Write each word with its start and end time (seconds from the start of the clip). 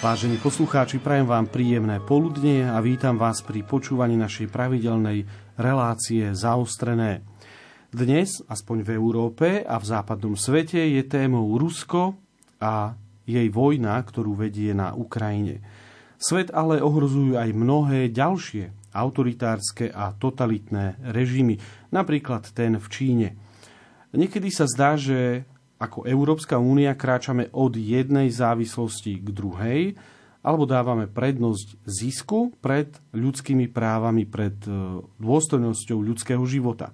Vážení 0.00 0.40
poslucháči, 0.40 0.96
prajem 0.96 1.28
vám 1.28 1.44
príjemné 1.44 2.00
poludnie 2.00 2.64
a 2.64 2.80
vítam 2.80 3.20
vás 3.20 3.44
pri 3.44 3.60
počúvaní 3.60 4.16
našej 4.16 4.48
pravidelnej 4.48 5.28
relácie 5.60 6.32
Zaostrené. 6.32 7.20
Dnes, 7.92 8.40
aspoň 8.48 8.80
v 8.80 8.90
Európe 8.96 9.60
a 9.60 9.76
v 9.76 9.84
západnom 9.84 10.40
svete, 10.40 10.80
je 10.80 11.04
témou 11.04 11.52
Rusko 11.52 12.16
a 12.64 12.96
jej 13.28 13.44
vojna, 13.52 14.00
ktorú 14.00 14.32
vedie 14.32 14.72
na 14.72 14.96
Ukrajine. 14.96 15.60
Svet 16.16 16.48
ale 16.48 16.80
ohrozujú 16.80 17.36
aj 17.36 17.52
mnohé 17.52 18.08
ďalšie 18.08 18.96
autoritárske 18.96 19.92
a 19.92 20.16
totalitné 20.16 21.12
režimy, 21.12 21.60
napríklad 21.92 22.48
ten 22.56 22.80
v 22.80 22.86
Číne. 22.88 23.28
Niekedy 24.16 24.48
sa 24.48 24.64
zdá, 24.64 24.96
že 24.96 25.44
ako 25.80 26.04
Európska 26.04 26.60
únia 26.60 26.92
kráčame 26.92 27.48
od 27.56 27.72
jednej 27.72 28.28
závislosti 28.28 29.16
k 29.24 29.28
druhej, 29.32 29.80
alebo 30.44 30.68
dávame 30.68 31.08
prednosť 31.08 31.80
zisku 31.88 32.52
pred 32.60 32.92
ľudskými 33.16 33.68
právami, 33.72 34.28
pred 34.28 34.56
e, 34.64 35.00
dôstojnosťou 35.20 35.98
ľudského 36.00 36.44
života. 36.44 36.92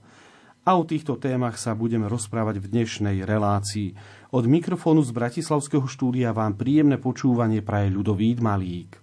A 0.67 0.75
o 0.75 0.83
týchto 0.83 1.15
témach 1.15 1.59
sa 1.59 1.79
budeme 1.79 2.11
rozprávať 2.11 2.59
v 2.59 2.71
dnešnej 2.75 3.23
relácii. 3.23 3.95
Od 4.35 4.45
mikrofónu 4.51 5.03
z 5.07 5.15
Bratislavského 5.15 5.87
štúdia 5.87 6.35
vám 6.35 6.59
príjemné 6.59 6.99
počúvanie 6.99 7.63
praje 7.63 7.95
ľudový 7.95 8.35
Malík. 8.39 8.99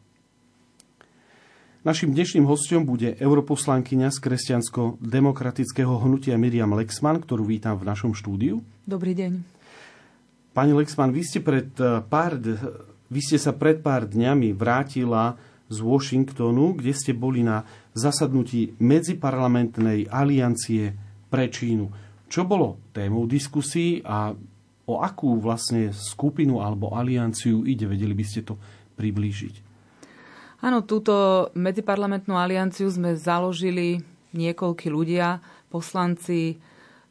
Našim 1.83 2.15
dnešným 2.15 2.47
hostom 2.47 2.87
bude 2.87 3.15
europoslankyňa 3.19 4.11
z 4.11 4.17
kresťansko-demokratického 4.23 5.91
hnutia 6.03 6.39
Miriam 6.39 6.71
Lexman, 6.71 7.19
ktorú 7.19 7.47
vítam 7.47 7.75
v 7.75 7.87
našom 7.87 8.15
štúdiu. 8.15 8.63
Dobrý 8.87 9.15
deň. 9.15 9.62
Pani 10.53 10.69
Lexman, 10.69 11.09
vy 11.09 11.25
ste, 11.25 11.41
pred 11.41 11.73
eh, 11.81 12.05
pár, 12.05 12.37
vy 13.09 13.21
ste 13.25 13.41
sa 13.41 13.57
pred 13.57 13.81
pár 13.81 14.05
dňami 14.05 14.53
vrátila 14.53 15.33
z 15.65 15.81
Washingtonu, 15.81 16.77
kde 16.77 16.93
ste 16.93 17.17
boli 17.17 17.41
na 17.41 17.65
zasadnutí 17.97 18.77
Medziparlamentnej 18.77 20.05
aliancie 20.13 20.93
pre 21.33 21.49
Čínu. 21.49 21.89
Čo 22.29 22.45
bolo 22.45 22.77
témou 22.93 23.25
diskusí 23.25 24.05
a 24.05 24.29
o 24.85 24.95
akú 25.01 25.41
vlastne 25.41 25.89
skupinu 25.89 26.61
alebo 26.61 26.93
alianciu 26.93 27.65
ide? 27.65 27.89
Vedeli 27.89 28.13
by 28.13 28.25
ste 28.25 28.45
to 28.45 28.53
priblížiť? 28.93 29.73
Áno, 30.61 30.85
túto 30.85 31.49
medziparlamentnú 31.57 32.37
alianciu 32.37 32.93
sme 32.93 33.17
založili 33.17 34.05
niekoľkí 34.37 34.85
ľudia, 34.93 35.41
poslanci, 35.73 36.61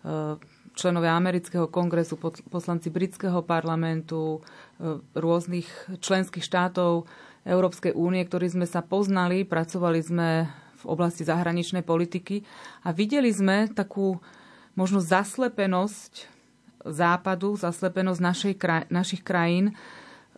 eh, 0.07 0.52
členovia 0.73 1.17
amerického 1.17 1.69
kongresu, 1.69 2.17
poslanci 2.49 2.89
britského 2.89 3.45
parlamentu, 3.45 4.41
e, 4.81 4.99
rôznych 5.17 5.69
členských 6.01 6.45
štátov 6.45 7.05
Európskej 7.43 7.93
únie, 7.93 8.23
ktorí 8.25 8.49
sme 8.49 8.67
sa 8.67 8.81
poznali, 8.81 9.43
pracovali 9.43 10.01
sme 10.01 10.29
v 10.83 10.85
oblasti 10.87 11.23
zahraničnej 11.23 11.87
politiky 11.87 12.43
a 12.83 12.91
videli 12.91 13.31
sme 13.31 13.71
takú 13.71 14.19
možno 14.75 14.99
zaslepenosť 14.99 16.33
západu, 16.83 17.55
zaslepenosť 17.55 18.21
našej, 18.21 18.55
našich 18.91 19.23
krajín 19.23 19.79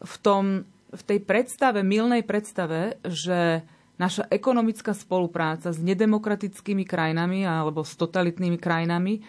v, 0.00 0.14
tom, 0.20 0.44
v 0.92 1.02
tej 1.04 1.18
predstave, 1.24 1.80
milnej 1.80 2.20
predstave, 2.20 3.00
že 3.06 3.64
naša 3.96 4.26
ekonomická 4.28 4.92
spolupráca 4.92 5.70
s 5.70 5.78
nedemokratickými 5.78 6.82
krajinami 6.84 7.46
alebo 7.46 7.86
s 7.86 7.94
totalitnými 7.94 8.58
krajinami 8.58 9.22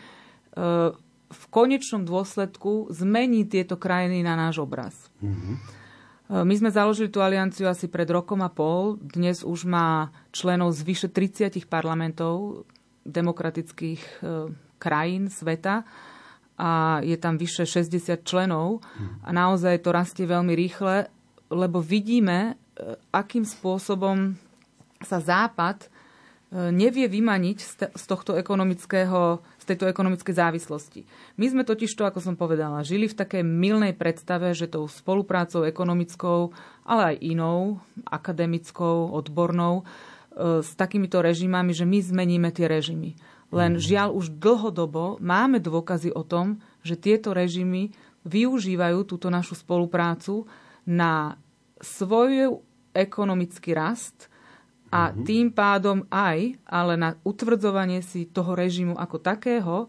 v 1.25 1.43
konečnom 1.51 2.07
dôsledku 2.07 2.87
zmení 2.95 3.43
tieto 3.43 3.75
krajiny 3.75 4.23
na 4.23 4.39
náš 4.39 4.63
obraz. 4.63 4.95
Mm-hmm. 5.19 5.55
My 6.25 6.53
sme 6.57 6.73
založili 6.73 7.13
tú 7.13 7.21
alianciu 7.21 7.69
asi 7.69 7.85
pred 7.85 8.09
rokom 8.09 8.41
a 8.41 8.49
pol. 8.49 8.97
Dnes 8.97 9.45
už 9.45 9.69
má 9.69 10.09
členov 10.33 10.73
z 10.73 10.81
vyše 10.81 11.07
30 11.13 11.53
parlamentov 11.69 12.65
demokratických 13.05 14.01
e, 14.01 14.11
krajín 14.81 15.29
sveta 15.29 15.85
a 16.57 16.97
je 17.05 17.13
tam 17.21 17.37
vyše 17.37 17.69
60 17.69 18.25
členov 18.25 18.81
a 19.21 19.29
naozaj 19.29 19.85
to 19.85 19.93
rastie 19.93 20.25
veľmi 20.25 20.57
rýchle, 20.57 21.05
lebo 21.53 21.77
vidíme, 21.77 22.57
e, 22.73 22.97
akým 23.13 23.45
spôsobom 23.45 24.33
sa 25.05 25.21
Západ 25.21 25.93
nevie 26.55 27.11
vymaniť 27.11 27.57
z 27.93 28.03
tohto 28.07 28.39
ekonomického 28.39 29.43
z 29.65 29.73
tejto 29.73 29.89
ekonomickej 29.89 30.35
závislosti. 30.37 31.01
My 31.41 31.49
sme 31.49 31.65
totiž 31.65 31.89
to, 31.97 32.05
ako 32.05 32.21
som 32.21 32.37
povedala, 32.37 32.85
žili 32.85 33.09
v 33.09 33.17
takej 33.17 33.41
milnej 33.41 33.97
predstave, 33.97 34.53
že 34.53 34.69
tou 34.69 34.85
spoluprácou 34.85 35.65
ekonomickou, 35.65 36.53
ale 36.85 37.17
aj 37.17 37.25
inou, 37.25 37.81
akademickou, 38.05 39.09
odbornou, 39.09 39.81
e, 39.81 40.61
s 40.61 40.69
takýmito 40.77 41.17
režimami, 41.25 41.73
že 41.73 41.89
my 41.89 41.97
zmeníme 41.97 42.53
tie 42.53 42.69
režimy. 42.69 43.17
Len 43.49 43.73
mhm. 43.73 43.81
žiaľ 43.81 44.09
už 44.13 44.37
dlhodobo 44.37 45.17
máme 45.17 45.57
dôkazy 45.57 46.13
o 46.13 46.21
tom, 46.21 46.61
že 46.85 46.93
tieto 46.93 47.33
režimy 47.33 47.89
využívajú 48.21 49.01
túto 49.09 49.33
našu 49.33 49.57
spoluprácu 49.57 50.45
na 50.85 51.41
svoj 51.81 52.61
ekonomický 52.93 53.73
rast, 53.73 54.29
a 54.93 55.11
mhm. 55.11 55.23
tým 55.25 55.47
pádom 55.51 56.05
aj, 56.09 56.57
ale 56.65 56.93
na 56.95 57.17
utvrdzovanie 57.25 58.05
si 58.05 58.29
toho 58.29 58.53
režimu 58.53 58.95
ako 58.95 59.17
takého, 59.19 59.75
e, 59.85 59.87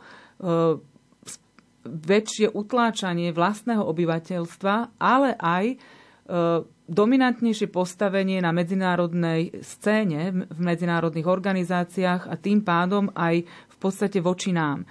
väčšie 1.87 2.51
utláčanie 2.51 3.31
vlastného 3.31 3.85
obyvateľstva, 3.87 4.99
ale 4.99 5.39
aj 5.39 5.65
e, 5.71 5.77
dominantnejšie 6.87 7.71
postavenie 7.71 8.39
na 8.43 8.51
medzinárodnej 8.51 9.63
scéne, 9.63 10.47
v 10.47 10.61
medzinárodných 10.63 11.27
organizáciách 11.27 12.31
a 12.31 12.35
tým 12.39 12.63
pádom 12.63 13.11
aj 13.15 13.47
v 13.47 13.77
podstate 13.79 14.19
voči 14.23 14.55
nám. 14.55 14.87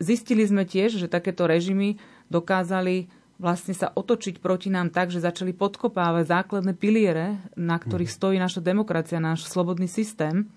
Zistili 0.00 0.44
sme 0.48 0.64
tiež, 0.64 0.96
že 0.96 1.12
takéto 1.12 1.44
režimy 1.44 2.00
dokázali 2.32 3.19
vlastne 3.40 3.72
sa 3.72 3.88
otočiť 3.88 4.38
proti 4.44 4.68
nám 4.68 4.92
tak, 4.92 5.08
že 5.08 5.24
začali 5.24 5.56
podkopávať 5.56 6.28
základné 6.28 6.76
piliere, 6.76 7.40
na 7.56 7.80
ktorých 7.80 8.12
mhm. 8.12 8.18
stojí 8.20 8.36
naša 8.36 8.60
demokracia, 8.60 9.16
náš 9.16 9.48
slobodný 9.48 9.88
systém, 9.88 10.52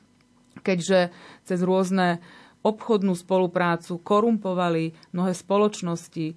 keďže 0.62 1.16
cez 1.48 1.60
rôzne 1.64 2.20
obchodnú 2.64 3.16
spoluprácu 3.16 4.00
korumpovali 4.00 4.96
mnohé 5.12 5.36
spoločnosti 5.36 6.26
e, 6.32 6.36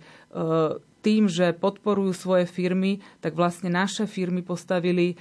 tým, 1.06 1.30
že 1.30 1.54
podporujú 1.54 2.10
svoje 2.10 2.50
firmy, 2.50 2.98
tak 3.22 3.38
vlastne 3.38 3.70
naše 3.70 4.10
firmy 4.10 4.42
postavili 4.42 5.14
e, 5.14 5.16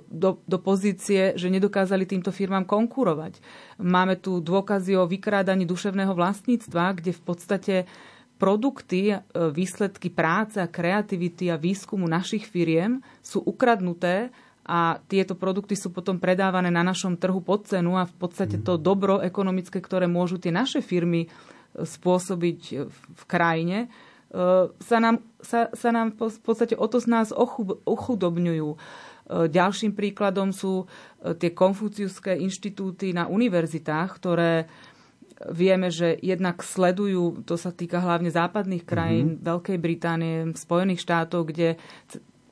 do, 0.00 0.30
do 0.40 0.58
pozície, 0.58 1.36
že 1.36 1.52
nedokázali 1.52 2.08
týmto 2.08 2.32
firmám 2.32 2.64
konkurovať. 2.64 3.36
Máme 3.84 4.16
tu 4.16 4.40
dôkazy 4.40 4.96
o 4.96 5.04
vykrádaní 5.04 5.68
duševného 5.68 6.16
vlastníctva, 6.16 6.96
kde 6.96 7.12
v 7.12 7.22
podstate 7.22 7.74
produkty, 8.40 9.12
e, 9.12 9.20
výsledky 9.52 10.08
práce 10.08 10.56
a 10.56 10.66
kreativity 10.66 11.52
a 11.52 11.60
výskumu 11.60 12.08
našich 12.08 12.48
firiem 12.48 13.04
sú 13.20 13.44
ukradnuté 13.44 14.32
a 14.64 14.96
tieto 15.04 15.36
produkty 15.36 15.76
sú 15.76 15.92
potom 15.92 16.16
predávané 16.16 16.72
na 16.72 16.80
našom 16.80 17.20
trhu 17.20 17.44
pod 17.44 17.68
cenu 17.68 18.00
a 18.00 18.08
v 18.08 18.14
podstate 18.16 18.56
to 18.64 18.80
dobro 18.80 19.20
ekonomické, 19.20 19.84
ktoré 19.84 20.08
môžu 20.08 20.40
tie 20.40 20.48
naše 20.48 20.80
firmy 20.80 21.28
e, 21.28 21.84
spôsobiť 21.84 22.60
v 22.88 23.22
krajine, 23.28 23.78
e, 23.84 23.88
sa 24.72 24.98
nám, 24.98 25.20
sa, 25.44 25.68
sa 25.76 25.92
nám 25.92 26.16
v 26.16 26.40
podstate 26.40 26.72
o 26.80 26.86
to 26.88 26.96
z 26.96 27.12
nás 27.12 27.28
ochudobňujú. 27.84 28.80
Ďalším 29.30 29.94
príkladom 29.94 30.50
sú 30.50 30.90
tie 31.38 31.54
konfuciuské 31.54 32.34
inštitúty 32.34 33.14
na 33.14 33.30
univerzitách, 33.30 34.10
ktoré 34.18 34.66
Vieme, 35.40 35.88
že 35.88 36.20
jednak 36.20 36.60
sledujú, 36.60 37.48
to 37.48 37.56
sa 37.56 37.72
týka 37.72 37.96
hlavne 37.96 38.28
západných 38.28 38.84
krajín, 38.84 39.40
mm-hmm. 39.40 39.46
Veľkej 39.48 39.78
Británie, 39.80 40.36
Spojených 40.52 41.00
štátov, 41.00 41.48
kde 41.48 41.80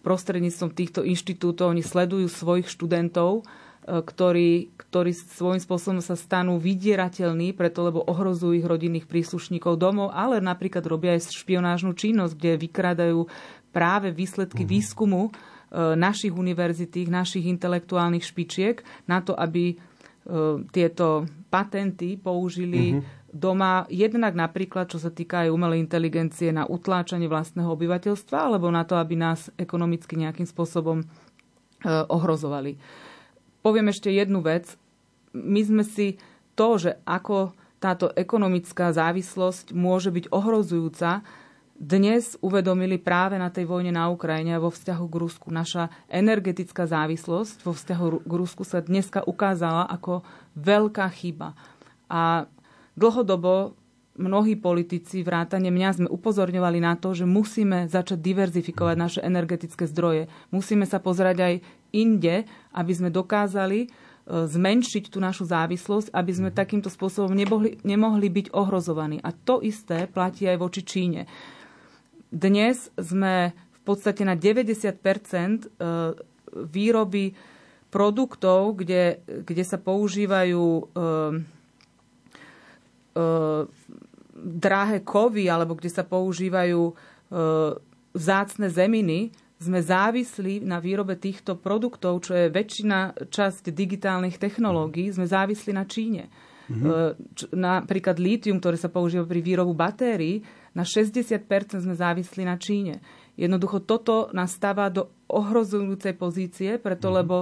prostredníctvom 0.00 0.70
týchto 0.72 1.00
inštitútov 1.04 1.76
oni 1.76 1.84
sledujú 1.84 2.32
svojich 2.32 2.64
študentov, 2.72 3.44
e, 3.44 4.00
ktorí, 4.00 4.72
ktorí 4.88 5.12
svojím 5.12 5.60
spôsobom 5.60 6.00
sa 6.00 6.16
stanú 6.16 6.56
vydierateľní, 6.56 7.52
preto 7.52 7.84
lebo 7.84 8.08
ohrozujú 8.08 8.56
ich 8.56 8.64
rodinných 8.64 9.04
príslušníkov 9.04 9.76
domov, 9.76 10.16
ale 10.16 10.40
napríklad 10.40 10.80
robia 10.88 11.12
aj 11.12 11.28
špionážnu 11.28 11.92
činnosť, 11.92 12.32
kde 12.40 12.52
vykradajú 12.56 13.28
práve 13.68 14.16
výsledky 14.16 14.64
mm-hmm. 14.64 14.76
výskumu 14.80 15.22
e, 15.28 15.30
našich 15.92 16.32
univerzitých, 16.32 17.12
našich 17.12 17.44
intelektuálnych 17.52 18.24
špičiek 18.24 18.80
na 19.04 19.20
to, 19.20 19.36
aby 19.36 19.76
tieto 20.68 21.24
patenty 21.48 22.20
použili 22.20 23.00
mm-hmm. 23.00 23.32
doma 23.32 23.88
jednak 23.88 24.36
napríklad, 24.36 24.92
čo 24.92 25.00
sa 25.00 25.08
týka 25.08 25.48
aj 25.48 25.52
umelej 25.52 25.80
inteligencie, 25.80 26.52
na 26.52 26.68
utláčanie 26.68 27.32
vlastného 27.32 27.72
obyvateľstva, 27.72 28.36
alebo 28.52 28.68
na 28.68 28.84
to, 28.84 29.00
aby 29.00 29.16
nás 29.16 29.48
ekonomicky 29.56 30.20
nejakým 30.20 30.44
spôsobom 30.44 31.00
e, 31.00 31.04
ohrozovali. 31.88 32.76
Poviem 33.64 33.88
ešte 33.88 34.12
jednu 34.12 34.44
vec. 34.44 34.76
My 35.32 35.64
sme 35.64 35.84
si 35.84 36.20
to, 36.52 36.76
že 36.76 37.00
ako 37.08 37.56
táto 37.80 38.12
ekonomická 38.12 38.92
závislosť 38.92 39.72
môže 39.72 40.12
byť 40.12 40.28
ohrozujúca, 40.28 41.24
dnes 41.78 42.34
uvedomili 42.42 42.98
práve 42.98 43.38
na 43.38 43.54
tej 43.54 43.70
vojne 43.70 43.94
na 43.94 44.10
Ukrajine 44.10 44.58
a 44.58 44.62
vo 44.62 44.74
vzťahu 44.74 45.04
k 45.06 45.14
Rusku. 45.14 45.46
Naša 45.54 45.94
energetická 46.10 46.90
závislosť 46.90 47.62
vo 47.62 47.70
vzťahu 47.70 48.26
k 48.26 48.32
Rusku 48.34 48.66
sa 48.66 48.82
dneska 48.82 49.22
ukázala 49.22 49.86
ako 49.86 50.26
veľká 50.58 51.06
chyba. 51.14 51.54
A 52.10 52.50
dlhodobo 52.98 53.78
mnohí 54.18 54.58
politici, 54.58 55.22
vrátane 55.22 55.70
mňa, 55.70 55.88
sme 55.94 56.08
upozorňovali 56.10 56.82
na 56.82 56.98
to, 56.98 57.14
že 57.14 57.22
musíme 57.22 57.86
začať 57.86 58.18
diverzifikovať 58.18 58.96
naše 58.98 59.20
energetické 59.22 59.86
zdroje. 59.86 60.26
Musíme 60.50 60.82
sa 60.82 60.98
pozerať 60.98 61.36
aj 61.38 61.54
inde, 61.94 62.42
aby 62.74 62.92
sme 62.92 63.14
dokázali 63.14 63.86
e, 63.86 63.88
zmenšiť 64.26 65.14
tú 65.14 65.22
našu 65.22 65.46
závislosť, 65.46 66.10
aby 66.10 66.32
sme 66.34 66.50
takýmto 66.50 66.90
spôsobom 66.90 67.30
nemohli, 67.30 67.78
nemohli 67.86 68.26
byť 68.26 68.46
ohrozovaní. 68.50 69.22
A 69.22 69.30
to 69.30 69.62
isté 69.62 70.10
platí 70.10 70.50
aj 70.50 70.58
voči 70.58 70.82
Číne. 70.82 71.30
Dnes 72.28 72.92
sme 72.92 73.56
v 73.56 73.80
podstate 73.84 74.20
na 74.20 74.36
90 74.36 74.68
e, 74.68 75.68
výroby 76.52 77.32
produktov, 77.88 78.76
kde, 78.76 79.24
kde 79.24 79.64
sa 79.64 79.80
používajú 79.80 80.60
e, 80.60 80.82
drahé 84.38 84.98
kovy 85.00 85.48
alebo 85.48 85.72
kde 85.72 85.88
sa 85.88 86.04
používajú 86.04 86.82
e, 86.84 86.94
vzácne 88.12 88.68
zeminy, 88.68 89.32
sme 89.58 89.82
závislí 89.82 90.62
na 90.62 90.78
výrobe 90.78 91.18
týchto 91.18 91.58
produktov, 91.58 92.22
čo 92.22 92.36
je 92.36 92.46
väčšina 92.46 93.26
časť 93.26 93.74
digitálnych 93.74 94.38
technológií, 94.38 95.10
sme 95.10 95.26
závislí 95.26 95.74
na 95.74 95.82
Číne. 95.82 96.30
Mm-hmm. 96.70 97.56
Napríklad 97.58 98.22
lítium, 98.22 98.62
ktoré 98.62 98.78
sa 98.78 98.92
používa 98.92 99.26
pri 99.26 99.42
výrobu 99.42 99.74
batérií, 99.74 100.44
na 100.72 100.84
60% 100.84 101.44
sme 101.80 101.94
závislí 101.94 102.42
na 102.44 102.56
Číne. 102.60 103.00
Jednoducho 103.38 103.84
toto 103.84 104.32
nás 104.34 104.52
stáva 104.52 104.90
do 104.90 105.14
ohrozujúcej 105.30 106.16
pozície, 106.18 106.76
preto 106.82 107.08
mm-hmm. 107.08 107.18
lebo 107.22 107.36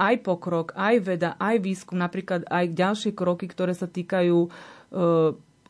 aj 0.00 0.14
pokrok, 0.24 0.72
aj 0.72 0.96
veda, 1.04 1.30
aj 1.36 1.60
výskum, 1.60 2.00
napríklad 2.00 2.48
aj 2.48 2.72
ďalšie 2.72 3.12
kroky, 3.12 3.44
ktoré 3.44 3.76
sa 3.76 3.84
týkajú 3.84 4.38
e, 4.40 4.48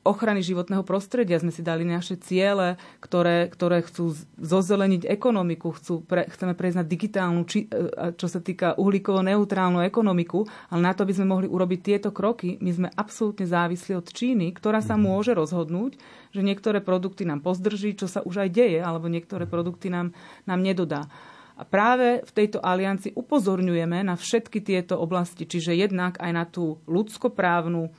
ochrany 0.00 0.41
životného 0.41 0.81
prostredia 0.81 1.37
sme 1.37 1.52
si 1.52 1.61
dali 1.61 1.85
naše 1.85 2.17
ciele, 2.17 2.81
ktoré, 3.05 3.52
ktoré 3.52 3.85
chcú 3.85 4.17
zozeleniť 4.41 5.05
ekonomiku, 5.05 5.76
chcú 5.76 6.00
pre, 6.00 6.25
chceme 6.25 6.56
prejsť 6.56 6.79
na 6.81 6.87
digitálnu, 6.88 7.44
či, 7.44 7.69
e, 7.69 8.17
čo 8.17 8.25
sa 8.25 8.41
týka 8.41 8.81
uhlíkovo-neutrálnu 8.81 9.85
ekonomiku, 9.85 10.49
ale 10.73 10.81
na 10.81 10.93
to 10.97 11.05
by 11.05 11.12
sme 11.12 11.29
mohli 11.29 11.47
urobiť 11.52 11.81
tieto 11.85 12.08
kroky, 12.17 12.56
my 12.64 12.70
sme 12.73 12.88
absolútne 12.97 13.44
závislí 13.44 13.93
od 13.93 14.08
Číny, 14.08 14.56
ktorá 14.56 14.81
sa 14.81 14.97
mhm. 14.97 15.02
môže 15.05 15.32
rozhodnúť, 15.37 16.00
že 16.32 16.41
niektoré 16.41 16.81
produkty 16.81 17.29
nám 17.29 17.44
pozdrží, 17.44 17.93
čo 17.99 18.08
sa 18.08 18.25
už 18.25 18.49
aj 18.49 18.50
deje, 18.56 18.81
alebo 18.81 19.12
niektoré 19.12 19.44
produkty 19.44 19.93
nám, 19.93 20.17
nám 20.49 20.61
nedodá. 20.64 21.12
A 21.61 21.69
práve 21.69 22.25
v 22.25 22.32
tejto 22.32 22.64
alianci 22.64 23.12
upozorňujeme 23.12 24.00
na 24.00 24.17
všetky 24.17 24.64
tieto 24.64 24.97
oblasti, 24.97 25.44
čiže 25.44 25.76
jednak 25.76 26.17
aj 26.17 26.32
na 26.32 26.49
tú 26.49 26.81
ľudskoprávnu 26.88 27.85
e, 27.85 27.91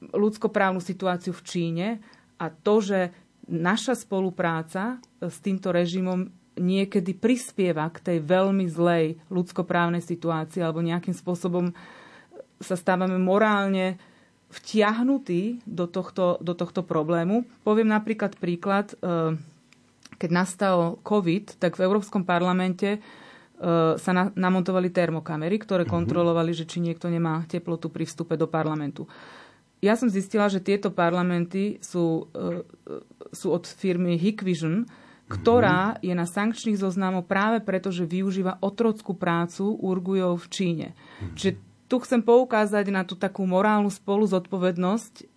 ľudskoprávnu 0.00 0.80
situáciu 0.80 1.36
v 1.36 1.44
Číne 1.44 1.88
a 2.40 2.48
to, 2.48 2.80
že 2.80 3.12
naša 3.50 3.98
spolupráca 3.98 5.02
s 5.20 5.36
týmto 5.42 5.74
režimom 5.74 6.32
niekedy 6.60 7.16
prispieva 7.16 7.88
k 7.90 7.98
tej 8.00 8.18
veľmi 8.22 8.68
zlej 8.68 9.18
ľudskoprávnej 9.32 10.00
situácii 10.00 10.60
alebo 10.62 10.84
nejakým 10.84 11.16
spôsobom 11.16 11.72
sa 12.60 12.76
stávame 12.76 13.16
morálne 13.16 13.96
vtiahnutí 14.50 15.62
do 15.64 15.86
tohto, 15.86 16.36
do 16.42 16.52
tohto 16.52 16.82
problému. 16.82 17.46
Poviem 17.62 17.88
napríklad 17.88 18.36
príklad, 18.36 18.92
e, 18.98 19.38
keď 20.20 20.30
nastal 20.30 20.78
COVID, 21.06 21.56
tak 21.56 21.78
v 21.78 21.86
Európskom 21.86 22.26
parlamente 22.26 22.98
e, 22.98 23.00
sa 23.96 24.10
namontovali 24.34 24.90
termokamery, 24.90 25.56
ktoré 25.62 25.86
mhm. 25.86 25.90
kontrolovali, 25.90 26.52
že 26.52 26.68
či 26.68 26.82
niekto 26.82 27.08
nemá 27.08 27.46
teplotu 27.48 27.88
pri 27.88 28.04
vstupe 28.04 28.36
do 28.36 28.50
parlamentu 28.50 29.08
ja 29.80 29.96
som 29.96 30.12
zistila, 30.12 30.52
že 30.52 30.60
tieto 30.60 30.92
parlamenty 30.92 31.80
sú, 31.80 32.28
e, 32.36 32.64
sú 33.32 33.52
od 33.52 33.64
firmy 33.64 34.20
Hikvision, 34.20 34.84
ktorá 35.30 35.96
je 36.02 36.10
na 36.10 36.26
sankčných 36.26 36.76
zoznamoch 36.76 37.24
práve 37.24 37.62
preto, 37.62 37.94
že 37.94 38.02
využíva 38.02 38.58
otrockú 38.60 39.14
prácu 39.14 39.78
Urgujov 39.78 40.42
v 40.42 40.46
Číne. 40.50 40.88
Čiže 41.38 41.52
tu 41.86 42.02
chcem 42.02 42.18
poukázať 42.18 42.90
na 42.90 43.06
tú 43.06 43.14
takú 43.14 43.46
morálnu 43.46 43.88
spolu 43.94 44.26
zodpovednosť, 44.26 45.30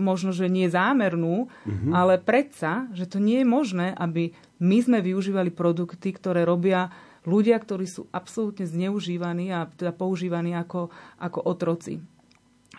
možno, 0.00 0.32
že 0.32 0.48
nie 0.48 0.72
zámernú, 0.72 1.48
mm-hmm. 1.48 1.92
ale 1.92 2.16
predsa, 2.16 2.88
že 2.96 3.04
to 3.04 3.20
nie 3.20 3.44
je 3.44 3.48
možné, 3.48 3.92
aby 3.92 4.32
my 4.60 4.78
sme 4.80 4.98
využívali 5.04 5.52
produkty, 5.52 6.16
ktoré 6.16 6.48
robia 6.48 6.88
ľudia, 7.28 7.60
ktorí 7.60 7.84
sú 7.84 8.08
absolútne 8.08 8.64
zneužívaní 8.64 9.52
a 9.52 9.68
teda 9.68 9.92
používaní 9.92 10.56
ako, 10.56 10.88
ako 11.20 11.38
otroci. 11.44 12.00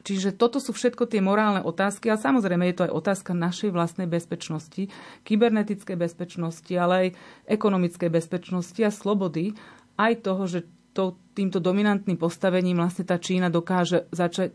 Čiže 0.04 0.36
toto 0.36 0.64
sú 0.64 0.72
všetko 0.72 1.12
tie 1.12 1.20
morálne 1.20 1.60
otázky 1.60 2.08
a 2.08 2.20
samozrejme 2.20 2.72
je 2.72 2.76
to 2.76 2.86
aj 2.88 2.96
otázka 2.96 3.32
našej 3.36 3.76
vlastnej 3.76 4.08
bezpečnosti, 4.08 4.88
kybernetickej 5.28 5.98
bezpečnosti, 6.00 6.74
ale 6.76 6.94
aj 6.96 7.08
ekonomickej 7.52 8.10
bezpečnosti 8.12 8.80
a 8.80 8.92
slobody, 8.92 9.52
aj 10.00 10.14
toho, 10.24 10.44
že 10.48 10.60
to, 10.96 11.20
týmto 11.38 11.62
dominantným 11.62 12.18
postavením 12.18 12.82
vlastne 12.82 13.06
tá 13.06 13.22
Čína 13.22 13.48
dokáže 13.54 14.10
zača, 14.10 14.52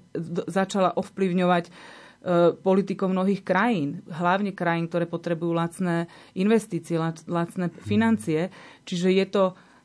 začala 0.50 0.92
ovplyvňovať 0.98 1.64
e, 1.68 1.70
politikom 2.58 3.14
mnohých 3.14 3.46
krajín, 3.46 4.02
hlavne 4.10 4.50
krajín, 4.50 4.90
ktoré 4.90 5.06
potrebujú 5.06 5.54
lacné 5.54 6.10
investície, 6.34 6.98
lacné 7.28 7.70
financie. 7.86 8.50
Čiže 8.82 9.08
je 9.14 9.26
to 9.30 9.44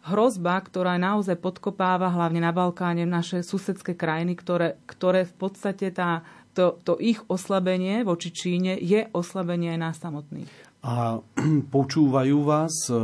hrozba, 0.09 0.57
ktorá 0.57 0.97
naozaj 0.97 1.37
podkopáva 1.37 2.09
hlavne 2.09 2.41
na 2.41 2.49
Balkáne 2.49 3.05
naše 3.05 3.45
susedské 3.45 3.93
krajiny, 3.93 4.33
ktoré, 4.33 4.81
ktoré 4.89 5.29
v 5.29 5.33
podstate 5.37 5.93
tá, 5.93 6.25
to, 6.57 6.81
to 6.81 6.97
ich 6.97 7.21
oslabenie 7.29 8.01
voči 8.01 8.33
Číne 8.33 8.75
je 8.75 9.05
oslabenie 9.13 9.77
aj 9.77 9.79
nás 9.79 9.95
samotných. 10.01 10.49
A 10.81 11.21
počúvajú 11.75 12.37
vás 12.41 12.73
e, 12.89 12.95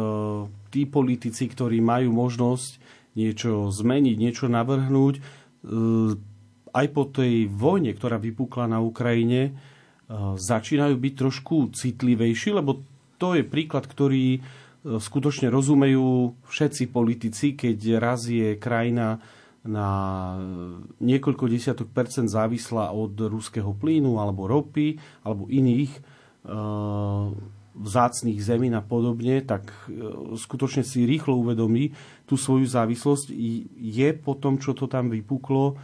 tí 0.74 0.90
politici, 0.90 1.46
ktorí 1.46 1.80
majú 1.80 2.12
možnosť 2.12 2.82
niečo 3.16 3.72
zmeniť, 3.72 4.16
niečo 4.20 4.46
navrhnúť, 4.52 5.16
e, 5.16 5.22
aj 6.76 6.88
po 6.92 7.08
tej 7.08 7.48
vojne, 7.48 7.96
ktorá 7.96 8.20
vypukla 8.20 8.68
na 8.68 8.84
Ukrajine, 8.84 9.42
e, 9.48 9.52
začínajú 10.36 10.96
byť 11.00 11.14
trošku 11.16 11.72
citlivejší, 11.72 12.52
lebo 12.52 12.84
to 13.16 13.40
je 13.40 13.48
príklad, 13.48 13.88
ktorý 13.88 14.44
skutočne 14.86 15.50
rozumejú 15.50 16.38
všetci 16.46 16.94
politici, 16.94 17.58
keď 17.58 17.98
raz 17.98 18.30
je 18.30 18.54
krajina 18.62 19.18
na 19.66 19.90
niekoľko 21.02 21.50
desiatok 21.50 21.90
percent 21.90 22.30
závislá 22.30 22.94
od 22.94 23.18
ruského 23.18 23.74
plynu 23.74 24.22
alebo 24.22 24.46
ropy 24.46 25.02
alebo 25.26 25.50
iných 25.50 25.90
e, 25.90 26.02
vzácných 27.76 28.40
zemín 28.40 28.78
a 28.78 28.86
podobne, 28.86 29.42
tak 29.42 29.74
e, 29.90 30.06
skutočne 30.38 30.86
si 30.86 31.10
rýchlo 31.10 31.42
uvedomí 31.42 31.98
tú 32.30 32.38
svoju 32.38 32.70
závislosť. 32.70 33.34
Je 33.74 34.10
po 34.14 34.38
tom, 34.38 34.62
čo 34.62 34.78
to 34.78 34.86
tam 34.86 35.10
vypuklo, 35.10 35.74
e, 35.74 35.76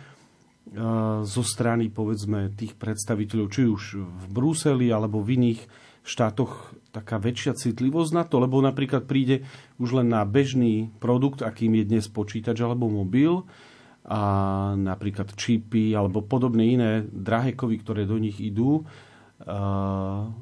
zo 1.26 1.42
strany 1.42 1.90
povedzme 1.90 2.54
tých 2.54 2.78
predstaviteľov, 2.78 3.48
či 3.50 3.62
už 3.66 3.84
v 3.98 4.24
Bruseli 4.30 4.94
alebo 4.94 5.26
v 5.26 5.42
iných 5.42 5.62
štátoch 6.06 6.81
taká 6.92 7.18
väčšia 7.18 7.56
citlivosť 7.56 8.12
na 8.12 8.24
to, 8.28 8.44
lebo 8.44 8.60
napríklad 8.60 9.08
príde 9.08 9.48
už 9.80 10.04
len 10.04 10.12
na 10.12 10.28
bežný 10.28 10.92
produkt, 11.00 11.40
akým 11.40 11.80
je 11.80 11.88
dnes 11.88 12.06
počítač 12.12 12.60
alebo 12.60 12.92
mobil, 12.92 13.48
a 14.02 14.22
napríklad 14.76 15.38
čipy 15.38 15.94
alebo 15.94 16.26
podobné 16.26 16.74
iné 16.74 16.92
drahé 17.06 17.54
kovy, 17.54 17.80
ktoré 17.86 18.10
do 18.10 18.18
nich 18.18 18.42
idú, 18.42 18.82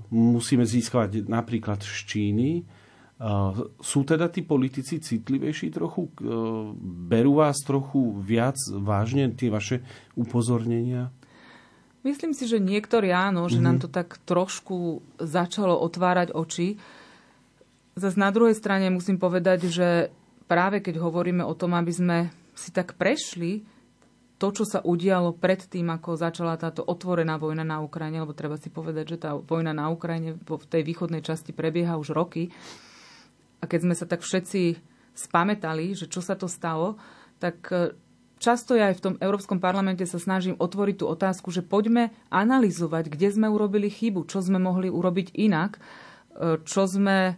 musíme 0.09 0.63
získavať 0.63 1.27
napríklad 1.27 1.83
z 1.83 1.99
Číny. 2.07 2.49
Sú 3.83 4.07
teda 4.07 4.31
tí 4.31 4.47
politici 4.47 5.03
citlivejší 5.03 5.75
trochu? 5.75 6.07
Berú 7.11 7.43
vás 7.43 7.59
trochu 7.67 8.15
viac 8.23 8.55
vážne 8.79 9.27
tie 9.35 9.51
vaše 9.51 9.83
upozornenia? 10.15 11.11
Myslím 11.99 12.31
si, 12.31 12.47
že 12.47 12.63
niektorí 12.63 13.11
áno, 13.11 13.51
že 13.51 13.59
mm-hmm. 13.59 13.67
nám 13.67 13.75
mhm. 13.75 13.83
to 13.83 13.89
tak 13.91 14.09
trošku 14.23 15.03
začalo 15.19 15.75
otvárať 15.75 16.31
oči. 16.31 16.79
Zas 17.99 18.15
na 18.15 18.31
druhej 18.31 18.55
strane 18.55 18.87
musím 18.87 19.19
povedať, 19.19 19.67
že 19.67 19.89
práve 20.47 20.79
keď 20.79 21.03
hovoríme 21.03 21.43
o 21.43 21.51
tom, 21.51 21.75
aby 21.75 21.91
sme 21.91 22.17
si 22.55 22.71
tak 22.71 22.95
prešli 22.95 23.67
to, 24.39 24.55
čo 24.55 24.63
sa 24.63 24.79
udialo 24.79 25.35
pred 25.35 25.59
tým, 25.59 25.91
ako 25.91 26.15
začala 26.15 26.55
táto 26.55 26.79
otvorená 26.79 27.35
vojna 27.35 27.67
na 27.67 27.83
Ukrajine, 27.83 28.23
lebo 28.23 28.31
treba 28.31 28.55
si 28.55 28.71
povedať, 28.71 29.15
že 29.15 29.17
tá 29.19 29.35
vojna 29.35 29.75
na 29.75 29.91
Ukrajine 29.91 30.39
v 30.39 30.63
tej 30.63 30.87
východnej 30.87 31.19
časti 31.19 31.51
prebieha 31.51 31.99
už 31.99 32.15
roky. 32.15 32.47
A 33.59 33.67
keď 33.67 33.79
sme 33.83 33.95
sa 33.99 34.07
tak 34.07 34.23
všetci 34.23 34.79
spametali, 35.11 35.91
že 35.91 36.07
čo 36.07 36.23
sa 36.23 36.39
to 36.39 36.47
stalo, 36.47 36.95
tak 37.43 37.67
často 38.39 38.73
ja 38.73 38.89
aj 38.89 38.95
v 38.97 39.03
tom 39.03 39.15
Európskom 39.19 39.59
parlamente 39.59 40.07
sa 40.07 40.17
snažím 40.17 40.55
otvoriť 40.55 40.95
tú 41.03 41.05
otázku, 41.11 41.51
že 41.51 41.61
poďme 41.61 42.15
analyzovať, 42.31 43.11
kde 43.11 43.27
sme 43.29 43.47
urobili 43.51 43.91
chybu, 43.91 44.25
čo 44.25 44.39
sme 44.39 44.57
mohli 44.57 44.87
urobiť 44.87 45.35
inak, 45.35 45.77
e, 45.77 45.79
čo 46.63 46.87
sme 46.87 47.17
e, 47.29 47.33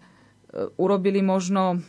urobili 0.77 1.19
možno 1.25 1.81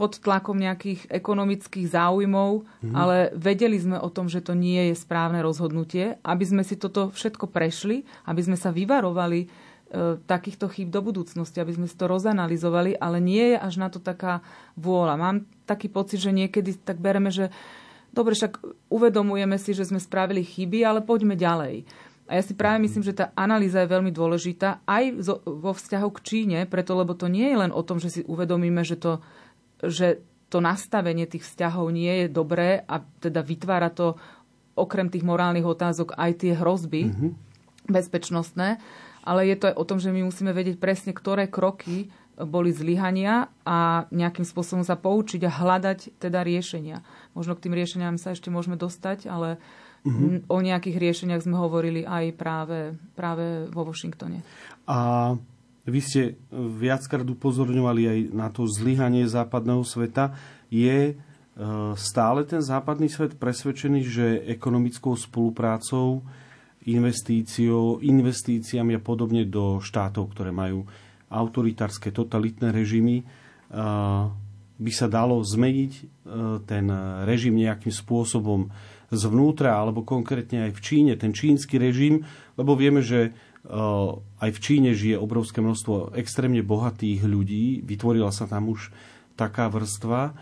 pod 0.00 0.16
tlakom 0.16 0.56
nejakých 0.56 1.12
ekonomických 1.12 1.92
záujmov, 1.92 2.64
mm. 2.64 2.94
ale 2.96 3.36
vedeli 3.36 3.76
sme 3.76 4.00
o 4.00 4.08
tom, 4.08 4.32
že 4.32 4.40
to 4.40 4.56
nie 4.56 4.88
je 4.88 4.96
správne 4.96 5.44
rozhodnutie, 5.44 6.16
aby 6.24 6.44
sme 6.48 6.64
si 6.64 6.80
toto 6.80 7.12
všetko 7.12 7.52
prešli, 7.52 8.08
aby 8.24 8.40
sme 8.40 8.56
sa 8.56 8.72
vyvarovali 8.72 9.44
e, 9.44 9.48
takýchto 10.24 10.72
chýb 10.72 10.88
do 10.88 11.04
budúcnosti, 11.04 11.60
aby 11.60 11.76
sme 11.76 11.84
si 11.84 12.00
to 12.00 12.08
rozanalizovali, 12.08 12.96
ale 12.96 13.20
nie 13.20 13.52
je 13.52 13.58
až 13.60 13.74
na 13.76 13.92
to 13.92 14.00
taká 14.00 14.40
vôľa. 14.80 15.20
Mám 15.20 15.36
taký 15.68 15.92
pocit, 15.92 16.24
že 16.24 16.32
niekedy 16.32 16.80
tak 16.80 16.96
bereme, 16.96 17.28
že 17.28 17.52
dobre, 18.14 18.34
však 18.36 18.60
uvedomujeme 18.90 19.56
si, 19.56 19.74
že 19.74 19.86
sme 19.86 20.02
spravili 20.02 20.42
chyby, 20.46 20.84
ale 20.86 21.00
poďme 21.02 21.34
ďalej. 21.34 21.86
A 22.30 22.38
ja 22.38 22.42
si 22.46 22.54
práve 22.54 22.78
myslím, 22.86 23.02
že 23.02 23.18
tá 23.18 23.34
analýza 23.34 23.82
je 23.82 23.90
veľmi 23.90 24.14
dôležitá 24.14 24.86
aj 24.86 25.18
vo 25.42 25.74
vzťahu 25.74 26.08
k 26.14 26.20
Číne, 26.22 26.58
preto 26.70 26.94
lebo 26.94 27.18
to 27.18 27.26
nie 27.26 27.50
je 27.50 27.58
len 27.58 27.74
o 27.74 27.82
tom, 27.82 27.98
že 27.98 28.08
si 28.08 28.20
uvedomíme, 28.22 28.86
že 28.86 28.94
to 28.94 29.18
že 29.80 30.20
to 30.52 30.58
nastavenie 30.60 31.24
tých 31.24 31.46
vzťahov 31.46 31.88
nie 31.94 32.26
je 32.26 32.28
dobré 32.28 32.84
a 32.84 33.00
teda 33.22 33.40
vytvára 33.40 33.88
to 33.88 34.18
okrem 34.74 35.08
tých 35.08 35.24
morálnych 35.24 35.64
otázok 35.64 36.18
aj 36.18 36.30
tie 36.42 36.52
hrozby 36.58 37.08
mm-hmm. 37.08 37.30
bezpečnostné, 37.88 38.82
ale 39.22 39.40
je 39.46 39.56
to 39.56 39.70
aj 39.70 39.76
o 39.78 39.84
tom, 39.86 39.98
že 40.02 40.10
my 40.10 40.26
musíme 40.26 40.50
vedieť 40.50 40.76
presne, 40.82 41.14
ktoré 41.14 41.46
kroky 41.46 42.10
boli 42.46 42.70
zlyhania 42.72 43.48
a 43.64 44.08
nejakým 44.10 44.44
spôsobom 44.44 44.84
sa 44.86 44.96
poučiť 44.96 45.44
a 45.46 45.52
hľadať 45.52 46.20
teda 46.20 46.40
riešenia. 46.44 47.04
Možno 47.36 47.56
k 47.56 47.68
tým 47.68 47.74
riešeniam 47.76 48.16
sa 48.16 48.32
ešte 48.32 48.48
môžeme 48.48 48.76
dostať, 48.76 49.28
ale 49.28 49.60
mm-hmm. 50.04 50.48
o 50.48 50.58
nejakých 50.60 50.96
riešeniach 50.96 51.44
sme 51.44 51.56
hovorili 51.56 52.06
aj 52.06 52.24
práve, 52.36 52.78
práve 53.16 53.68
vo 53.70 53.84
Washingtone. 53.88 54.40
A 54.88 55.32
vy 55.88 56.00
ste 56.00 56.22
viackrát 56.52 57.24
upozorňovali 57.24 58.02
aj 58.06 58.18
na 58.30 58.48
to 58.52 58.68
zlyhanie 58.68 59.24
západného 59.24 59.82
sveta. 59.82 60.36
Je 60.68 60.98
e, 61.10 61.14
stále 61.96 62.44
ten 62.44 62.60
západný 62.60 63.08
svet 63.08 63.40
presvedčený, 63.40 64.00
že 64.04 64.26
ekonomickou 64.46 65.16
spoluprácou, 65.16 66.22
investíciou, 66.84 68.00
investíciami 68.00 68.96
a 68.96 69.04
podobne 69.04 69.44
do 69.44 69.80
štátov, 69.80 70.32
ktoré 70.32 70.52
majú 70.52 70.88
autoritárske, 71.30 72.10
totalitné 72.10 72.74
režimy, 72.74 73.22
e, 73.22 73.24
by 74.80 74.92
sa 74.92 75.06
dalo 75.06 75.38
zmeniť 75.40 75.92
e, 75.94 76.02
ten 76.66 76.90
režim 77.24 77.54
nejakým 77.54 77.94
spôsobom 77.94 78.68
zvnútra, 79.10 79.74
alebo 79.74 80.06
konkrétne 80.06 80.70
aj 80.70 80.72
v 80.74 80.80
Číne, 80.82 81.12
ten 81.18 81.34
čínsky 81.34 81.78
režim, 81.78 82.22
lebo 82.54 82.78
vieme, 82.78 83.02
že 83.02 83.34
aj 84.40 84.50
v 84.56 84.62
Číne 84.62 84.96
žije 84.96 85.20
obrovské 85.20 85.60
množstvo 85.60 86.16
extrémne 86.16 86.64
bohatých 86.64 87.28
ľudí, 87.28 87.84
vytvorila 87.84 88.32
sa 88.32 88.48
tam 88.48 88.72
už 88.72 88.88
taká 89.36 89.68
vrstva, 89.68 90.32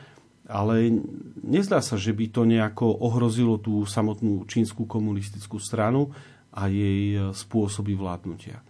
ale 0.47 1.02
nezdá 1.42 1.83
sa, 1.83 1.99
že 1.99 2.14
by 2.14 2.26
to 2.30 2.47
nejako 2.47 2.87
ohrozilo 2.88 3.59
tú 3.59 3.83
samotnú 3.85 4.47
čínsku 4.47 4.87
komunistickú 4.87 5.59
stranu 5.59 6.14
a 6.54 6.71
jej 6.71 7.18
spôsoby 7.35 7.99
vládnutia 7.99 8.62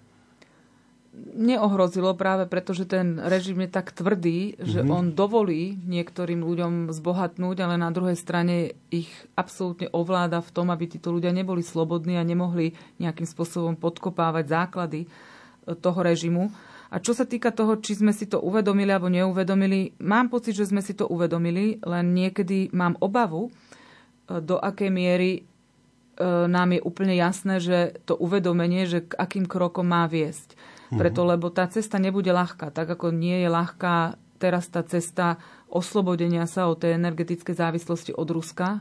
neohrozilo 1.34 2.14
práve 2.18 2.46
preto, 2.50 2.74
že 2.74 2.88
ten 2.88 3.18
režim 3.18 3.62
je 3.62 3.70
tak 3.70 3.94
tvrdý, 3.94 4.58
že 4.58 4.82
mm-hmm. 4.82 4.96
on 4.96 5.04
dovolí 5.14 5.78
niektorým 5.86 6.42
ľuďom 6.42 6.72
zbohatnúť, 6.94 7.56
ale 7.62 7.74
na 7.78 7.90
druhej 7.90 8.18
strane 8.18 8.78
ich 8.90 9.10
absolútne 9.34 9.90
ovláda 9.90 10.42
v 10.42 10.50
tom, 10.54 10.70
aby 10.70 10.90
títo 10.90 11.14
ľudia 11.14 11.34
neboli 11.34 11.62
slobodní 11.62 12.18
a 12.18 12.26
nemohli 12.26 12.74
nejakým 13.02 13.26
spôsobom 13.26 13.74
podkopávať 13.78 14.44
základy 14.50 15.00
e, 15.04 15.08
toho 15.78 16.00
režimu. 16.00 16.50
A 16.88 17.04
čo 17.04 17.12
sa 17.12 17.28
týka 17.28 17.52
toho, 17.52 17.76
či 17.76 18.00
sme 18.00 18.16
si 18.16 18.24
to 18.24 18.40
uvedomili 18.40 18.88
alebo 18.88 19.12
neuvedomili, 19.12 19.92
mám 20.00 20.32
pocit, 20.32 20.56
že 20.56 20.72
sme 20.72 20.80
si 20.80 20.96
to 20.96 21.04
uvedomili, 21.04 21.76
len 21.84 22.16
niekedy 22.16 22.72
mám 22.72 22.96
obavu, 22.98 23.48
e, 23.48 23.50
do 24.40 24.56
akej 24.56 24.90
miery 24.90 25.32
e, 25.38 25.40
nám 26.26 26.74
je 26.74 26.80
úplne 26.80 27.14
jasné, 27.14 27.60
že 27.60 27.78
to 28.08 28.16
uvedomenie, 28.16 28.88
že 28.88 29.04
k 29.04 29.14
akým 29.14 29.44
krokom 29.44 29.84
má 29.84 30.08
viesť. 30.08 30.56
Preto, 30.88 31.20
mhm. 31.24 31.28
lebo 31.36 31.46
tá 31.52 31.68
cesta 31.68 32.00
nebude 32.00 32.32
ľahká. 32.32 32.72
Tak 32.72 32.96
ako 32.96 33.12
nie 33.12 33.44
je 33.44 33.48
ľahká 33.52 34.16
teraz 34.38 34.70
tá 34.70 34.86
cesta 34.86 35.36
oslobodenia 35.68 36.46
sa 36.48 36.70
od 36.70 36.80
tej 36.80 36.96
energetickej 36.96 37.54
závislosti 37.58 38.12
od 38.14 38.28
Ruska, 38.30 38.80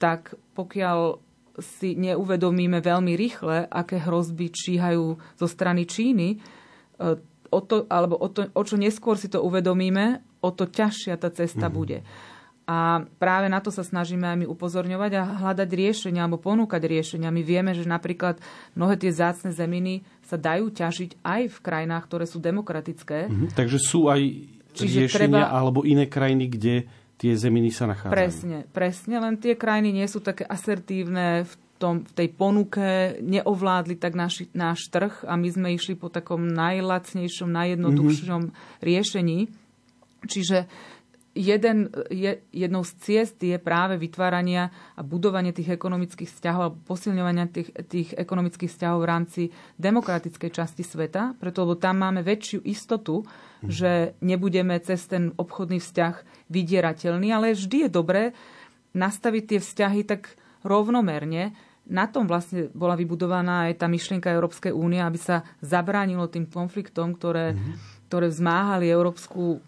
tak 0.00 0.34
pokiaľ 0.56 1.20
si 1.58 1.98
neuvedomíme 1.98 2.78
veľmi 2.80 3.18
rýchle, 3.18 3.66
aké 3.66 3.98
hrozby 4.02 4.50
číhajú 4.50 5.18
zo 5.36 5.46
strany 5.46 5.84
Číny, 5.84 6.28
e, 6.34 6.38
o 7.50 7.60
to, 7.60 7.84
alebo 7.90 8.14
o, 8.14 8.28
to, 8.30 8.46
o 8.54 8.62
čo 8.62 8.78
neskôr 8.78 9.18
si 9.18 9.26
to 9.26 9.42
uvedomíme, 9.42 10.22
o 10.38 10.50
to 10.54 10.70
ťažšia 10.70 11.18
tá 11.18 11.34
cesta 11.34 11.66
mm. 11.66 11.74
bude. 11.74 11.98
A 12.68 13.08
práve 13.16 13.48
na 13.48 13.64
to 13.64 13.72
sa 13.72 13.80
snažíme 13.80 14.28
aj 14.28 14.44
my 14.44 14.46
upozorňovať 14.52 15.12
a 15.16 15.24
hľadať 15.24 15.72
riešenia 15.72 16.28
alebo 16.28 16.36
ponúkať 16.36 16.84
riešenia. 16.84 17.32
My 17.32 17.40
vieme, 17.40 17.72
že 17.72 17.88
napríklad 17.88 18.36
mnohé 18.76 19.00
tie 19.00 19.08
zácne 19.08 19.56
zeminy 19.56 20.04
sa 20.28 20.36
dajú 20.36 20.68
ťažiť 20.68 21.24
aj 21.24 21.48
v 21.48 21.58
krajinách, 21.64 22.04
ktoré 22.04 22.28
sú 22.28 22.44
demokratické. 22.44 23.32
Mhm, 23.32 23.56
takže 23.56 23.80
sú 23.80 24.12
aj 24.12 24.20
Čiže 24.76 25.08
riešenia 25.08 25.48
treba... 25.48 25.56
alebo 25.56 25.80
iné 25.88 26.04
krajiny, 26.04 26.44
kde 26.52 26.74
tie 27.16 27.32
zeminy 27.32 27.72
sa 27.72 27.88
nachádzajú. 27.88 28.14
Presne, 28.14 28.58
presne, 28.70 29.16
len 29.16 29.40
tie 29.40 29.56
krajiny 29.56 29.90
nie 29.90 30.06
sú 30.06 30.20
také 30.20 30.44
asertívne 30.44 31.48
v, 31.48 31.52
tom, 31.80 32.06
v 32.06 32.12
tej 32.14 32.28
ponuke, 32.36 33.18
neovládli 33.24 33.96
tak 33.96 34.12
naši, 34.14 34.46
náš 34.54 34.86
trh 34.92 35.24
a 35.26 35.34
my 35.40 35.48
sme 35.50 35.68
išli 35.74 35.98
po 35.98 36.12
takom 36.12 36.46
najlacnejšom, 36.46 37.48
najjednoduchšom 37.48 38.42
mm-hmm. 38.44 38.84
riešení. 38.84 39.38
Čiže 40.28 40.68
jeden, 41.38 41.94
je, 42.10 42.42
jednou 42.50 42.82
z 42.82 42.92
ciest 42.98 43.38
je 43.38 43.54
práve 43.62 43.94
vytvárania 43.94 44.74
a 44.98 45.06
budovanie 45.06 45.54
tých 45.54 45.78
ekonomických 45.78 46.26
vzťahov 46.26 46.62
a 46.66 46.74
posilňovania 46.74 47.46
tých, 47.46 47.70
tých 47.86 48.08
ekonomických 48.18 48.66
vzťahov 48.66 48.98
v 48.98 49.10
rámci 49.10 49.42
demokratickej 49.78 50.50
časti 50.50 50.82
sveta, 50.82 51.38
preto 51.38 51.62
lebo 51.62 51.78
tam 51.78 52.02
máme 52.02 52.26
väčšiu 52.26 52.66
istotu, 52.66 53.22
mm. 53.22 53.70
že 53.70 54.18
nebudeme 54.18 54.74
cez 54.82 55.06
ten 55.06 55.30
obchodný 55.38 55.78
vzťah 55.78 56.50
vydierateľný, 56.50 57.30
ale 57.30 57.54
vždy 57.54 57.86
je 57.86 57.90
dobré 57.90 58.22
nastaviť 58.98 59.42
tie 59.46 59.58
vzťahy 59.62 60.00
tak 60.02 60.34
rovnomerne, 60.66 61.54
na 61.88 62.04
tom 62.04 62.28
vlastne 62.28 62.68
bola 62.76 62.92
vybudovaná 62.92 63.72
aj 63.72 63.80
tá 63.80 63.86
myšlienka 63.88 64.28
Európskej 64.28 64.76
únie, 64.76 65.00
aby 65.00 65.16
sa 65.16 65.40
zabránilo 65.64 66.28
tým 66.28 66.44
konfliktom, 66.44 67.16
ktoré, 67.16 67.56
mm-hmm. 67.56 68.04
ktoré 68.12 68.28
vzmáhali 68.28 68.92
Európsku 68.92 69.64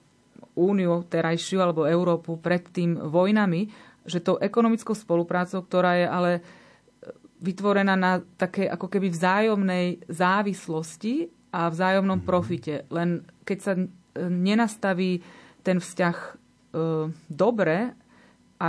úniu 0.61 1.01
terajšiu 1.09 1.65
alebo 1.65 1.89
Európu 1.89 2.37
pred 2.37 2.69
tým 2.69 3.01
vojnami, 3.01 3.73
že 4.05 4.21
tou 4.21 4.37
ekonomickou 4.37 4.93
spoluprácou, 4.93 5.65
ktorá 5.65 5.97
je 5.97 6.07
ale 6.07 6.33
vytvorená 7.41 7.97
na 7.97 8.21
také 8.37 8.69
ako 8.69 8.93
keby 8.93 9.09
vzájomnej 9.09 10.05
závislosti 10.13 11.33
a 11.51 11.73
vzájomnom 11.73 12.21
mhm. 12.21 12.27
profite. 12.29 12.75
Len 12.93 13.25
keď 13.49 13.59
sa 13.59 13.73
e, 13.75 13.85
nenastaví 14.29 15.25
ten 15.65 15.81
vzťah 15.81 16.17
e, 16.17 16.31
dobre 17.27 17.97
a 18.61 18.69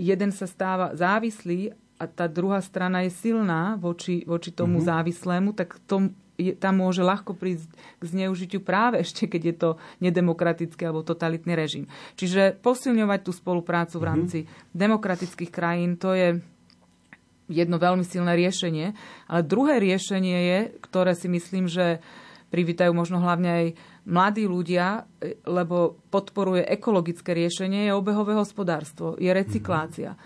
jeden 0.00 0.30
sa 0.34 0.50
stáva 0.50 0.92
závislý 0.98 1.70
a 2.00 2.08
tá 2.08 2.24
druhá 2.24 2.64
strana 2.64 3.04
je 3.04 3.12
silná 3.12 3.76
voči, 3.76 4.24
voči 4.24 4.56
tomu 4.56 4.80
mm-hmm. 4.80 4.88
závislému, 4.88 5.48
tak 5.52 5.76
tom, 5.84 6.16
je, 6.40 6.52
tam 6.56 6.80
môže 6.80 7.04
ľahko 7.04 7.36
prísť 7.36 7.68
k 8.00 8.02
zneužitiu 8.02 8.64
práve 8.64 9.04
ešte, 9.04 9.28
keď 9.28 9.42
je 9.44 9.54
to 9.60 9.70
nedemokratický 10.00 10.88
alebo 10.88 11.04
totalitný 11.04 11.52
režim. 11.52 11.84
Čiže 12.16 12.56
posilňovať 12.64 13.20
tú 13.20 13.32
spoluprácu 13.36 14.00
v 14.00 14.04
mhm. 14.04 14.10
rámci 14.10 14.38
mm-hmm. 14.42 14.72
demokratických 14.72 15.52
krajín, 15.52 16.00
to 16.00 16.16
je 16.16 16.40
jedno 17.50 17.76
veľmi 17.76 18.06
silné 18.06 18.32
riešenie. 18.38 18.96
Ale 19.26 19.42
druhé 19.44 19.82
riešenie 19.82 20.38
je, 20.38 20.58
ktoré 20.80 21.12
si 21.18 21.26
myslím, 21.26 21.66
že 21.66 21.98
privítajú 22.50 22.90
možno 22.94 23.22
hlavne 23.22 23.50
aj 23.50 23.66
mladí 24.10 24.46
ľudia, 24.46 25.06
lebo 25.46 26.02
podporuje 26.10 26.66
ekologické 26.66 27.30
riešenie, 27.34 27.90
je 27.90 27.94
obehové 27.94 28.34
hospodárstvo, 28.34 29.14
je 29.18 29.30
recyklácia. 29.30 30.18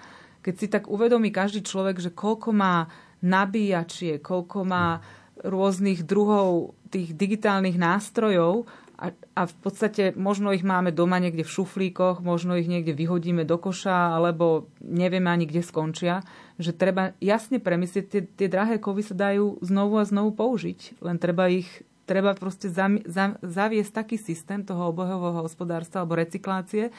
Keď 0.44 0.54
si 0.56 0.66
tak 0.68 0.88
uvedomí 0.88 1.32
každý 1.32 1.64
človek, 1.64 2.00
že 2.00 2.12
koľko 2.12 2.52
má 2.52 2.88
nabíjačie, 3.24 4.20
koľko 4.20 4.58
má 4.68 5.00
rôznych 5.42 6.06
druhov 6.06 6.78
tých 6.94 7.16
digitálnych 7.16 7.74
nástrojov 7.74 8.70
a, 8.94 9.10
a 9.34 9.42
v 9.50 9.56
podstate 9.58 10.14
možno 10.14 10.54
ich 10.54 10.62
máme 10.62 10.94
doma 10.94 11.18
niekde 11.18 11.42
v 11.42 11.50
šuflíkoch, 11.50 12.22
možno 12.22 12.54
ich 12.54 12.70
niekde 12.70 12.94
vyhodíme 12.94 13.42
do 13.42 13.58
koša, 13.58 14.14
alebo 14.14 14.70
nevieme 14.78 15.26
ani 15.26 15.50
kde 15.50 15.66
skončia, 15.66 16.22
že 16.62 16.70
treba 16.70 17.18
jasne 17.18 17.58
premyslieť, 17.58 18.04
tie, 18.06 18.22
tie 18.22 18.46
drahé 18.46 18.78
kovy 18.78 19.02
sa 19.02 19.18
dajú 19.18 19.58
znovu 19.66 19.98
a 19.98 20.06
znovu 20.06 20.30
použiť, 20.38 21.02
len 21.02 21.18
treba 21.18 21.50
ich 21.50 21.66
treba 22.04 22.36
proste 22.36 22.68
zaviesť 23.40 23.92
taký 23.92 24.16
systém 24.20 24.60
toho 24.60 24.92
obehového 24.92 25.40
hospodárstva 25.40 26.04
alebo 26.04 26.20
recyklácie, 26.20 26.92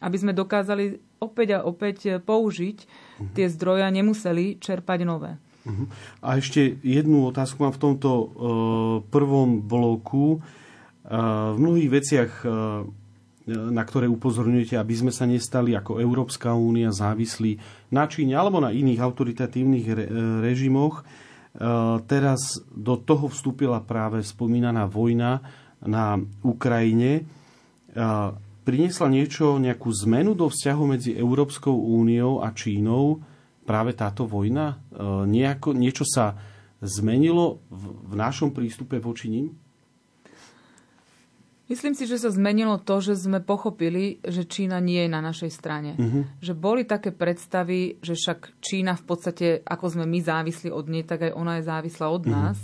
aby 0.00 0.16
sme 0.16 0.32
dokázali 0.32 1.00
opäť 1.20 1.60
a 1.60 1.64
opäť 1.64 2.20
použiť 2.24 2.78
uh-huh. 2.84 3.32
tie 3.36 3.46
zdroje 3.52 3.84
a 3.84 3.92
nemuseli 3.92 4.60
čerpať 4.60 4.98
nové. 5.04 5.36
Uh-huh. 5.66 5.90
A 6.22 6.38
ešte 6.38 6.78
jednu 6.86 7.26
otázku 7.26 7.66
mám 7.66 7.74
v 7.74 7.82
tomto 7.82 8.10
uh, 8.14 8.28
prvom 9.10 9.60
bloku. 9.60 10.38
Uh, 11.06 11.54
v 11.54 11.58
mnohých 11.58 11.90
veciach 11.90 12.30
uh, 12.46 12.86
na 13.46 13.86
ktoré 13.86 14.10
upozorňujete, 14.10 14.74
aby 14.74 14.94
sme 14.98 15.12
sa 15.14 15.22
nestali 15.22 15.78
ako 15.78 16.02
Európska 16.02 16.50
únia 16.58 16.90
závislí 16.90 17.62
na 17.94 18.10
Číne 18.10 18.34
alebo 18.34 18.58
na 18.58 18.74
iných 18.74 18.98
autoritatívnych 18.98 19.86
re- 19.86 20.10
režimoch. 20.42 21.06
E, 21.54 21.62
teraz 22.10 22.58
do 22.74 22.98
toho 22.98 23.30
vstúpila 23.30 23.78
práve 23.86 24.26
spomínaná 24.26 24.90
vojna 24.90 25.46
na 25.78 26.18
Ukrajine. 26.42 27.22
E, 27.22 28.02
priniesla 28.66 29.06
niečo, 29.14 29.62
nejakú 29.62 29.94
zmenu 29.94 30.34
do 30.34 30.50
vzťahu 30.50 30.82
medzi 30.90 31.14
Európskou 31.14 31.72
úniou 31.72 32.42
a 32.42 32.50
Čínou 32.50 33.22
práve 33.66 33.98
táto 33.98 34.24
vojna? 34.24 34.78
E, 34.94 35.04
nejako, 35.26 35.74
niečo 35.74 36.06
sa 36.06 36.38
zmenilo 36.78 37.60
v, 37.66 37.82
v 38.06 38.14
našom 38.14 38.54
prístupe 38.54 39.02
voči 39.02 39.26
ním? 39.26 39.46
Myslím 41.66 41.98
si, 41.98 42.06
že 42.06 42.22
sa 42.22 42.30
zmenilo 42.30 42.78
to, 42.78 43.02
že 43.02 43.18
sme 43.18 43.42
pochopili, 43.42 44.22
že 44.22 44.46
Čína 44.46 44.78
nie 44.78 45.02
je 45.02 45.10
na 45.10 45.18
našej 45.18 45.50
strane. 45.50 45.98
Uh-huh. 45.98 46.22
Že 46.38 46.54
boli 46.54 46.86
také 46.86 47.10
predstavy, 47.10 47.98
že 47.98 48.14
však 48.14 48.62
Čína 48.62 48.94
v 48.94 49.04
podstate, 49.04 49.46
ako 49.66 49.98
sme 49.98 50.06
my 50.06 50.18
závisli 50.22 50.70
od 50.70 50.86
nej, 50.86 51.02
tak 51.02 51.26
aj 51.26 51.32
ona 51.34 51.58
je 51.58 51.66
závislá 51.66 52.06
od 52.06 52.22
uh-huh. 52.22 52.30
nás, 52.30 52.58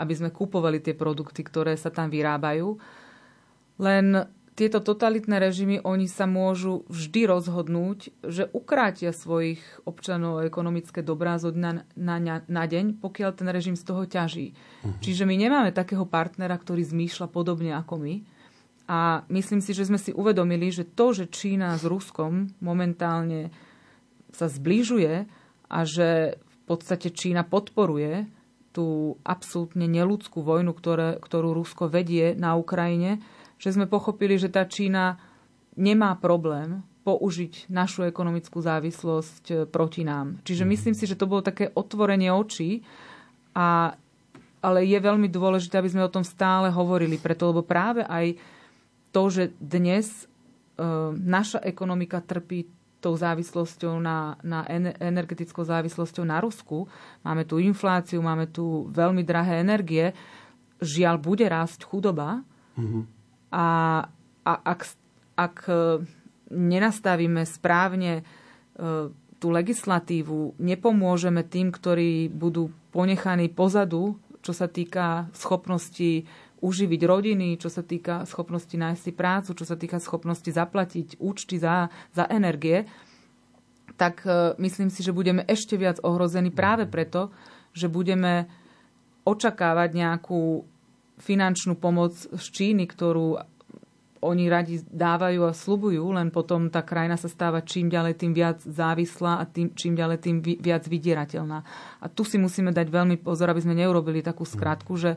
aby 0.00 0.12
sme 0.16 0.32
kupovali 0.32 0.80
tie 0.80 0.96
produkty, 0.96 1.44
ktoré 1.44 1.76
sa 1.76 1.92
tam 1.92 2.08
vyrábajú. 2.08 2.72
Len 3.84 4.16
tieto 4.58 4.82
totalitné 4.82 5.38
režimy, 5.38 5.86
oni 5.86 6.10
sa 6.10 6.26
môžu 6.26 6.82
vždy 6.90 7.30
rozhodnúť, 7.30 8.10
že 8.26 8.50
ukrátia 8.50 9.14
svojich 9.14 9.62
občanov 9.86 10.42
ekonomické 10.42 11.06
dobrá 11.06 11.38
zo 11.38 11.54
dňa 11.54 11.94
na, 11.94 12.16
na, 12.18 12.36
na 12.42 12.64
deň, 12.66 12.98
pokiaľ 12.98 13.30
ten 13.38 13.46
režim 13.54 13.78
z 13.78 13.86
toho 13.86 14.02
ťaží. 14.02 14.58
Uh-huh. 14.58 14.98
Čiže 14.98 15.22
my 15.30 15.38
nemáme 15.38 15.70
takého 15.70 16.02
partnera, 16.02 16.58
ktorý 16.58 16.82
zmýšľa 16.82 17.30
podobne 17.30 17.78
ako 17.78 18.02
my 18.02 18.14
a 18.88 19.22
myslím 19.28 19.60
si, 19.60 19.76
že 19.76 19.84
sme 19.84 20.00
si 20.00 20.16
uvedomili, 20.16 20.72
že 20.72 20.88
to, 20.88 21.12
že 21.12 21.28
Čína 21.28 21.76
s 21.76 21.84
Ruskom 21.84 22.56
momentálne 22.64 23.52
sa 24.32 24.48
zbližuje 24.48 25.28
a 25.68 25.78
že 25.84 26.40
v 26.40 26.58
podstate 26.64 27.12
Čína 27.12 27.44
podporuje 27.44 28.24
tú 28.72 29.20
absolútne 29.28 29.84
neludskú 29.84 30.40
vojnu, 30.40 30.72
ktoré, 30.72 31.20
ktorú 31.20 31.52
Rusko 31.52 31.92
vedie 31.92 32.32
na 32.32 32.56
Ukrajine, 32.56 33.20
že 33.58 33.74
sme 33.74 33.90
pochopili, 33.90 34.38
že 34.38 34.48
tá 34.48 34.64
Čína 34.64 35.18
nemá 35.74 36.14
problém 36.18 36.82
použiť 37.06 37.70
našu 37.72 38.04
ekonomickú 38.04 38.60
závislosť 38.60 39.44
e, 39.48 39.54
proti 39.64 40.04
nám. 40.04 40.42
Čiže 40.44 40.64
mhm. 40.66 40.70
myslím 40.74 40.94
si, 40.94 41.04
že 41.08 41.16
to 41.16 41.30
bolo 41.30 41.40
také 41.40 41.70
otvorenie 41.72 42.28
očí, 42.28 42.84
a, 43.56 43.96
ale 44.62 44.78
je 44.86 44.98
veľmi 44.98 45.26
dôležité, 45.26 45.80
aby 45.80 45.90
sme 45.90 46.06
o 46.06 46.12
tom 46.12 46.22
stále 46.22 46.68
hovorili, 46.68 47.18
preto 47.18 47.50
lebo 47.50 47.64
práve 47.64 48.06
aj 48.06 48.38
to, 49.10 49.22
že 49.32 49.44
dnes 49.56 50.06
e, 50.06 50.84
naša 51.16 51.64
ekonomika 51.64 52.20
trpí 52.20 52.68
tou 52.98 53.14
závislosťou 53.14 54.02
na, 54.02 54.34
na 54.42 54.66
energetickou 54.98 55.62
závislosťou 55.62 56.26
na 56.26 56.42
Rusku. 56.42 56.90
Máme 57.22 57.46
tu 57.46 57.62
infláciu, 57.62 58.18
máme 58.18 58.50
tu 58.50 58.90
veľmi 58.90 59.22
drahé 59.22 59.62
energie. 59.62 60.10
Žiaľ, 60.82 61.16
bude 61.22 61.46
rásť 61.46 61.86
chudoba. 61.86 62.42
Mm-hmm. 62.74 63.17
A, 63.48 63.66
a 64.44 64.52
ak, 64.52 64.80
ak 65.36 65.56
e, 65.68 66.04
nenastavíme 66.52 67.44
správne 67.48 68.20
e, 68.20 68.22
tú 69.38 69.48
legislatívu, 69.54 70.58
nepomôžeme 70.58 71.46
tým, 71.46 71.70
ktorí 71.70 72.28
budú 72.28 72.74
ponechaní 72.90 73.48
pozadu, 73.48 74.18
čo 74.42 74.52
sa 74.52 74.66
týka 74.66 75.30
schopnosti 75.32 76.26
uživiť 76.58 77.00
rodiny, 77.06 77.54
čo 77.54 77.70
sa 77.70 77.86
týka 77.86 78.26
schopnosti 78.26 78.74
nájsť 78.74 79.02
si 79.02 79.12
prácu, 79.14 79.50
čo 79.54 79.64
sa 79.64 79.78
týka 79.78 80.02
schopnosti 80.02 80.50
zaplatiť 80.50 81.22
účty 81.22 81.54
za, 81.62 81.86
za 82.10 82.26
energie, 82.26 82.82
tak 83.94 84.26
e, 84.26 84.58
myslím 84.58 84.90
si, 84.90 85.06
že 85.06 85.14
budeme 85.14 85.46
ešte 85.46 85.78
viac 85.78 86.02
ohrození 86.02 86.50
práve 86.50 86.86
preto, 86.90 87.30
že 87.74 87.86
budeme 87.86 88.50
očakávať 89.22 89.90
nejakú 89.92 90.64
finančnú 91.18 91.76
pomoc 91.76 92.14
z 92.14 92.46
Číny, 92.50 92.86
ktorú 92.86 93.38
oni 94.18 94.50
radi 94.50 94.82
dávajú 94.82 95.46
a 95.46 95.54
slubujú, 95.54 96.02
len 96.10 96.34
potom 96.34 96.66
tá 96.66 96.82
krajina 96.82 97.14
sa 97.14 97.30
stáva 97.30 97.62
čím 97.62 97.86
ďalej 97.86 98.18
tým 98.18 98.32
viac 98.34 98.58
závislá 98.62 99.38
a 99.38 99.44
tým, 99.46 99.70
čím 99.78 99.94
ďalej 99.94 100.18
tým 100.18 100.36
viac 100.42 100.82
vydierateľná. 100.90 101.58
A 102.02 102.06
tu 102.10 102.26
si 102.26 102.34
musíme 102.34 102.74
dať 102.74 102.90
veľmi 102.90 103.16
pozor, 103.22 103.46
aby 103.50 103.62
sme 103.62 103.78
neurobili 103.78 104.18
takú 104.18 104.42
skratku, 104.42 104.98
že 104.98 105.14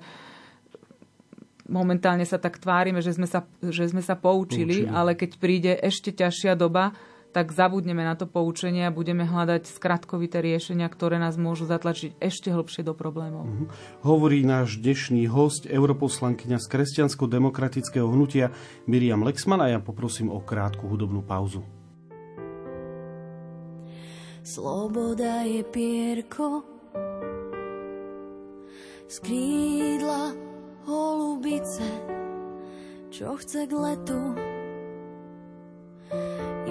momentálne 1.66 2.28
sa 2.28 2.38
tak 2.38 2.62
tvárime, 2.62 3.02
že 3.02 3.16
sme 3.16 3.26
sa, 3.26 3.48
že 3.64 3.90
sme 3.90 4.06
sa 4.06 4.14
poučili, 4.14 4.86
poučili, 4.86 4.92
ale 4.92 5.18
keď 5.18 5.32
príde 5.42 5.74
ešte 5.82 6.14
ťažšia 6.14 6.54
doba, 6.54 6.94
tak 7.32 7.56
zabudneme 7.56 8.04
na 8.04 8.20
to 8.20 8.28
poučenie 8.28 8.86
a 8.86 8.94
budeme 8.94 9.24
hľadať 9.24 9.72
skratkovité 9.72 10.44
riešenia, 10.44 10.92
ktoré 10.92 11.16
nás 11.16 11.40
môžu 11.40 11.64
zatlačiť 11.64 12.20
ešte 12.20 12.52
hlbšie 12.52 12.84
do 12.84 12.92
problémov. 12.92 13.48
Uh-huh. 13.48 13.68
Hovorí 14.04 14.44
náš 14.44 14.78
dnešný 14.84 15.32
host, 15.32 15.64
europoslankyňa 15.66 16.60
z 16.60 16.68
kresťansko-demokratického 16.68 18.06
hnutia 18.06 18.52
Miriam 18.84 19.24
Lexman 19.24 19.64
a 19.64 19.72
ja 19.72 19.80
poprosím 19.80 20.28
o 20.28 20.44
krátku 20.44 20.92
hudobnú 20.92 21.24
pauzu. 21.24 21.64
Sloboda 24.44 25.46
je 25.46 25.62
pierko, 25.64 26.66
skrídla 29.06 30.34
holubice, 30.90 31.86
čo 33.14 33.38
chce 33.38 33.70
k 33.70 33.74
letu, 33.78 34.51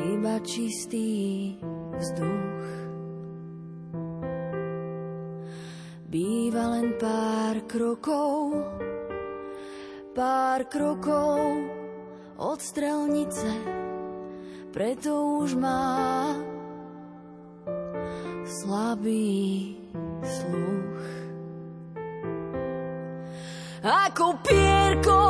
iba 0.00 0.40
čistý 0.40 1.54
vzduch. 2.00 2.64
Býva 6.10 6.74
len 6.74 6.98
pár 6.98 7.62
krokov, 7.70 8.58
pár 10.10 10.66
krokov 10.66 11.38
od 12.40 12.58
strelnice, 12.58 13.46
preto 14.74 15.44
už 15.44 15.54
má 15.54 16.34
slabý 18.42 19.78
sluch. 20.24 21.04
Ako 23.80 24.36
pierko 24.44 25.29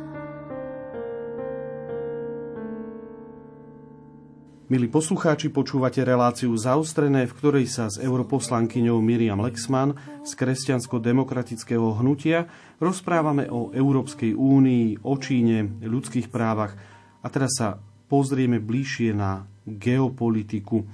Milí 4.71 4.87
poslucháči, 4.87 5.51
počúvate 5.51 5.99
reláciu 5.99 6.55
Zaustrené, 6.55 7.27
v 7.27 7.35
ktorej 7.35 7.67
sa 7.67 7.91
s 7.91 7.99
europoslankyňou 7.99 9.03
Miriam 9.03 9.43
Lexman 9.43 9.99
z 10.23 10.31
kresťansko-demokratického 10.31 11.99
hnutia 11.99 12.47
rozprávame 12.79 13.51
o 13.51 13.75
Európskej 13.75 14.31
únii, 14.31 15.03
o 15.03 15.19
Číne, 15.19 15.75
ľudských 15.83 16.31
právach 16.31 16.79
a 17.19 17.27
teraz 17.27 17.59
sa 17.59 17.83
pozrieme 18.07 18.63
bližšie 18.63 19.11
na 19.11 19.43
geopolitiku. 19.67 20.87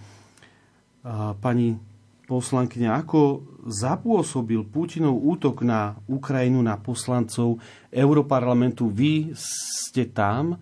Pani 1.38 1.78
poslankyňa, 2.26 2.90
ako 2.98 3.46
zapôsobil 3.62 4.66
Putinov 4.66 5.22
útok 5.22 5.62
na 5.62 6.02
Ukrajinu, 6.10 6.66
na 6.66 6.82
poslancov 6.82 7.62
Europarlamentu. 7.94 8.90
Vy 8.90 9.38
ste 9.38 10.10
tam, 10.10 10.58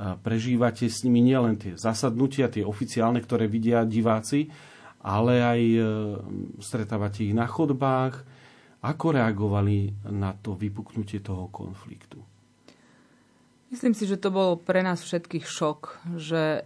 prežívate 0.00 0.88
s 0.88 1.04
nimi 1.04 1.20
nielen 1.20 1.60
tie 1.60 1.76
zasadnutia, 1.76 2.48
tie 2.48 2.64
oficiálne, 2.64 3.20
ktoré 3.20 3.44
vidia 3.44 3.84
diváci, 3.84 4.48
ale 5.04 5.44
aj 5.44 5.60
e, 5.60 5.80
stretávate 6.60 7.28
ich 7.28 7.34
na 7.36 7.48
chodbách. 7.48 8.24
Ako 8.80 9.12
reagovali 9.12 10.08
na 10.08 10.32
to 10.32 10.56
vypuknutie 10.56 11.20
toho 11.20 11.52
konfliktu? 11.52 12.16
Myslím 13.68 13.92
si, 13.92 14.08
že 14.08 14.16
to 14.16 14.32
bol 14.32 14.56
pre 14.56 14.80
nás 14.80 15.04
všetkých 15.04 15.44
šok, 15.44 15.80
že 16.16 16.64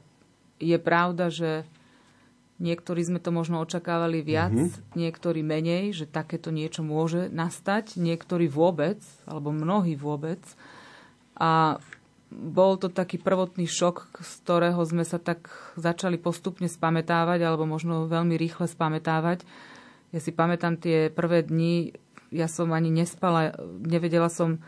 je 0.63 0.79
pravda, 0.79 1.29
že 1.29 1.67
niektorí 2.63 3.03
sme 3.03 3.19
to 3.19 3.35
možno 3.35 3.59
očakávali 3.61 4.23
viac, 4.23 4.55
mm-hmm. 4.55 4.95
niektorí 4.95 5.43
menej, 5.43 5.91
že 5.91 6.07
takéto 6.07 6.55
niečo 6.55 6.87
môže 6.87 7.29
nastať, 7.35 7.99
niektorí 7.99 8.47
vôbec, 8.47 9.03
alebo 9.27 9.51
mnohí 9.51 9.99
vôbec. 9.99 10.41
A 11.35 11.83
bol 12.35 12.75
to 12.75 12.91
taký 12.91 13.23
prvotný 13.23 13.71
šok, 13.71 14.19
z 14.19 14.33
ktorého 14.43 14.83
sme 14.83 15.07
sa 15.07 15.23
tak 15.23 15.47
začali 15.79 16.19
postupne 16.19 16.67
spametávať, 16.67 17.47
alebo 17.47 17.65
možno 17.65 18.11
veľmi 18.11 18.35
rýchle 18.35 18.67
spametávať. 18.67 19.47
Ja 20.11 20.19
si 20.19 20.35
pamätám 20.35 20.79
tie 20.79 21.15
prvé 21.15 21.47
dni, 21.47 21.95
ja 22.35 22.51
som 22.51 22.75
ani 22.75 22.91
nespala, 22.91 23.55
nevedela 23.87 24.27
som, 24.27 24.59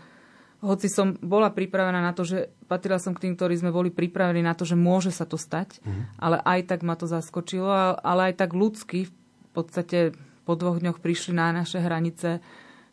hoci 0.62 0.87
som 0.87 1.18
bola 1.18 1.50
pripravená 1.50 1.98
na 1.98 2.14
to, 2.14 2.22
že 2.22 2.55
patrila 2.70 3.02
som 3.02 3.14
k 3.14 3.26
tým, 3.26 3.35
ktorí 3.35 3.59
sme 3.59 3.74
boli 3.74 3.90
pripravení 3.90 4.46
na 4.46 4.55
to, 4.55 4.62
že 4.62 4.79
môže 4.79 5.11
sa 5.11 5.26
to 5.26 5.35
stať, 5.35 5.83
mm. 5.83 6.22
ale 6.22 6.38
aj 6.46 6.70
tak 6.70 6.81
ma 6.87 6.94
to 6.94 7.11
zaskočilo, 7.11 7.98
ale 7.98 8.31
aj 8.31 8.46
tak 8.46 8.55
ľudsky, 8.55 9.11
v 9.11 9.50
podstate 9.50 10.14
po 10.46 10.55
dvoch 10.55 10.79
dňoch 10.79 11.02
prišli 11.02 11.35
na 11.35 11.50
naše 11.50 11.83
hranice 11.83 12.38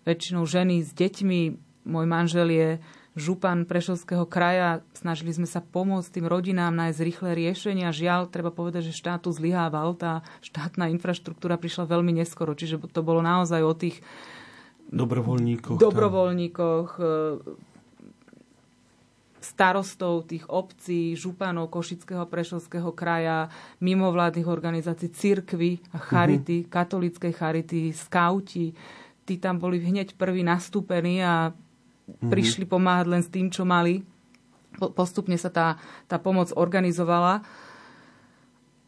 väčšinou 0.09 0.43
ženy 0.49 0.81
s 0.81 0.91
deťmi, 0.97 1.39
môj 1.85 2.05
manžel 2.09 2.49
je 2.49 2.69
župan 3.13 3.69
Prešovského 3.69 4.25
kraja. 4.25 4.81
Snažili 4.97 5.33
sme 5.33 5.45
sa 5.45 5.61
pomôcť 5.61 6.19
tým 6.19 6.25
rodinám 6.25 6.73
nájsť 6.73 6.99
rýchle 7.05 7.31
riešenia. 7.37 7.93
Žiaľ, 7.93 8.33
treba 8.33 8.49
povedať, 8.49 8.89
že 8.89 8.97
štátu 8.97 9.29
zlyhával. 9.29 9.93
Tá 9.93 10.25
štátna 10.41 10.89
infraštruktúra 10.89 11.61
prišla 11.61 11.89
veľmi 11.89 12.13
neskoro, 12.17 12.57
čiže 12.57 12.81
to 12.89 13.01
bolo 13.05 13.21
naozaj 13.21 13.61
o 13.61 13.73
tých 13.77 14.01
dobrovoľníkoch, 14.93 15.77
dobrovoľníkoch 15.81 16.89
e, 16.97 17.03
starostov 19.43 20.29
tých 20.29 20.45
obcí, 20.49 21.13
županov 21.13 21.69
Košického, 21.69 22.25
Prešovského 22.25 22.89
kraja, 22.95 23.51
mimovládnych 23.83 24.47
organizácií, 24.49 25.13
cirkvy 25.13 25.81
a 25.93 25.97
charity, 26.01 26.65
uh-huh. 26.65 26.71
katolíckej 26.71 27.33
charity, 27.35 27.93
skauti. 27.93 28.73
Tí 29.23 29.39
tam 29.39 29.59
boli 29.59 29.79
hneď 29.79 30.15
prví 30.19 30.43
nastúpení 30.43 31.23
a 31.23 31.51
mm-hmm. 32.07 32.29
prišli 32.31 32.65
pomáhať 32.67 33.05
len 33.09 33.21
s 33.23 33.29
tým, 33.31 33.47
čo 33.49 33.63
mali. 33.63 34.03
Postupne 34.77 35.37
sa 35.37 35.53
tá, 35.53 35.67
tá 36.09 36.17
pomoc 36.17 36.51
organizovala. 36.55 37.45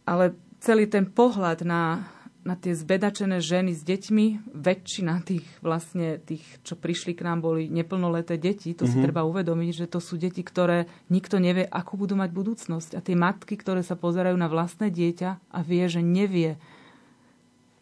Ale 0.05 0.37
celý 0.61 0.85
ten 0.89 1.05
pohľad 1.09 1.65
na, 1.65 2.09
na 2.45 2.53
tie 2.53 2.77
zbedačené 2.77 3.41
ženy 3.41 3.73
s 3.73 3.81
deťmi, 3.81 4.53
väčšina 4.53 5.25
tých 5.25 5.45
vlastne 5.65 6.21
tých, 6.21 6.45
čo 6.61 6.77
prišli 6.77 7.17
k 7.17 7.25
nám, 7.25 7.41
boli 7.41 7.69
neplnoleté 7.69 8.37
deti. 8.37 8.73
To 8.77 8.85
mm-hmm. 8.85 8.91
si 8.91 8.97
mhm. 8.97 9.05
treba 9.05 9.21
uvedomiť, 9.25 9.85
že 9.85 9.87
to 9.89 9.97
sú 10.01 10.17
deti, 10.17 10.45
ktoré 10.45 10.85
nikto 11.09 11.41
nevie, 11.41 11.65
akú 11.65 11.97
budú 11.97 12.13
mať 12.17 12.29
budúcnosť. 12.33 12.97
A 12.97 12.99
tie 13.01 13.17
matky, 13.17 13.57
ktoré 13.57 13.81
sa 13.81 13.97
pozerajú 13.97 14.37
na 14.37 14.49
vlastné 14.49 14.93
dieťa 14.93 15.53
a 15.53 15.59
vie, 15.65 15.85
že 15.89 16.05
nevie 16.05 16.57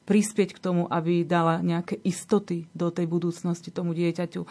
prispieť 0.03 0.59
k 0.59 0.63
tomu, 0.63 0.83
aby 0.91 1.23
dala 1.23 1.63
nejaké 1.63 1.95
istoty 2.03 2.67
do 2.75 2.91
tej 2.91 3.07
budúcnosti 3.07 3.71
tomu 3.71 3.95
dieťaťu. 3.95 4.43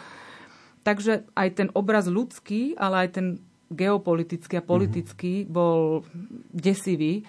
Takže 0.83 1.27
aj 1.31 1.49
ten 1.55 1.67
obraz 1.71 2.11
ľudský, 2.11 2.75
ale 2.75 3.07
aj 3.07 3.09
ten 3.15 3.27
geopolitický 3.71 4.59
a 4.59 4.63
politický 4.63 5.33
mm-hmm. 5.43 5.51
bol 5.51 6.03
desivý. 6.53 7.23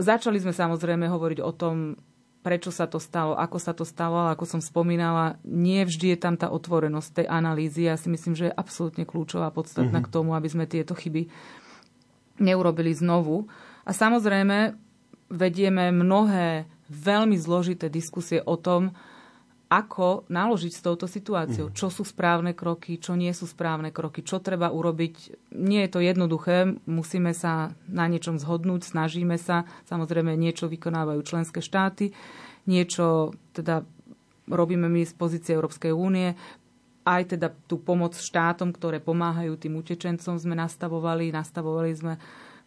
Začali 0.00 0.40
sme 0.40 0.56
samozrejme 0.56 1.06
hovoriť 1.06 1.38
o 1.44 1.52
tom, 1.52 1.94
prečo 2.40 2.72
sa 2.72 2.88
to 2.88 2.96
stalo, 2.96 3.36
ako 3.36 3.58
sa 3.60 3.76
to 3.76 3.84
stalo, 3.84 4.16
ale 4.16 4.32
ako 4.32 4.48
som 4.48 4.60
spomínala, 4.64 5.36
nie 5.44 5.84
vždy 5.84 6.16
je 6.16 6.18
tam 6.18 6.40
tá 6.40 6.48
otvorenosť 6.48 7.22
tej 7.22 7.26
analýzy. 7.28 7.84
Ja 7.84 8.00
si 8.00 8.08
myslím, 8.08 8.32
že 8.32 8.48
je 8.48 8.56
absolútne 8.56 9.04
kľúčová, 9.04 9.52
podstatná 9.52 10.00
mm-hmm. 10.00 10.08
k 10.08 10.14
tomu, 10.14 10.32
aby 10.32 10.48
sme 10.48 10.64
tieto 10.64 10.96
chyby 10.96 11.28
neurobili 12.40 12.96
znovu. 12.96 13.44
A 13.84 13.92
samozrejme, 13.92 14.72
vedieme 15.28 15.92
mnohé 15.92 16.64
veľmi 16.88 17.36
zložité 17.36 17.92
diskusie 17.92 18.40
o 18.40 18.56
tom, 18.56 18.96
ako 19.70 20.26
naložiť 20.26 20.72
s 20.74 20.82
touto 20.82 21.06
situáciou. 21.06 21.70
Mm. 21.70 21.74
Čo 21.78 21.94
sú 21.94 22.02
správne 22.02 22.58
kroky, 22.58 22.98
čo 22.98 23.14
nie 23.14 23.30
sú 23.30 23.46
správne 23.46 23.94
kroky, 23.94 24.26
čo 24.26 24.42
treba 24.42 24.74
urobiť. 24.74 25.46
Nie 25.54 25.86
je 25.86 25.90
to 25.94 26.00
jednoduché, 26.02 26.74
musíme 26.90 27.30
sa 27.30 27.70
na 27.86 28.10
niečom 28.10 28.42
zhodnúť, 28.42 28.90
snažíme 28.90 29.38
sa. 29.38 29.62
Samozrejme, 29.86 30.34
niečo 30.34 30.66
vykonávajú 30.66 31.22
členské 31.22 31.62
štáty, 31.62 32.10
niečo 32.66 33.30
teda 33.54 33.86
robíme 34.50 34.90
my 34.90 35.06
z 35.06 35.14
pozície 35.14 35.54
Európskej 35.54 35.94
únie. 35.94 36.34
Aj 37.06 37.22
teda 37.22 37.54
tú 37.70 37.78
pomoc 37.78 38.18
štátom, 38.18 38.74
ktoré 38.74 38.98
pomáhajú 38.98 39.54
tým 39.54 39.78
utečencom, 39.78 40.34
sme 40.34 40.58
nastavovali. 40.58 41.30
Nastavovali 41.30 41.90
sme 41.94 42.18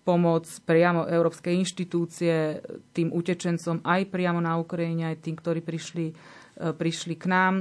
pomoc 0.08 0.48
priamo 0.63 1.08
európskej 1.08 1.52
inštitúcie 1.63 2.60
tým 2.92 3.12
utečencom 3.12 3.84
aj 3.88 4.08
priamo 4.12 4.39
na 4.44 4.60
Ukrajine, 4.60 5.12
aj 5.12 5.24
tým, 5.24 5.36
ktorí 5.39 5.63
prišli 5.63 6.16
prišli 6.58 7.18
k 7.18 7.26
nám. 7.30 7.54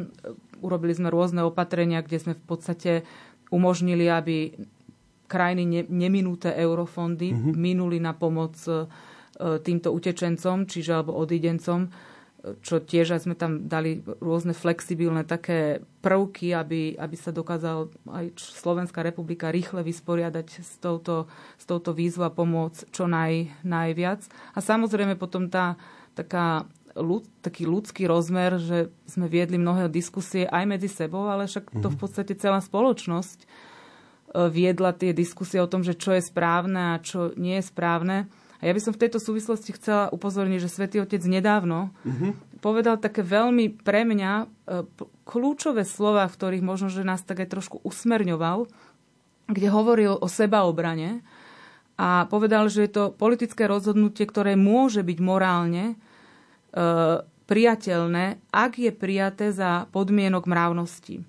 Urobili 0.63 0.95
sme 0.95 1.11
rôzne 1.11 1.43
opatrenia, 1.43 2.05
kde 2.05 2.19
sme 2.23 2.35
v 2.39 2.45
podstate 2.45 2.93
umožnili, 3.53 4.09
aby 4.09 4.57
krajiny 5.33 5.65
ne, 5.65 5.83
neminuté 5.89 6.53
eurofondy 6.53 7.33
mm-hmm. 7.33 7.55
minuli 7.57 7.97
na 7.97 8.13
pomoc 8.13 8.57
e, 8.69 8.85
týmto 9.65 9.89
utečencom, 9.97 10.69
čiže 10.69 10.93
alebo 10.93 11.17
odidencom, 11.17 11.89
čo 12.61 12.83
tiež 12.83 13.15
aj 13.15 13.21
sme 13.23 13.39
tam 13.39 13.71
dali 13.71 14.03
rôzne 14.03 14.51
flexibilné 14.51 15.23
také 15.23 15.79
prvky, 16.03 16.51
aby, 16.53 16.99
aby 16.99 17.17
sa 17.17 17.31
dokázal 17.31 17.87
aj 18.11 18.35
Slovenská 18.35 19.01
republika 19.01 19.55
rýchle 19.55 19.87
vysporiadať 19.87 20.47
s 20.59 20.77
touto, 20.83 21.31
s 21.55 21.65
touto 21.65 21.95
výzvou 21.95 22.27
a 22.27 22.35
pomôcť 22.35 22.91
čo 22.91 23.07
naj, 23.07 23.63
najviac. 23.63 24.27
A 24.53 24.59
samozrejme 24.59 25.15
potom 25.15 25.47
tá 25.47 25.79
taká 26.13 26.69
ľud, 26.97 27.25
taký 27.41 27.65
ľudský 27.65 28.05
rozmer, 28.09 28.61
že 28.61 28.93
sme 29.09 29.27
viedli 29.29 29.57
mnohé 29.57 29.89
diskusie 29.89 30.45
aj 30.49 30.65
medzi 30.69 30.89
sebou, 30.89 31.29
ale 31.29 31.49
však 31.49 31.73
to 31.81 31.89
v 31.89 31.97
mhm. 31.97 32.01
podstate 32.01 32.33
celá 32.37 32.61
spoločnosť 32.61 33.39
e, 33.43 33.47
viedla 34.49 34.97
tie 34.97 35.17
diskusie 35.17 35.61
o 35.61 35.71
tom, 35.71 35.85
že 35.85 35.97
čo 35.97 36.17
je 36.17 36.23
správne 36.23 36.97
a 36.97 37.03
čo 37.03 37.33
nie 37.37 37.61
je 37.61 37.69
správne. 37.69 38.17
A 38.63 38.71
ja 38.71 38.73
by 38.73 38.81
som 38.81 38.95
v 38.95 39.03
tejto 39.03 39.19
súvislosti 39.19 39.75
chcela 39.75 40.07
upozorniť, 40.15 40.63
že 40.63 40.71
Svetý 40.71 41.03
Otec 41.03 41.19
nedávno 41.27 41.91
uh-huh. 42.07 42.31
povedal 42.63 42.95
také 42.95 43.27
veľmi 43.27 43.83
pre 43.83 44.07
mňa 44.07 44.33
e, 44.39 44.47
kľúčové 45.27 45.83
slova, 45.83 46.31
v 46.31 46.37
ktorých 46.39 46.63
možno, 46.63 46.87
že 46.87 47.03
nás 47.03 47.27
tak 47.27 47.43
aj 47.43 47.59
trošku 47.59 47.83
usmerňoval, 47.83 48.71
kde 49.51 49.69
hovoril 49.69 50.15
o 50.15 50.31
sebaobrane 50.31 51.27
a 51.99 52.25
povedal, 52.31 52.71
že 52.73 52.87
je 52.87 52.91
to 52.91 53.05
politické 53.13 53.69
rozhodnutie, 53.69 54.25
ktoré 54.25 54.55
môže 54.55 55.05
byť 55.05 55.19
morálne 55.21 55.99
priateľné, 57.47 58.25
ak 58.49 58.73
je 58.81 58.93
prijaté 58.97 59.53
za 59.53 59.85
podmienok 59.93 60.49
mravnosti. 60.49 61.21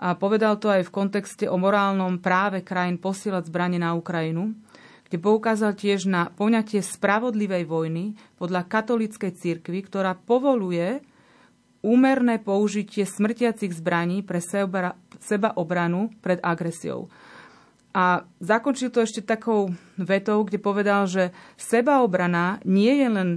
A 0.00 0.16
povedal 0.16 0.56
to 0.56 0.72
aj 0.72 0.88
v 0.88 0.94
kontexte 0.94 1.44
o 1.44 1.60
morálnom 1.60 2.20
práve 2.20 2.64
krajín 2.64 2.96
posielať 2.96 3.52
zbranie 3.52 3.76
na 3.76 3.92
Ukrajinu, 3.92 4.56
kde 5.08 5.18
poukázal 5.20 5.76
tiež 5.76 6.08
na 6.08 6.32
poňatie 6.32 6.80
spravodlivej 6.80 7.68
vojny 7.68 8.16
podľa 8.40 8.64
katolíckej 8.64 9.32
cirkvi, 9.36 9.84
ktorá 9.84 10.16
povoluje 10.16 11.04
úmerné 11.84 12.40
použitie 12.40 13.04
smrtiacich 13.04 13.72
zbraní 13.76 14.20
pre 14.24 14.40
seba, 14.40 14.96
seba 15.20 15.52
obranu 15.56 16.12
pred 16.20 16.40
agresiou. 16.40 17.08
A 17.90 18.22
zakončil 18.38 18.94
to 18.94 19.02
ešte 19.02 19.26
takou 19.26 19.74
vetou, 19.98 20.46
kde 20.46 20.62
povedal, 20.62 21.10
že 21.10 21.34
sebaobrana 21.58 22.62
nie 22.62 22.94
je 23.02 23.08
len 23.10 23.30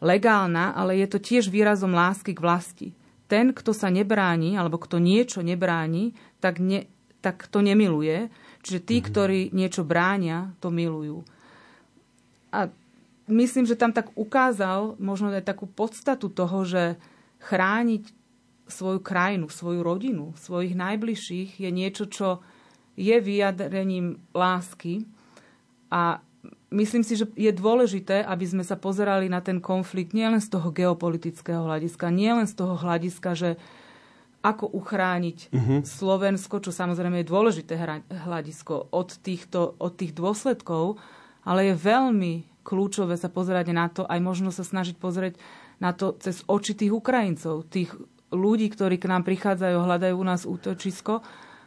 legálna, 0.00 0.76
ale 0.76 1.00
je 1.00 1.06
to 1.08 1.18
tiež 1.20 1.48
výrazom 1.48 1.92
lásky 1.92 2.36
k 2.36 2.42
vlasti. 2.42 2.88
Ten, 3.26 3.50
kto 3.50 3.74
sa 3.74 3.90
nebráni, 3.90 4.54
alebo 4.54 4.78
kto 4.78 5.02
niečo 5.02 5.42
nebráni, 5.42 6.14
tak, 6.38 6.62
ne, 6.62 6.86
tak 7.24 7.50
to 7.50 7.58
nemiluje. 7.58 8.30
Čiže 8.62 8.80
tí, 8.82 8.96
mm-hmm. 9.00 9.08
ktorí 9.10 9.40
niečo 9.50 9.82
bránia, 9.82 10.54
to 10.62 10.70
milujú. 10.70 11.26
A 12.54 12.70
myslím, 13.26 13.66
že 13.66 13.78
tam 13.78 13.90
tak 13.90 14.14
ukázal 14.14 14.94
možno 15.02 15.34
aj 15.34 15.42
takú 15.42 15.66
podstatu 15.66 16.30
toho, 16.30 16.62
že 16.62 17.00
chrániť 17.42 18.14
svoju 18.66 18.98
krajinu, 18.98 19.46
svoju 19.46 19.82
rodinu, 19.82 20.34
svojich 20.34 20.74
najbližších 20.74 21.62
je 21.62 21.70
niečo, 21.70 22.10
čo 22.10 22.42
je 22.98 23.14
vyjadrením 23.22 24.18
lásky 24.34 25.06
a 25.92 26.18
myslím 26.76 27.02
si, 27.02 27.16
že 27.16 27.26
je 27.32 27.48
dôležité, 27.50 28.20
aby 28.20 28.44
sme 28.44 28.62
sa 28.62 28.76
pozerali 28.76 29.32
na 29.32 29.40
ten 29.40 29.58
konflikt 29.64 30.12
nielen 30.12 30.44
z 30.44 30.52
toho 30.52 30.68
geopolitického 30.68 31.64
hľadiska, 31.64 32.12
nielen 32.12 32.44
z 32.44 32.54
toho 32.54 32.76
hľadiska, 32.76 33.32
že 33.32 33.50
ako 34.44 34.70
uchrániť 34.78 35.38
uh-huh. 35.50 35.80
Slovensko, 35.82 36.62
čo 36.62 36.70
samozrejme 36.70 37.24
je 37.24 37.32
dôležité 37.32 37.74
hľadisko 38.28 38.94
od, 38.94 39.08
týchto, 39.18 39.74
od 39.80 39.92
tých 39.98 40.14
dôsledkov, 40.14 41.02
ale 41.42 41.72
je 41.72 41.74
veľmi 41.74 42.62
kľúčové 42.62 43.18
sa 43.18 43.26
pozerať 43.26 43.66
na 43.74 43.90
to, 43.90 44.06
aj 44.06 44.20
možno 44.22 44.54
sa 44.54 44.62
snažiť 44.62 44.98
pozrieť 44.98 45.34
na 45.82 45.90
to 45.90 46.14
cez 46.22 46.46
oči 46.46 46.78
tých 46.78 46.94
Ukrajincov, 46.94 47.66
tých 47.66 47.90
ľudí, 48.30 48.70
ktorí 48.70 48.98
k 48.98 49.10
nám 49.10 49.26
prichádzajú, 49.26 49.76
hľadajú 49.82 50.14
u 50.14 50.26
nás 50.26 50.42
útočisko 50.46 51.22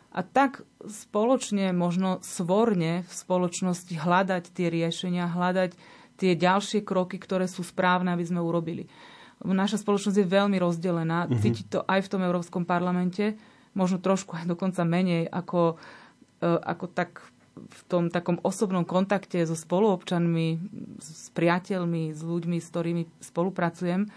a 0.09 0.25
tak 0.25 0.65
spoločne, 0.81 1.69
možno 1.69 2.17
svorne 2.25 3.05
v 3.05 3.13
spoločnosti 3.13 3.93
hľadať 3.93 4.49
tie 4.49 4.67
riešenia, 4.73 5.29
hľadať 5.29 5.77
tie 6.17 6.31
ďalšie 6.33 6.81
kroky, 6.81 7.21
ktoré 7.21 7.45
sú 7.45 7.61
správne, 7.61 8.11
aby 8.11 8.25
sme 8.25 8.41
urobili. 8.41 8.89
Naša 9.39 9.79
spoločnosť 9.79 10.19
je 10.19 10.27
veľmi 10.27 10.57
rozdelená. 10.59 11.29
Mm-hmm. 11.29 11.39
Cítiť 11.39 11.65
to 11.71 11.79
aj 11.87 12.03
v 12.03 12.11
tom 12.11 12.21
Európskom 12.25 12.67
parlamente, 12.67 13.39
možno 13.71 14.01
trošku 14.01 14.35
aj 14.35 14.49
dokonca 14.49 14.83
menej 14.83 15.31
ako, 15.31 15.79
e, 16.43 16.47
ako 16.49 16.85
tak 16.91 17.23
v 17.59 17.81
tom 17.87 18.11
takom 18.11 18.39
osobnom 18.41 18.83
kontakte 18.83 19.43
so 19.43 19.55
spoluobčanmi, 19.55 20.47
s 20.99 21.27
priateľmi, 21.35 22.15
s 22.15 22.21
ľuďmi, 22.23 22.57
s 22.59 22.67
ktorými 22.71 23.03
spolupracujem. 23.19 24.07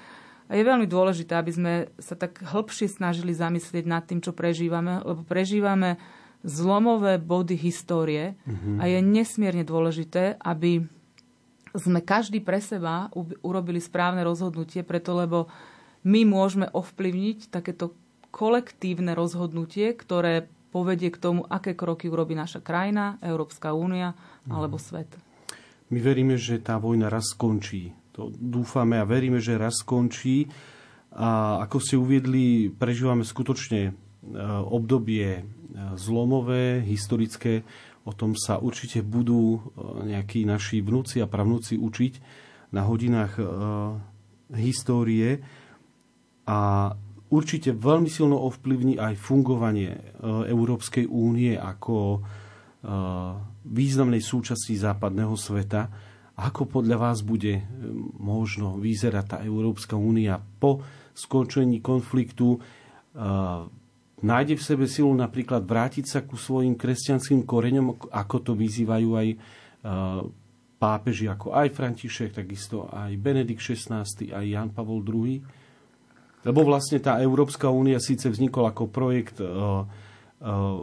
A 0.50 0.59
je 0.59 0.64
veľmi 0.66 0.87
dôležité, 0.90 1.38
aby 1.38 1.52
sme 1.55 1.72
sa 1.96 2.18
tak 2.18 2.42
hĺbšie 2.42 2.90
snažili 2.90 3.33
zamyslieť 3.33 3.85
nad 3.87 4.02
tým, 4.05 4.20
čo 4.20 4.35
prežívame, 4.35 5.00
lebo 5.02 5.22
prežívame 5.22 5.96
zlomové 6.42 7.22
body 7.22 7.55
histórie 7.55 8.35
mm-hmm. 8.42 8.83
a 8.83 8.85
je 8.90 8.98
nesmierne 8.98 9.62
dôležité, 9.62 10.37
aby 10.42 10.83
sme 11.72 12.05
každý 12.05 12.44
pre 12.44 12.61
seba 12.61 13.09
urobili 13.40 13.81
správne 13.81 14.20
rozhodnutie, 14.26 14.85
preto 14.85 15.16
lebo 15.16 15.48
my 16.02 16.26
môžeme 16.26 16.66
ovplyvniť 16.68 17.48
takéto 17.48 17.96
kolektívne 18.35 19.14
rozhodnutie, 19.14 19.94
ktoré 19.94 20.50
povedie 20.72 21.12
k 21.12 21.20
tomu, 21.20 21.44
aké 21.46 21.76
kroky 21.76 22.09
urobí 22.09 22.33
naša 22.33 22.64
krajina, 22.64 23.20
Európska 23.20 23.76
únia 23.76 24.16
alebo 24.48 24.81
mhm. 24.81 24.85
svet. 24.85 25.11
My 25.92 26.00
veríme, 26.00 26.40
že 26.40 26.57
tá 26.57 26.81
vojna 26.81 27.12
raz 27.12 27.37
skončí. 27.37 27.92
To 28.12 28.29
dúfame 28.29 29.01
a 29.01 29.09
veríme, 29.09 29.40
že 29.40 29.57
raz 29.57 29.81
skončí. 29.81 30.44
A 31.12 31.61
ako 31.64 31.77
ste 31.81 31.96
uviedli, 31.96 32.72
prežívame 32.72 33.25
skutočne 33.25 33.81
e, 33.88 33.92
obdobie 34.68 35.40
e, 35.40 35.42
zlomové, 35.96 36.81
historické. 36.85 37.64
O 38.05 38.12
tom 38.16 38.33
sa 38.37 38.61
určite 38.61 39.05
budú 39.05 39.57
e, 39.57 39.61
nejakí 40.12 40.44
naši 40.44 40.81
vnúci 40.85 41.20
a 41.20 41.29
pravnúci 41.29 41.77
učiť 41.77 42.12
na 42.72 42.88
hodinách 42.88 43.37
histórie. 44.57 45.44
A 46.48 46.92
určite 47.29 47.77
veľmi 47.77 48.09
silno 48.09 48.40
ovplyvní 48.48 48.96
aj 48.96 49.20
fungovanie 49.20 49.92
Európskej 50.25 51.05
únie 51.05 51.53
ako 51.53 52.25
významnej 53.68 54.25
súčasti 54.25 54.72
západného 54.81 55.37
sveta. 55.37 55.92
Ako 56.42 56.66
podľa 56.66 56.98
vás 56.98 57.22
bude 57.22 57.62
e, 57.62 57.64
možno 58.18 58.74
vyzerať 58.83 59.24
tá 59.26 59.38
Európska 59.46 59.94
únia 59.94 60.38
po 60.38 60.83
skončení 61.12 61.85
konfliktu? 61.85 62.57
Nájde 64.24 64.57
v 64.57 64.64
sebe 64.64 64.88
silu 64.88 65.12
napríklad 65.12 65.68
vrátiť 65.68 66.09
sa 66.09 66.24
ku 66.24 66.40
svojim 66.40 66.72
kresťanským 66.72 67.44
koreňom, 67.44 68.09
ako 68.09 68.37
to 68.40 68.52
vyzývajú 68.57 69.09
aj 69.12 69.28
pápeži 70.83 71.31
ako 71.31 71.55
aj 71.55 71.70
František, 71.70 72.35
takisto 72.35 72.90
aj 72.90 73.14
Benedikt 73.14 73.62
XVI, 73.62 74.02
aj 74.02 74.44
Jan 74.50 74.74
Pavol 74.74 75.07
II? 75.07 75.38
Lebo 76.42 76.61
vlastne 76.66 76.98
tá 76.98 77.22
Európska 77.22 77.70
únia 77.70 78.02
síce 78.02 78.26
vznikol 78.26 78.66
ako 78.66 78.90
projekt 78.90 79.38
e, 79.38 79.46
e, 79.46 79.50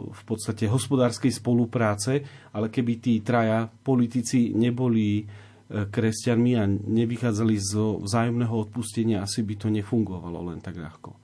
v 0.08 0.22
podstate 0.24 0.64
hospodárskej 0.64 1.36
spolupráce, 1.36 2.24
ale 2.56 2.72
keby 2.72 2.92
tí 2.96 3.20
traja 3.20 3.68
politici 3.68 4.56
neboli 4.56 5.20
e, 5.20 5.24
kresťanmi 5.70 6.52
a 6.58 6.66
nevychádzali 6.66 7.54
zo 7.62 8.02
vzájomného 8.02 8.50
odpustenia, 8.50 9.22
asi 9.22 9.46
by 9.46 9.54
to 9.54 9.68
nefungovalo 9.70 10.50
len 10.50 10.58
tak 10.58 10.74
ľahko. 10.74 11.14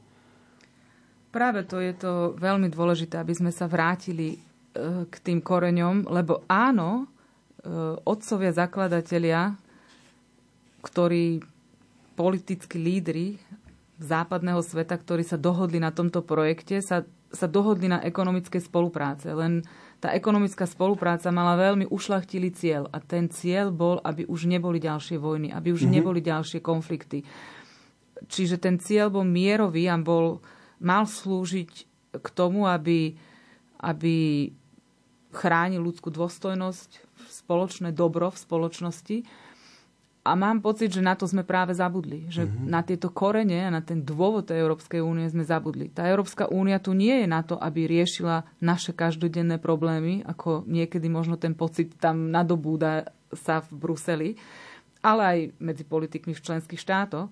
Práve 1.34 1.66
to 1.66 1.82
je 1.82 1.92
to 1.98 2.38
veľmi 2.38 2.70
dôležité, 2.70 3.18
aby 3.18 3.34
sme 3.34 3.50
sa 3.50 3.66
vrátili 3.66 4.38
k 5.10 5.14
tým 5.20 5.42
koreňom, 5.42 6.08
lebo 6.08 6.46
áno, 6.48 7.10
otcovia 8.06 8.54
zakladatelia, 8.54 9.56
ktorí 10.80 11.42
politickí 12.14 12.78
lídry 12.78 13.36
západného 13.98 14.60
sveta, 14.62 14.94
ktorí 14.96 15.24
sa 15.24 15.40
dohodli 15.40 15.80
na 15.80 15.90
tomto 15.90 16.22
projekte, 16.22 16.80
sa, 16.84 17.02
sa 17.32 17.46
dohodli 17.48 17.88
na 17.88 18.04
ekonomickej 18.04 18.62
spolupráce. 18.62 19.32
Len 19.32 19.64
tá 19.96 20.12
ekonomická 20.12 20.68
spolupráca 20.68 21.32
mala 21.32 21.56
veľmi 21.56 21.88
ušlachtilý 21.88 22.52
cieľ 22.52 22.88
a 22.92 23.00
ten 23.00 23.32
cieľ 23.32 23.72
bol, 23.72 23.96
aby 24.04 24.28
už 24.28 24.44
neboli 24.44 24.76
ďalšie 24.76 25.16
vojny, 25.16 25.48
aby 25.50 25.72
už 25.72 25.88
mm-hmm. 25.88 25.96
neboli 25.96 26.20
ďalšie 26.20 26.60
konflikty. 26.60 27.24
Čiže 28.28 28.60
ten 28.60 28.76
cieľ 28.80 29.12
bol 29.12 29.24
mierový 29.24 29.88
a 29.88 29.96
bol, 30.00 30.40
mal 30.80 31.08
slúžiť 31.08 31.72
k 32.16 32.28
tomu, 32.32 32.68
aby, 32.68 33.16
aby 33.80 34.48
chránil 35.32 35.84
ľudskú 35.84 36.08
dôstojnosť, 36.12 37.04
spoločné 37.28 37.92
dobro 37.92 38.32
v 38.32 38.40
spoločnosti 38.40 39.16
a 40.26 40.34
mám 40.34 40.58
pocit, 40.58 40.90
že 40.90 41.04
na 41.04 41.14
to 41.14 41.24
sme 41.30 41.46
práve 41.46 41.72
zabudli. 41.72 42.26
Že 42.26 42.50
mm-hmm. 42.50 42.66
na 42.66 42.80
tieto 42.82 43.08
korene 43.14 43.66
a 43.66 43.70
na 43.70 43.80
ten 43.80 44.02
dôvod 44.02 44.50
tej 44.50 44.60
Európskej 44.66 44.98
únie 44.98 45.30
sme 45.30 45.46
zabudli. 45.46 45.88
Tá 45.88 46.04
Európska 46.10 46.50
únia 46.50 46.82
tu 46.82 46.92
nie 46.92 47.22
je 47.22 47.28
na 47.30 47.46
to, 47.46 47.54
aby 47.56 47.86
riešila 47.86 48.42
naše 48.58 48.90
každodenné 48.90 49.62
problémy, 49.62 50.26
ako 50.26 50.66
niekedy 50.66 51.06
možno 51.06 51.38
ten 51.38 51.54
pocit 51.54 51.94
tam 52.02 52.34
nadobúda 52.34 53.08
sa 53.30 53.62
v 53.62 53.70
Bruseli, 53.74 54.30
ale 55.02 55.22
aj 55.22 55.38
medzi 55.62 55.84
politikmi 55.86 56.34
v 56.34 56.44
členských 56.44 56.80
štátoch. 56.82 57.30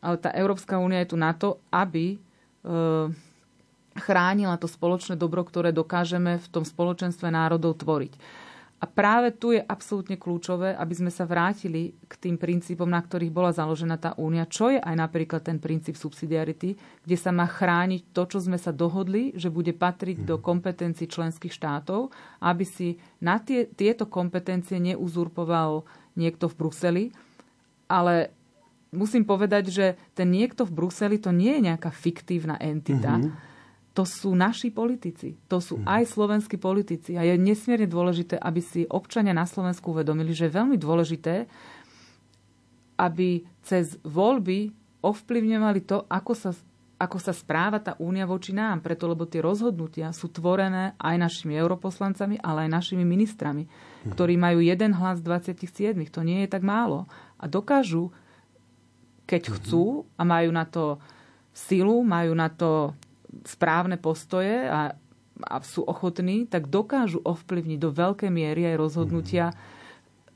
Ale 0.00 0.16
tá 0.16 0.32
Európska 0.32 0.80
únia 0.80 1.04
je 1.04 1.12
tu 1.12 1.16
na 1.20 1.36
to, 1.36 1.60
aby 1.68 2.16
e, 2.16 2.18
chránila 4.00 4.56
to 4.56 4.64
spoločné 4.64 5.20
dobro, 5.20 5.44
ktoré 5.44 5.76
dokážeme 5.76 6.40
v 6.40 6.46
tom 6.48 6.64
spoločenstve 6.64 7.28
národov 7.28 7.76
tvoriť. 7.84 8.16
A 8.80 8.88
práve 8.88 9.36
tu 9.36 9.52
je 9.52 9.60
absolútne 9.60 10.16
kľúčové, 10.16 10.72
aby 10.72 10.94
sme 10.96 11.12
sa 11.12 11.28
vrátili 11.28 11.92
k 12.08 12.16
tým 12.16 12.40
princípom, 12.40 12.88
na 12.88 13.04
ktorých 13.04 13.28
bola 13.28 13.52
založená 13.52 14.00
tá 14.00 14.16
únia, 14.16 14.48
čo 14.48 14.72
je 14.72 14.80
aj 14.80 14.96
napríklad 14.96 15.44
ten 15.44 15.60
princíp 15.60 16.00
subsidiarity, 16.00 16.80
kde 17.04 17.16
sa 17.20 17.28
má 17.28 17.44
chrániť 17.44 18.16
to, 18.16 18.24
čo 18.24 18.40
sme 18.40 18.56
sa 18.56 18.72
dohodli, 18.72 19.36
že 19.36 19.52
bude 19.52 19.76
patriť 19.76 20.24
do 20.24 20.40
mhm. 20.40 20.42
kompetencií 20.42 21.12
členských 21.12 21.52
štátov, 21.52 22.08
aby 22.40 22.64
si 22.64 22.96
na 23.20 23.36
tie, 23.36 23.68
tieto 23.68 24.08
kompetencie 24.08 24.80
neuzurpoval 24.80 25.84
niekto 26.16 26.48
v 26.48 26.56
Bruseli. 26.56 27.04
Ale 27.84 28.32
musím 28.96 29.28
povedať, 29.28 29.68
že 29.68 29.86
ten 30.16 30.32
niekto 30.32 30.64
v 30.64 30.72
Bruseli 30.72 31.20
to 31.20 31.36
nie 31.36 31.60
je 31.60 31.68
nejaká 31.68 31.92
fiktívna 31.92 32.56
entita, 32.56 33.20
mm-hmm 33.20 33.49
to 33.90 34.06
sú 34.06 34.38
naši 34.38 34.70
politici. 34.70 35.34
To 35.50 35.58
sú 35.58 35.82
mhm. 35.82 35.86
aj 35.86 36.02
slovenskí 36.06 36.56
politici. 36.56 37.18
A 37.18 37.26
je 37.26 37.34
nesmierne 37.34 37.90
dôležité, 37.90 38.38
aby 38.38 38.62
si 38.62 38.86
občania 38.86 39.34
na 39.34 39.46
Slovensku 39.46 39.90
uvedomili, 39.90 40.30
že 40.30 40.46
je 40.46 40.56
veľmi 40.56 40.76
dôležité, 40.78 41.50
aby 43.00 43.42
cez 43.64 43.98
voľby 44.06 44.70
ovplyvňovali 45.00 45.80
to, 45.88 46.04
ako 46.06 46.32
sa, 46.36 46.50
ako 47.00 47.18
sa 47.18 47.32
správa 47.32 47.80
tá 47.80 47.96
únia 47.96 48.28
voči 48.28 48.52
nám. 48.52 48.84
Preto, 48.84 49.08
lebo 49.08 49.24
tie 49.26 49.42
rozhodnutia 49.42 50.12
sú 50.14 50.30
tvorené 50.30 50.94
aj 51.00 51.16
našimi 51.16 51.56
europoslancami, 51.56 52.38
ale 52.44 52.68
aj 52.68 52.70
našimi 52.70 53.02
ministrami, 53.02 53.66
mhm. 53.66 54.14
ktorí 54.14 54.38
majú 54.38 54.62
jeden 54.62 54.94
hlas 54.94 55.18
z 55.18 55.26
27. 55.58 55.98
To 56.14 56.22
nie 56.22 56.46
je 56.46 56.48
tak 56.52 56.62
málo. 56.62 57.10
A 57.42 57.50
dokážu, 57.50 58.14
keď 59.26 59.50
mhm. 59.50 59.52
chcú 59.58 59.84
a 60.14 60.22
majú 60.22 60.54
na 60.54 60.62
to 60.62 61.02
silu, 61.50 62.06
majú 62.06 62.38
na 62.38 62.46
to 62.46 62.94
správne 63.46 63.96
postoje 63.96 64.66
a, 64.66 64.94
a 65.46 65.54
sú 65.62 65.86
ochotní, 65.86 66.46
tak 66.46 66.68
dokážu 66.68 67.22
ovplyvniť 67.22 67.78
do 67.78 67.90
veľkej 67.94 68.30
miery 68.30 68.74
aj 68.74 68.76
rozhodnutia 68.80 69.46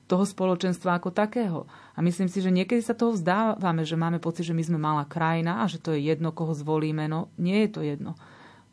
toho 0.04 0.24
spoločenstva 0.28 1.00
ako 1.00 1.10
takého. 1.10 1.64
A 1.96 2.04
myslím 2.04 2.28
si, 2.28 2.44
že 2.44 2.52
niekedy 2.52 2.84
sa 2.84 2.92
toho 2.92 3.16
vzdávame, 3.16 3.88
že 3.88 3.96
máme 3.96 4.20
pocit, 4.20 4.44
že 4.44 4.56
my 4.56 4.60
sme 4.60 4.78
malá 4.78 5.08
krajina 5.08 5.64
a 5.64 5.70
že 5.70 5.80
to 5.80 5.96
je 5.96 6.04
jedno, 6.04 6.30
koho 6.30 6.52
zvolíme. 6.52 7.08
No 7.08 7.32
nie 7.40 7.64
je 7.64 7.70
to 7.72 7.80
jedno. 7.80 8.12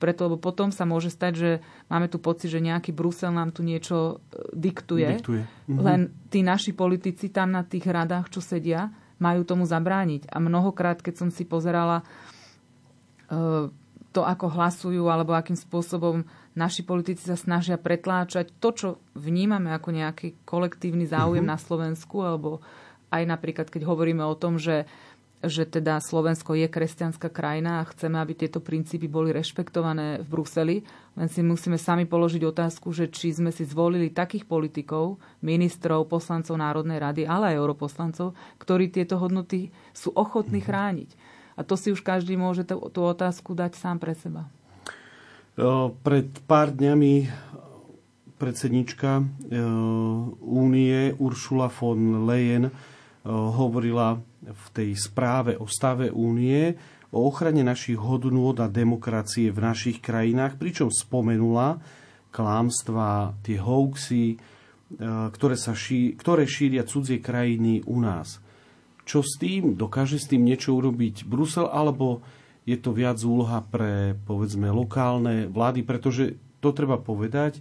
Preto, 0.02 0.26
lebo 0.26 0.42
potom 0.42 0.74
sa 0.74 0.84
môže 0.84 1.14
stať, 1.14 1.34
že 1.38 1.52
máme 1.86 2.10
tu 2.10 2.18
pocit, 2.18 2.50
že 2.50 2.58
nejaký 2.58 2.90
Brusel 2.90 3.30
nám 3.30 3.54
tu 3.54 3.62
niečo 3.62 4.18
e, 4.34 4.50
diktuje. 4.58 5.22
diktuje. 5.22 5.44
Mhm. 5.70 5.78
Len 5.78 6.00
tí 6.34 6.42
naši 6.42 6.74
politici 6.74 7.30
tam 7.30 7.54
na 7.54 7.62
tých 7.62 7.86
radách, 7.86 8.34
čo 8.34 8.42
sedia, 8.42 8.90
majú 9.22 9.46
tomu 9.46 9.70
zabrániť. 9.70 10.34
A 10.34 10.42
mnohokrát, 10.42 11.00
keď 11.06 11.22
som 11.22 11.30
si 11.30 11.46
pozerala 11.46 12.02
e, 12.02 12.06
to, 14.12 14.28
ako 14.28 14.52
hlasujú 14.52 15.08
alebo 15.08 15.32
akým 15.32 15.56
spôsobom 15.56 16.28
naši 16.52 16.84
politici 16.84 17.24
sa 17.24 17.40
snažia 17.40 17.80
pretláčať 17.80 18.52
to, 18.60 18.70
čo 18.76 18.88
vnímame 19.16 19.72
ako 19.72 19.96
nejaký 19.96 20.44
kolektívny 20.44 21.08
záujem 21.08 21.48
uh-huh. 21.48 21.56
na 21.56 21.60
Slovensku, 21.60 22.20
alebo 22.20 22.60
aj 23.12 23.24
napríklad, 23.28 23.68
keď 23.72 23.88
hovoríme 23.88 24.24
o 24.24 24.36
tom, 24.36 24.60
že, 24.60 24.84
že 25.44 25.64
teda 25.64 26.00
Slovensko 26.04 26.56
je 26.60 26.68
kresťanská 26.68 27.32
krajina 27.32 27.80
a 27.80 27.88
chceme, 27.88 28.20
aby 28.20 28.36
tieto 28.36 28.60
princípy 28.60 29.08
boli 29.08 29.32
rešpektované 29.32 30.24
v 30.24 30.28
Bruseli, 30.28 30.78
len 31.16 31.28
si 31.32 31.44
musíme 31.44 31.80
sami 31.80 32.04
položiť 32.04 32.44
otázku, 32.44 32.92
že 32.92 33.12
či 33.12 33.36
sme 33.36 33.52
si 33.52 33.64
zvolili 33.64 34.12
takých 34.12 34.48
politikov, 34.48 35.20
ministrov, 35.44 36.08
poslancov 36.08 36.56
Národnej 36.60 37.00
rady, 37.00 37.24
ale 37.28 37.56
aj 37.56 37.60
europoslancov, 37.60 38.36
ktorí 38.60 38.92
tieto 38.92 39.20
hodnoty 39.20 39.72
sú 39.96 40.12
ochotní 40.16 40.60
uh-huh. 40.60 40.72
chrániť. 40.72 41.10
A 41.62 41.66
to 41.68 41.78
si 41.78 41.94
už 41.94 42.02
každý 42.02 42.34
môže 42.34 42.66
tú 42.66 43.02
otázku 43.06 43.54
dať 43.54 43.78
sám 43.78 44.02
pre 44.02 44.18
seba. 44.18 44.50
Pred 46.02 46.42
pár 46.50 46.74
dňami 46.74 47.30
predsednička 48.42 49.22
únie 50.42 51.14
Uršula 51.22 51.70
von 51.70 52.26
Leyen 52.26 52.74
hovorila 53.30 54.18
v 54.42 54.66
tej 54.74 54.98
správe 54.98 55.54
o 55.54 55.70
stave 55.70 56.10
únie 56.10 56.74
o 57.14 57.30
ochrane 57.30 57.62
našich 57.62 58.02
hodnôt 58.02 58.58
a 58.58 58.66
demokracie 58.66 59.54
v 59.54 59.62
našich 59.62 60.02
krajinách, 60.02 60.58
pričom 60.58 60.90
spomenula 60.90 61.78
klámstva, 62.34 63.38
tie 63.46 63.62
hoaxy, 63.62 64.42
ktoré, 65.30 65.56
sa 65.60 65.78
ší, 65.78 66.18
ktoré 66.18 66.50
šíria 66.50 66.88
cudzie 66.88 67.22
krajiny 67.22 67.86
u 67.86 68.02
nás. 68.02 68.42
Čo 69.04 69.26
s 69.26 69.38
tým? 69.38 69.76
Dokáže 69.76 70.22
s 70.22 70.30
tým 70.30 70.46
niečo 70.46 70.78
urobiť 70.78 71.26
Brusel, 71.26 71.68
alebo 71.68 72.22
je 72.66 72.78
to 72.78 72.94
viac 72.94 73.18
úloha 73.26 73.66
pre, 73.66 74.14
povedzme, 74.30 74.70
lokálne 74.70 75.50
vlády? 75.50 75.82
Pretože 75.82 76.38
to 76.62 76.70
treba 76.72 77.02
povedať, 77.02 77.58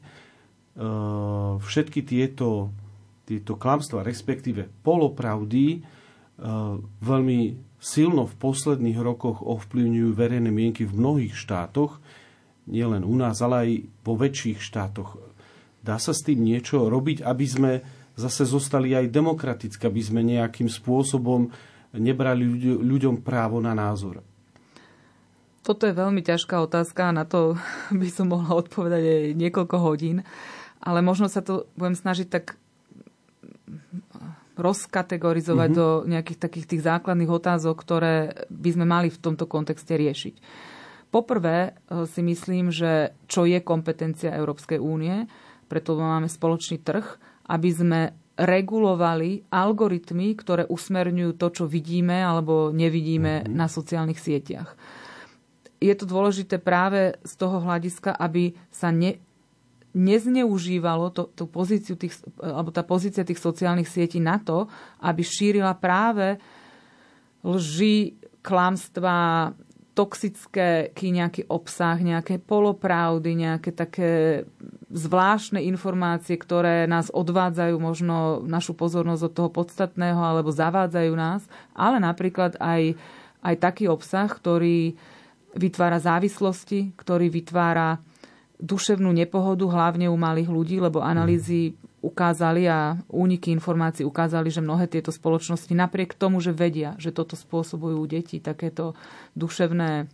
všetky 1.60 2.04
tieto 2.04 2.68
tieto 3.30 3.54
klamstvá, 3.54 4.02
respektíve 4.02 4.66
polopravdy, 4.82 5.66
e, 5.70 5.80
veľmi 6.98 7.38
silno 7.78 8.26
v 8.26 8.34
posledných 8.34 8.98
rokoch 8.98 9.38
ovplyvňujú 9.46 10.10
verejné 10.10 10.50
mienky 10.50 10.82
v 10.82 10.98
mnohých 10.98 11.38
štátoch, 11.38 12.02
nielen 12.66 13.06
u 13.06 13.14
nás, 13.14 13.38
ale 13.38 13.54
aj 13.54 13.70
vo 14.02 14.18
väčších 14.18 14.58
štátoch. 14.58 15.14
Dá 15.80 15.96
sa 16.02 16.10
s 16.10 16.26
tým 16.26 16.42
niečo 16.42 16.90
robiť, 16.90 17.22
aby 17.22 17.46
sme 17.46 17.72
zase 18.20 18.44
zostali 18.44 18.92
aj 18.92 19.08
demokraticky, 19.08 19.80
aby 19.88 20.02
sme 20.04 20.20
nejakým 20.20 20.68
spôsobom 20.68 21.48
nebrali 21.96 22.44
ľuďom 22.76 23.24
právo 23.24 23.58
na 23.58 23.72
názor? 23.72 24.20
Toto 25.60 25.84
je 25.84 25.92
veľmi 25.92 26.24
ťažká 26.24 26.56
otázka, 26.60 27.12
na 27.12 27.24
to 27.24 27.56
by 28.00 28.08
som 28.12 28.32
mohla 28.32 28.60
odpovedať 28.60 29.02
aj 29.02 29.22
niekoľko 29.40 29.76
hodín, 29.80 30.22
ale 30.80 31.00
možno 31.00 31.28
sa 31.28 31.40
to 31.40 31.68
budem 31.76 31.96
snažiť 31.96 32.28
tak 32.28 32.60
rozkategorizovať 34.60 35.68
mm-hmm. 35.72 36.04
do 36.04 36.04
nejakých 36.04 36.38
takých 36.38 36.66
tých 36.68 36.82
základných 36.84 37.32
otázok, 37.32 37.76
ktoré 37.80 38.44
by 38.52 38.70
sme 38.76 38.84
mali 38.84 39.08
v 39.08 39.20
tomto 39.20 39.48
kontexte 39.48 39.96
riešiť. 39.96 40.34
Poprvé 41.08 41.56
e, 41.64 42.04
si 42.06 42.20
myslím, 42.20 42.68
že 42.68 43.16
čo 43.26 43.48
je 43.48 43.58
kompetencia 43.64 44.36
Európskej 44.36 44.76
únie, 44.76 45.26
preto 45.66 45.96
máme 45.96 46.28
spoločný 46.28 46.82
trh, 46.82 47.06
aby 47.50 47.70
sme 47.74 48.00
regulovali 48.38 49.50
algoritmy, 49.52 50.32
ktoré 50.38 50.64
usmerňujú 50.70 51.32
to, 51.36 51.46
čo 51.50 51.64
vidíme 51.66 52.22
alebo 52.22 52.70
nevidíme 52.70 53.44
mm-hmm. 53.44 53.52
na 53.52 53.66
sociálnych 53.68 54.22
sieťach. 54.22 54.78
Je 55.80 55.92
to 55.96 56.08
dôležité 56.08 56.60
práve 56.60 57.18
z 57.24 57.32
toho 57.36 57.60
hľadiska, 57.60 58.12
aby 58.16 58.56
sa 58.72 58.92
ne, 58.92 59.20
nezneužívalo 59.96 61.12
to, 61.12 61.28
tú 61.32 61.48
pozíciu 61.48 61.96
tých, 61.98 62.16
alebo 62.40 62.70
tá 62.72 62.84
pozícia 62.84 63.26
tých 63.26 63.40
sociálnych 63.40 63.88
sietí 63.88 64.20
na 64.22 64.40
to, 64.40 64.68
aby 65.02 65.24
šírila 65.24 65.76
práve 65.76 66.40
lži, 67.44 68.16
klamstvá, 68.40 69.52
toxické 69.94 70.94
nejaký 70.94 71.50
obsah, 71.50 71.98
nejaké 71.98 72.38
polopravdy, 72.38 73.34
nejaké 73.34 73.74
také 73.74 74.42
zvláštne 74.90 75.62
informácie, 75.66 76.38
ktoré 76.38 76.86
nás 76.86 77.10
odvádzajú 77.10 77.76
možno 77.78 78.42
našu 78.46 78.74
pozornosť 78.74 79.22
od 79.30 79.32
toho 79.34 79.50
podstatného 79.50 80.18
alebo 80.18 80.50
zavádzajú 80.54 81.12
nás, 81.14 81.42
ale 81.74 81.98
napríklad 81.98 82.58
aj, 82.58 82.94
aj 83.42 83.54
taký 83.58 83.90
obsah, 83.90 84.30
ktorý 84.30 84.94
vytvára 85.54 85.98
závislosti, 85.98 86.94
ktorý 86.94 87.26
vytvára 87.26 87.98
duševnú 88.60 89.10
nepohodu, 89.10 89.64
hlavne 89.66 90.06
u 90.06 90.14
malých 90.14 90.50
ľudí, 90.52 90.76
lebo 90.78 91.00
analýzy 91.00 91.74
ukázali 92.00 92.64
a 92.64 92.96
úniky 93.12 93.52
informácií 93.52 94.08
ukázali, 94.08 94.48
že 94.48 94.64
mnohé 94.64 94.88
tieto 94.88 95.12
spoločnosti 95.12 95.72
napriek 95.76 96.16
tomu, 96.16 96.40
že 96.40 96.56
vedia, 96.56 96.96
že 96.96 97.12
toto 97.12 97.36
spôsobujú 97.36 98.00
u 98.00 98.06
detí, 98.08 98.40
takéto 98.40 98.96
duševné 99.36 100.08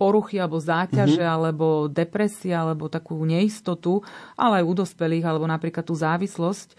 poruchy 0.00 0.40
alebo 0.40 0.58
záťaže, 0.58 1.20
mm-hmm. 1.20 1.36
alebo 1.36 1.86
depresia, 1.86 2.64
alebo 2.64 2.90
takú 2.90 3.20
neistotu, 3.22 4.02
ale 4.34 4.64
aj 4.64 4.68
u 4.68 4.74
dospelých, 4.82 5.24
alebo 5.28 5.46
napríklad 5.46 5.84
tú 5.84 5.94
závislosť, 5.94 6.74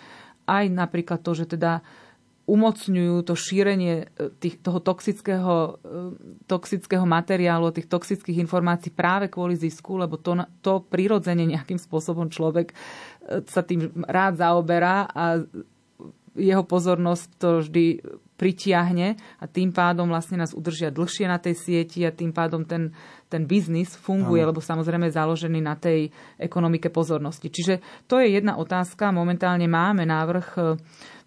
aj 0.50 0.66
napríklad 0.74 1.24
to, 1.24 1.32
že 1.32 1.56
teda 1.56 1.86
umocňujú 2.44 3.24
to 3.24 3.34
šírenie 3.40 4.08
e, 4.12 4.30
tých, 4.36 4.60
toho 4.60 4.84
toxického, 4.84 5.80
e, 5.80 5.94
toxického 6.44 7.08
materiálu, 7.08 7.72
tých 7.72 7.88
toxických 7.88 8.44
informácií 8.44 8.92
práve 8.92 9.32
kvôli 9.32 9.56
zisku, 9.56 9.96
lebo 9.96 10.20
to, 10.20 10.36
to 10.60 10.84
prirodzene 10.84 11.48
nejakým 11.48 11.80
spôsobom 11.80 12.28
človek 12.28 12.76
e, 12.76 12.76
sa 13.48 13.64
tým 13.64 14.04
rád 14.04 14.44
zaoberá 14.44 15.08
a 15.08 15.40
jeho 16.34 16.66
pozornosť 16.66 17.28
to 17.38 17.50
vždy 17.62 18.02
pritiahne 18.34 19.16
a 19.38 19.46
tým 19.46 19.70
pádom 19.70 20.10
vlastne 20.10 20.42
nás 20.42 20.52
udržia 20.52 20.90
dlhšie 20.90 21.30
na 21.30 21.38
tej 21.38 21.54
sieti 21.54 22.02
a 22.04 22.12
tým 22.12 22.34
pádom 22.34 22.66
ten, 22.66 22.92
ten 23.30 23.46
biznis 23.46 23.94
funguje, 23.94 24.42
ano. 24.42 24.50
lebo 24.52 24.60
samozrejme 24.60 25.08
je 25.08 25.16
založený 25.16 25.62
na 25.62 25.78
tej 25.78 26.10
ekonomike 26.42 26.90
pozornosti. 26.90 27.54
Čiže 27.54 27.80
to 28.10 28.18
je 28.18 28.34
jedna 28.34 28.58
otázka. 28.58 29.14
Momentálne 29.14 29.70
máme 29.70 30.10
návrh 30.10 30.76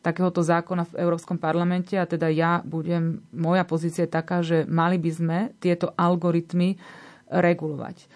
takéhoto 0.06 0.38
zákona 0.46 0.86
v 0.86 1.02
Európskom 1.02 1.34
parlamente 1.34 1.98
a 1.98 2.06
teda 2.06 2.30
ja 2.30 2.62
budem, 2.62 3.26
moja 3.34 3.66
pozícia 3.66 4.06
je 4.06 4.14
taká, 4.14 4.38
že 4.46 4.62
mali 4.70 5.02
by 5.02 5.10
sme 5.10 5.38
tieto 5.58 5.90
algoritmy 5.98 6.78
regulovať. 7.26 8.06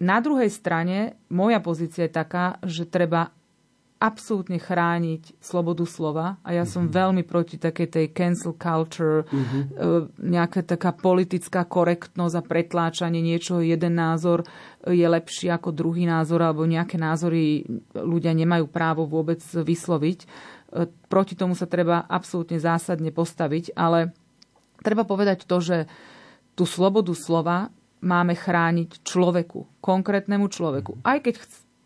Na 0.00 0.24
druhej 0.24 0.48
strane 0.48 1.20
moja 1.28 1.60
pozícia 1.60 2.08
je 2.08 2.16
taká, 2.16 2.56
že 2.64 2.88
treba 2.88 3.36
absolútne 3.96 4.60
chrániť 4.60 5.40
slobodu 5.40 5.88
slova 5.88 6.36
a 6.44 6.52
ja 6.52 6.68
som 6.68 6.84
mm-hmm. 6.84 7.00
veľmi 7.00 7.22
proti 7.24 7.56
takej 7.56 7.88
tej 7.88 8.06
cancel 8.12 8.52
culture, 8.52 9.24
mm-hmm. 9.24 10.20
nejaká 10.20 10.68
taká 10.68 10.92
politická 10.92 11.64
korektnosť 11.64 12.34
a 12.36 12.44
pretláčanie 12.44 13.24
niečoho, 13.24 13.64
jeden 13.64 13.96
názor 13.96 14.44
je 14.84 15.04
lepší 15.04 15.48
ako 15.48 15.72
druhý 15.72 16.04
názor 16.04 16.44
alebo 16.44 16.68
nejaké 16.68 17.00
názory 17.00 17.64
ľudia 17.96 18.36
nemajú 18.36 18.68
právo 18.68 19.08
vôbec 19.08 19.40
vysloviť. 19.40 20.28
E, 20.72 20.90
proti 21.06 21.38
tomu 21.38 21.54
sa 21.54 21.70
treba 21.70 22.02
absolútne 22.06 22.58
zásadne 22.58 23.14
postaviť, 23.14 23.74
ale 23.78 24.10
treba 24.82 25.06
povedať 25.06 25.46
to, 25.46 25.62
že 25.62 25.76
tú 26.58 26.64
slobodu 26.66 27.12
slova 27.14 27.70
máme 28.02 28.34
chrániť 28.34 29.02
človeku, 29.04 29.82
konkrétnemu 29.82 30.46
človeku. 30.50 31.04
Aj 31.06 31.20
keď 31.22 31.38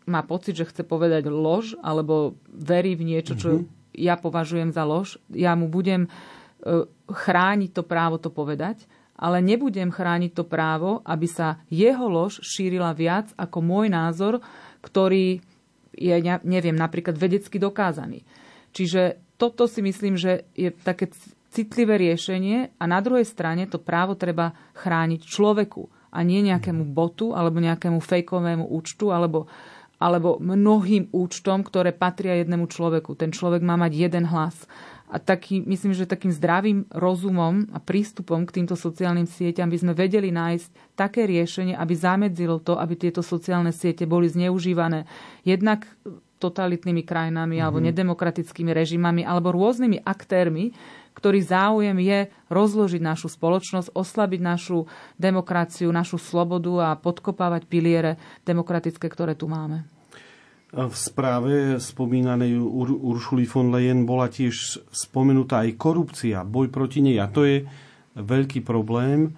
má 0.09 0.25
pocit, 0.25 0.57
že 0.57 0.67
chce 0.67 0.83
povedať 0.83 1.29
lož, 1.29 1.77
alebo 1.79 2.35
verí 2.49 2.97
v 2.97 3.15
niečo, 3.15 3.37
čo 3.37 3.49
mm-hmm. 3.61 3.95
ja 4.01 4.17
považujem 4.17 4.73
za 4.73 4.83
lož, 4.83 5.21
ja 5.31 5.53
mu 5.53 5.69
budem 5.69 6.07
e, 6.07 6.09
chrániť 7.05 7.71
to 7.71 7.83
právo 7.85 8.17
to 8.17 8.33
povedať, 8.33 8.89
ale 9.21 9.37
nebudem 9.37 9.93
chrániť 9.93 10.31
to 10.33 10.43
právo, 10.49 11.05
aby 11.05 11.29
sa 11.29 11.61
jeho 11.69 12.09
lož 12.09 12.41
šírila 12.41 12.89
viac 12.97 13.29
ako 13.37 13.61
môj 13.61 13.93
názor, 13.93 14.41
ktorý 14.81 15.37
je, 15.93 16.15
neviem, 16.41 16.73
napríklad 16.73 17.13
vedecky 17.13 17.61
dokázaný. 17.61 18.25
Čiže 18.71 19.19
toto 19.35 19.67
si 19.67 19.81
myslím, 19.81 20.15
že 20.15 20.47
je 20.55 20.71
také 20.71 21.11
citlivé 21.51 21.99
riešenie 21.99 22.79
a 22.79 22.83
na 22.87 23.03
druhej 23.03 23.27
strane 23.27 23.67
to 23.67 23.81
právo 23.81 24.15
treba 24.15 24.55
chrániť 24.77 25.21
človeku 25.27 25.91
a 26.11 26.23
nie 26.23 26.43
nejakému 26.43 26.87
botu 26.87 27.35
alebo 27.35 27.59
nejakému 27.59 27.99
fejkovému 27.99 28.71
účtu 28.71 29.11
alebo, 29.11 29.51
alebo 29.99 30.39
mnohým 30.39 31.11
účtom, 31.11 31.63
ktoré 31.63 31.91
patria 31.91 32.39
jednému 32.39 32.71
človeku. 32.71 33.19
Ten 33.19 33.35
človek 33.35 33.59
má 33.63 33.75
mať 33.75 33.91
jeden 33.95 34.27
hlas. 34.27 34.55
A 35.11 35.19
taký, 35.19 35.59
myslím, 35.67 35.91
že 35.91 36.07
takým 36.07 36.31
zdravým 36.31 36.87
rozumom 36.87 37.67
a 37.75 37.83
prístupom 37.83 38.47
k 38.47 38.63
týmto 38.63 38.79
sociálnym 38.79 39.27
sieťam 39.27 39.67
by 39.67 39.77
sme 39.83 39.91
vedeli 39.91 40.31
nájsť 40.31 40.95
také 40.95 41.27
riešenie, 41.27 41.75
aby 41.75 41.91
zamedzilo 41.91 42.63
to, 42.63 42.79
aby 42.79 42.95
tieto 42.95 43.19
sociálne 43.19 43.75
siete 43.75 44.07
boli 44.07 44.31
zneužívané 44.31 45.03
jednak 45.43 45.83
totalitnými 46.41 47.05
krajinami 47.05 47.61
mm-hmm. 47.61 47.63
alebo 47.63 47.77
mhm. 47.77 47.85
nedemokratickými 47.93 48.71
režimami 48.73 49.21
alebo 49.21 49.53
rôznymi 49.53 50.01
aktérmi, 50.01 50.73
ktorý 51.13 51.39
záujem 51.43 51.97
je 52.01 52.19
rozložiť 52.49 53.01
našu 53.03 53.29
spoločnosť, 53.29 53.93
oslabiť 53.93 54.41
našu 54.41 54.89
demokraciu, 55.21 55.93
našu 55.93 56.17
slobodu 56.17 56.73
a 56.81 56.89
podkopávať 56.97 57.67
piliere 57.69 58.17
demokratické, 58.47 59.05
ktoré 59.05 59.37
tu 59.37 59.45
máme. 59.45 59.85
V 60.71 60.95
správe 60.95 61.83
spomínanej 61.83 62.55
Ur- 62.55 62.95
Uršuli 62.95 63.43
von 63.43 63.75
Leyen 63.75 64.07
bola 64.07 64.31
tiež 64.31 64.87
spomenutá 64.87 65.67
aj 65.67 65.75
korupcia, 65.75 66.47
boj 66.47 66.71
proti 66.71 67.03
nej. 67.03 67.19
A 67.19 67.27
to 67.27 67.43
je 67.43 67.67
veľký 68.15 68.63
problém 68.63 69.35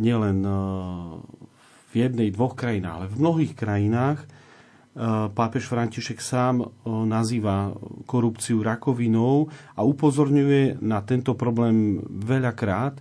nielen 0.00 0.40
eh, 0.40 0.52
v 1.90 1.92
jednej, 1.92 2.32
dvoch 2.32 2.56
krajinách, 2.56 2.96
ale 2.96 3.06
v 3.12 3.16
mnohých 3.20 3.52
krajinách 3.52 4.24
pápež 5.34 5.70
František 5.70 6.18
sám 6.18 6.66
nazýva 6.86 7.70
korupciu 8.10 8.58
rakovinou 8.60 9.46
a 9.78 9.86
upozorňuje 9.86 10.82
na 10.82 10.98
tento 11.06 11.38
problém 11.38 12.02
veľakrát. 12.10 12.98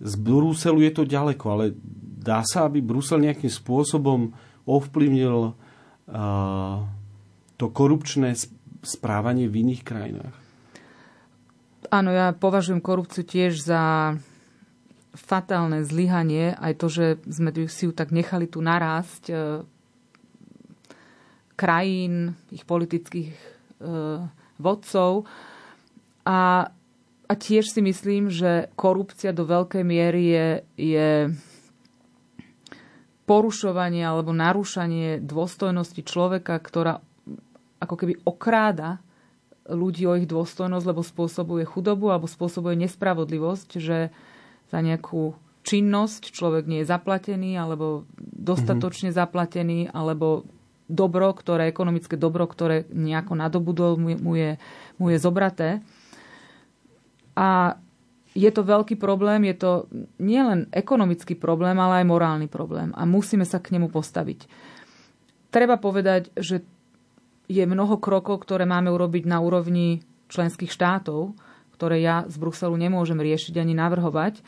z 0.00 0.14
Bruselu 0.16 0.80
je 0.80 0.92
to 0.96 1.04
ďaleko, 1.04 1.44
ale 1.52 1.64
dá 2.20 2.40
sa, 2.40 2.64
aby 2.64 2.80
Brusel 2.80 3.20
nejakým 3.20 3.52
spôsobom 3.52 4.32
ovplyvnil 4.64 5.52
to 7.60 7.66
korupčné 7.68 8.32
správanie 8.80 9.44
v 9.44 9.68
iných 9.68 9.82
krajinách? 9.84 10.36
Áno, 11.92 12.10
ja 12.14 12.32
považujem 12.32 12.80
korupciu 12.80 13.26
tiež 13.26 13.60
za 13.60 14.14
fatálne 15.14 15.82
zlyhanie, 15.82 16.54
aj 16.54 16.72
to, 16.78 16.86
že 16.86 17.06
sme 17.26 17.50
si 17.66 17.90
ju 17.90 17.92
tak 17.92 18.14
nechali 18.14 18.46
tu 18.46 18.62
narásť 18.62 19.24
e, 19.30 19.34
krajín, 21.58 22.38
ich 22.54 22.62
politických 22.62 23.30
e, 23.34 23.38
vodcov. 24.62 25.26
A, 26.22 26.70
a 27.26 27.32
tiež 27.34 27.74
si 27.74 27.80
myslím, 27.82 28.30
že 28.30 28.70
korupcia 28.78 29.34
do 29.34 29.42
veľkej 29.46 29.82
miery 29.82 30.22
je, 30.30 30.48
je 30.78 31.10
porušovanie 33.26 34.02
alebo 34.02 34.34
narúšanie 34.34 35.22
dôstojnosti 35.22 36.02
človeka, 36.02 36.58
ktorá 36.58 37.02
ako 37.80 37.94
keby 37.94 38.14
okráda 38.26 38.98
ľudí 39.70 40.02
o 40.04 40.18
ich 40.18 40.26
dôstojnosť, 40.26 40.86
lebo 40.86 41.02
spôsobuje 41.06 41.62
chudobu 41.62 42.10
alebo 42.10 42.26
spôsobuje 42.26 42.74
nespravodlivosť, 42.86 43.70
že 43.78 44.10
za 44.70 44.78
nejakú 44.78 45.34
činnosť 45.66 46.32
človek 46.32 46.64
nie 46.64 46.80
je 46.82 46.90
zaplatený 46.90 47.58
alebo 47.60 48.08
dostatočne 48.18 49.12
mm-hmm. 49.12 49.20
zaplatený 49.20 49.78
alebo 49.92 50.48
dobro, 50.90 51.30
ktoré, 51.30 51.70
ekonomické 51.70 52.18
dobro, 52.18 52.48
ktoré 52.50 52.88
nejako 52.90 53.38
nadobudol, 53.38 53.94
mu 54.00 54.34
je, 54.34 54.58
mu 54.98 55.06
je 55.12 55.18
zobraté. 55.22 55.78
A 57.38 57.78
je 58.34 58.50
to 58.50 58.62
veľký 58.66 58.98
problém, 58.98 59.46
je 59.46 59.56
to 59.58 59.72
nielen 60.18 60.70
ekonomický 60.74 61.38
problém, 61.38 61.78
ale 61.78 62.02
aj 62.02 62.10
morálny 62.10 62.48
problém. 62.50 62.90
A 62.98 63.06
musíme 63.06 63.46
sa 63.46 63.62
k 63.62 63.74
nemu 63.78 63.90
postaviť. 63.90 64.50
Treba 65.50 65.78
povedať, 65.78 66.30
že 66.38 66.62
je 67.50 67.64
mnoho 67.66 67.98
krokov, 67.98 68.46
ktoré 68.46 68.66
máme 68.66 68.90
urobiť 68.90 69.26
na 69.26 69.42
úrovni 69.42 70.06
členských 70.30 70.70
štátov, 70.70 71.34
ktoré 71.80 72.04
ja 72.04 72.28
z 72.28 72.36
Bruselu 72.36 72.76
nemôžem 72.76 73.16
riešiť 73.16 73.56
ani 73.56 73.72
navrhovať. 73.72 74.44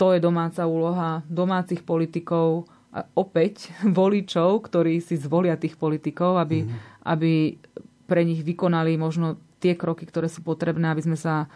To 0.00 0.06
je 0.16 0.24
domáca 0.24 0.64
úloha 0.64 1.20
domácich 1.28 1.84
politikov, 1.84 2.64
a 2.90 3.06
opäť 3.14 3.70
voličov, 3.98 4.66
ktorí 4.66 4.98
si 4.98 5.14
zvolia 5.14 5.54
tých 5.54 5.78
politikov, 5.78 6.42
aby, 6.42 6.66
mm-hmm. 6.66 7.06
aby 7.06 7.32
pre 8.10 8.26
nich 8.26 8.42
vykonali 8.42 8.98
možno 8.98 9.38
tie 9.62 9.78
kroky, 9.78 10.08
ktoré 10.08 10.26
sú 10.26 10.42
potrebné, 10.42 10.90
aby 10.90 11.02
sme 11.04 11.18
sa 11.18 11.46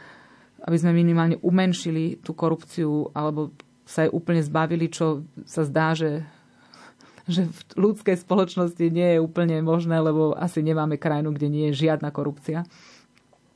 aby 0.65 0.81
sme 0.81 0.97
minimálne 0.97 1.37
umenšili 1.45 2.25
tú 2.25 2.33
korupciu 2.33 3.13
alebo 3.13 3.53
sa 3.85 4.09
jej 4.09 4.13
úplne 4.17 4.41
zbavili, 4.41 4.89
čo 4.89 5.29
sa 5.45 5.61
zdá, 5.67 5.93
že 5.93 6.25
že 7.35 7.49
v 7.49 7.61
ľudskej 7.81 8.21
spoločnosti 8.21 8.85
nie 8.93 9.17
je 9.17 9.19
úplne 9.21 9.61
možné, 9.65 9.97
lebo 9.97 10.37
asi 10.37 10.61
nemáme 10.61 11.01
krajinu, 11.01 11.33
kde 11.33 11.49
nie 11.49 11.65
je 11.73 11.89
žiadna 11.89 12.13
korupcia. 12.13 12.69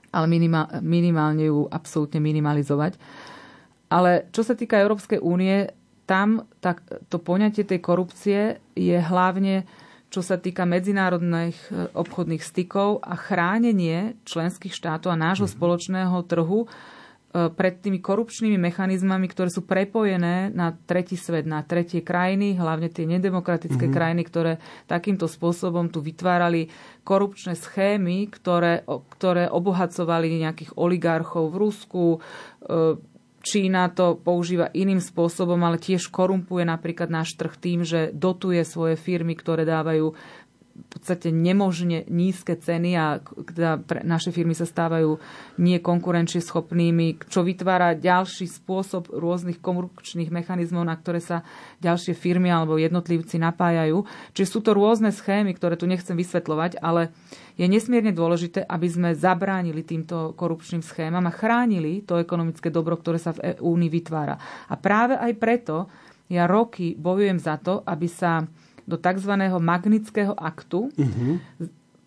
Ale 0.08 0.26
minimál, 0.26 0.80
minimálne 0.80 1.48
ju 1.48 1.68
absolútne 1.68 2.20
minimalizovať. 2.22 2.96
Ale 3.88 4.28
čo 4.32 4.44
sa 4.44 4.56
týka 4.56 4.80
Európskej 4.80 5.20
únie, 5.20 5.68
tam 6.08 6.48
tak, 6.64 6.80
to 7.12 7.20
poňatie 7.20 7.68
tej 7.68 7.80
korupcie 7.84 8.40
je 8.72 8.96
hlavne 8.96 9.68
čo 10.08 10.24
sa 10.24 10.40
týka 10.40 10.64
medzinárodných 10.64 11.58
e, 11.68 11.92
obchodných 11.92 12.40
stykov 12.40 13.04
a 13.04 13.12
chránenie 13.12 14.16
členských 14.24 14.72
štátov 14.72 15.12
a 15.12 15.20
nášho 15.20 15.44
mm-hmm. 15.44 15.60
spoločného 15.60 16.16
trhu 16.24 16.64
pred 17.54 17.74
tými 17.78 18.02
korupčnými 18.02 18.58
mechanizmami, 18.58 19.26
ktoré 19.30 19.52
sú 19.52 19.62
prepojené 19.62 20.50
na 20.50 20.74
tretí 20.74 21.14
svet, 21.14 21.46
na 21.46 21.62
tretie 21.62 22.02
krajiny, 22.02 22.58
hlavne 22.58 22.90
tie 22.90 23.06
nedemokratické 23.06 23.86
mm-hmm. 23.86 23.94
krajiny, 23.94 24.22
ktoré 24.26 24.52
takýmto 24.90 25.30
spôsobom 25.30 25.92
tu 25.92 26.02
vytvárali 26.02 26.72
korupčné 27.06 27.54
schémy, 27.54 28.28
ktoré, 28.32 28.82
ktoré 29.16 29.46
obohacovali 29.48 30.42
nejakých 30.42 30.74
oligarchov 30.76 31.54
v 31.54 31.60
Rusku. 31.60 32.04
E, 32.16 32.18
Čína 33.38 33.88
to 33.94 34.18
používa 34.18 34.68
iným 34.74 34.98
spôsobom, 34.98 35.56
ale 35.62 35.78
tiež 35.80 36.10
korumpuje 36.10 36.66
napríklad 36.66 37.08
náš 37.08 37.38
trh 37.38 37.54
tým, 37.54 37.80
že 37.86 38.10
dotuje 38.12 38.60
svoje 38.66 38.98
firmy, 38.98 39.38
ktoré 39.38 39.62
dávajú 39.62 40.12
v 40.78 40.88
podstate 40.88 41.34
nemožne 41.34 42.06
nízke 42.06 42.54
ceny 42.54 42.90
a 42.94 43.18
teda 43.22 43.82
pre 43.82 44.06
naše 44.06 44.30
firmy 44.30 44.54
sa 44.54 44.62
stávajú 44.64 45.18
nie 45.58 45.82
konkurenčne 45.82 46.38
schopnými, 46.38 47.18
čo 47.26 47.42
vytvára 47.42 47.98
ďalší 47.98 48.46
spôsob 48.46 49.10
rôznych 49.10 49.58
korupčných 49.58 50.30
mechanizmov, 50.30 50.86
na 50.86 50.94
ktoré 50.94 51.18
sa 51.18 51.42
ďalšie 51.82 52.14
firmy 52.14 52.48
alebo 52.48 52.78
jednotlivci 52.78 53.42
napájajú. 53.42 54.06
Čiže 54.32 54.48
sú 54.48 54.60
to 54.62 54.72
rôzne 54.72 55.10
schémy, 55.10 55.52
ktoré 55.58 55.74
tu 55.74 55.90
nechcem 55.90 56.14
vysvetľovať, 56.14 56.78
ale 56.78 57.10
je 57.58 57.66
nesmierne 57.66 58.14
dôležité, 58.14 58.62
aby 58.62 58.86
sme 58.86 59.18
zabránili 59.18 59.82
týmto 59.82 60.38
korupčným 60.38 60.80
schémam 60.80 61.26
a 61.26 61.34
chránili 61.34 62.06
to 62.06 62.22
ekonomické 62.22 62.70
dobro, 62.70 62.94
ktoré 62.94 63.18
sa 63.18 63.34
v 63.34 63.58
Únii 63.58 63.90
vytvára. 63.90 64.38
A 64.70 64.78
práve 64.78 65.18
aj 65.18 65.32
preto 65.42 65.90
ja 66.28 66.44
roky 66.46 66.94
bojujem 66.94 67.40
za 67.40 67.56
to, 67.58 67.82
aby 67.82 68.06
sa 68.06 68.44
do 68.88 68.96
tzv. 68.96 69.32
magnického 69.60 70.32
aktu 70.32 70.88
uh-huh. 70.88 71.32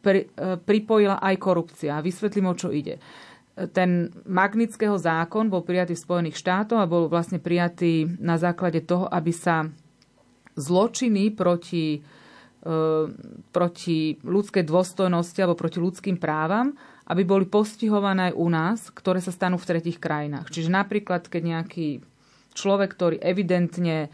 pri, 0.02 0.34
e, 0.34 0.58
pripojila 0.58 1.22
aj 1.22 1.36
korupcia. 1.38 2.02
Vysvetlím, 2.02 2.50
o 2.50 2.58
čo 2.58 2.74
ide. 2.74 2.98
Ten 3.54 4.10
magnického 4.26 4.98
zákon 4.98 5.52
bol 5.52 5.62
prijatý 5.62 5.94
v 5.94 6.02
Spojených 6.02 6.40
štátoch 6.42 6.82
a 6.82 6.90
bol 6.90 7.06
vlastne 7.06 7.38
prijatý 7.38 8.10
na 8.18 8.42
základe 8.42 8.82
toho, 8.82 9.06
aby 9.06 9.30
sa 9.30 9.70
zločiny 10.58 11.30
proti, 11.38 12.02
e, 12.02 12.70
proti 13.54 14.00
ľudskej 14.26 14.64
dôstojnosti 14.66 15.38
alebo 15.38 15.60
proti 15.60 15.78
ľudským 15.78 16.18
právam, 16.18 16.74
aby 17.06 17.22
boli 17.28 17.46
postihované 17.46 18.32
aj 18.32 18.34
u 18.40 18.48
nás, 18.50 18.80
ktoré 18.90 19.20
sa 19.22 19.30
stanú 19.36 19.60
v 19.62 19.70
tretich 19.70 20.02
krajinách. 20.02 20.50
Čiže 20.50 20.72
napríklad, 20.72 21.28
keď 21.28 21.42
nejaký 21.44 21.88
človek, 22.56 22.90
ktorý 22.96 23.18
evidentne 23.20 24.08
e, 24.08 24.10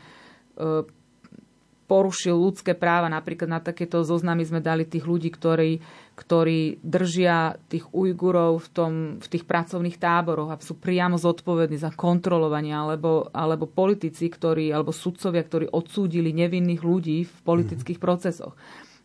porušil 1.88 2.36
ľudské 2.36 2.76
práva. 2.76 3.08
Napríklad 3.08 3.48
na 3.48 3.64
takéto 3.64 4.04
zoznamy 4.04 4.44
sme 4.44 4.60
dali 4.60 4.84
tých 4.84 5.08
ľudí, 5.08 5.32
ktorí, 5.32 5.80
ktorí 6.20 6.84
držia 6.84 7.56
tých 7.72 7.88
Ujgurov 7.96 8.60
v, 8.60 8.70
tom, 8.76 8.92
v 9.24 9.28
tých 9.32 9.48
pracovných 9.48 9.96
táboroch 9.96 10.52
a 10.52 10.60
sú 10.60 10.76
priamo 10.76 11.16
zodpovední 11.16 11.80
za 11.80 11.96
kontrolovanie, 11.96 12.76
alebo, 12.76 13.32
alebo 13.32 13.66
politici, 13.72 14.28
ktorí, 14.28 14.70
alebo 14.70 14.92
sudcovia, 14.92 15.42
ktorí 15.48 15.72
odsúdili 15.72 16.36
nevinných 16.36 16.84
ľudí 16.84 17.24
v 17.24 17.36
politických 17.48 18.04
procesoch. 18.04 18.54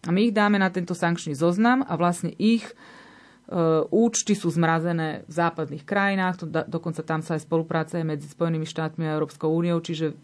A 0.02 0.10
my 0.10 0.28
ich 0.28 0.34
dáme 0.34 0.58
na 0.58 0.66
tento 0.66 0.98
sankčný 0.98 1.38
zoznam 1.38 1.86
a 1.86 1.94
vlastne 1.94 2.34
ich 2.34 2.66
účty 3.92 4.32
sú 4.32 4.48
zmrazené 4.48 5.28
v 5.28 5.32
západných 5.32 5.84
krajinách, 5.84 6.34
to 6.40 6.46
dokonca 6.48 7.04
tam 7.04 7.20
sa 7.20 7.36
aj 7.36 7.44
spolupráca 7.44 8.00
medzi 8.00 8.24
Spojenými 8.24 8.64
štátmi 8.64 9.04
a 9.04 9.12
Európskou 9.12 9.52
úniou, 9.52 9.76
čiže 9.84 10.12
e, 10.12 10.14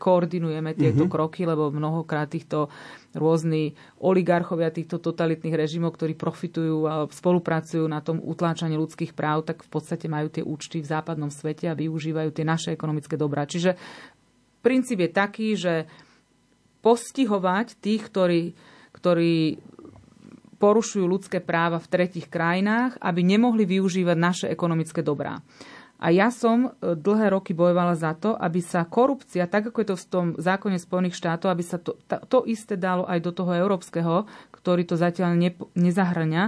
koordinujeme 0.00 0.72
tieto 0.72 1.04
mm-hmm. 1.04 1.12
kroky, 1.12 1.44
lebo 1.44 1.68
mnohokrát 1.68 2.32
týchto 2.32 2.72
rôzni 3.12 3.76
oligarchovia 4.00 4.72
týchto 4.72 5.04
totalitných 5.04 5.52
režimov, 5.52 5.92
ktorí 6.00 6.16
profitujú 6.16 6.88
a 6.88 6.94
spolupracujú 7.12 7.84
na 7.84 8.00
tom 8.00 8.24
utláčaní 8.24 8.80
ľudských 8.80 9.12
práv, 9.12 9.44
tak 9.44 9.60
v 9.60 9.68
podstate 9.68 10.08
majú 10.08 10.32
tie 10.32 10.40
účty 10.40 10.80
v 10.80 10.88
západnom 10.88 11.28
svete 11.28 11.68
a 11.68 11.76
využívajú 11.76 12.32
tie 12.32 12.48
naše 12.48 12.72
ekonomické 12.72 13.20
dobrá. 13.20 13.44
Čiže 13.44 13.76
princíp 14.64 15.04
je 15.04 15.10
taký, 15.12 15.48
že 15.60 15.84
postihovať 16.80 17.76
tých, 17.84 18.02
ktorí, 18.08 18.42
ktorí 18.96 19.60
porušujú 20.62 21.02
ľudské 21.02 21.42
práva 21.42 21.82
v 21.82 21.90
tretich 21.90 22.30
krajinách, 22.30 22.94
aby 23.02 23.26
nemohli 23.26 23.66
využívať 23.66 24.14
naše 24.14 24.46
ekonomické 24.46 25.02
dobrá. 25.02 25.42
A 26.02 26.10
ja 26.10 26.34
som 26.34 26.66
e, 26.66 26.98
dlhé 26.98 27.30
roky 27.30 27.54
bojovala 27.54 27.94
za 27.94 28.14
to, 28.18 28.34
aby 28.34 28.58
sa 28.58 28.82
korupcia, 28.82 29.46
tak 29.46 29.70
ako 29.70 29.78
je 29.82 29.88
to 29.94 29.96
v 29.98 30.06
tom 30.10 30.26
zákone 30.34 30.74
Spojených 30.74 31.14
štátov, 31.14 31.46
aby 31.50 31.62
sa 31.62 31.78
to, 31.78 31.94
to 32.26 32.42
isté 32.50 32.74
dalo 32.74 33.06
aj 33.06 33.22
do 33.22 33.30
toho 33.30 33.54
európskeho, 33.54 34.26
ktorý 34.50 34.82
to 34.82 34.98
zatiaľ 34.98 35.38
ne, 35.38 35.54
nezahrňa, 35.78 36.42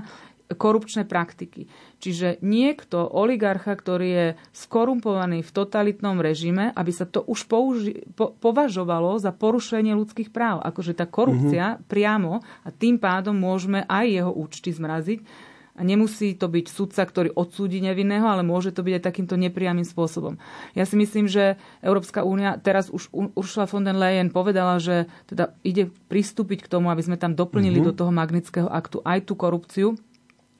korupčné 0.53 1.09
praktiky. 1.09 1.73
Čiže 2.05 2.45
niekto, 2.45 3.01
oligarcha, 3.01 3.73
ktorý 3.73 4.09
je 4.09 4.27
skorumpovaný 4.53 5.41
v 5.41 5.55
totalitnom 5.57 6.21
režime, 6.21 6.69
aby 6.77 6.93
sa 6.93 7.09
to 7.09 7.25
už 7.25 7.49
použi- 7.49 8.05
po- 8.13 8.37
považovalo 8.37 9.17
za 9.17 9.33
porušenie 9.33 9.97
ľudských 9.97 10.29
práv. 10.29 10.61
Akože 10.61 10.93
tá 10.93 11.09
korupcia 11.09 11.81
mm-hmm. 11.81 11.89
priamo 11.89 12.45
a 12.65 12.69
tým 12.69 13.01
pádom 13.01 13.33
môžeme 13.33 13.89
aj 13.89 14.05
jeho 14.05 14.33
účty 14.33 14.69
zmraziť. 14.77 15.53
A 15.75 15.83
nemusí 15.83 16.39
to 16.39 16.47
byť 16.47 16.71
sudca, 16.71 17.03
ktorý 17.03 17.35
odsúdi 17.35 17.83
nevinného, 17.83 18.23
ale 18.23 18.47
môže 18.47 18.71
to 18.71 18.87
byť 18.87 18.95
aj 18.95 19.07
takýmto 19.11 19.35
nepriamým 19.35 19.83
spôsobom. 19.83 20.39
Ja 20.79 20.87
si 20.87 20.95
myslím, 20.95 21.27
že 21.27 21.59
Európska 21.83 22.23
únia, 22.23 22.63
teraz 22.63 22.87
už 22.95 23.11
Ursula 23.35 23.67
von 23.67 23.83
der 23.83 23.99
Leyen 23.99 24.31
povedala, 24.31 24.79
že 24.79 25.11
teda 25.27 25.51
ide 25.67 25.91
pristúpiť 26.07 26.63
k 26.63 26.71
tomu, 26.71 26.95
aby 26.95 27.03
sme 27.03 27.19
tam 27.19 27.35
doplnili 27.35 27.83
mm-hmm. 27.83 27.91
do 27.91 27.99
toho 27.99 28.15
magnického 28.15 28.71
aktu 28.71 29.03
aj 29.03 29.27
tú 29.27 29.35
korupciu, 29.35 29.99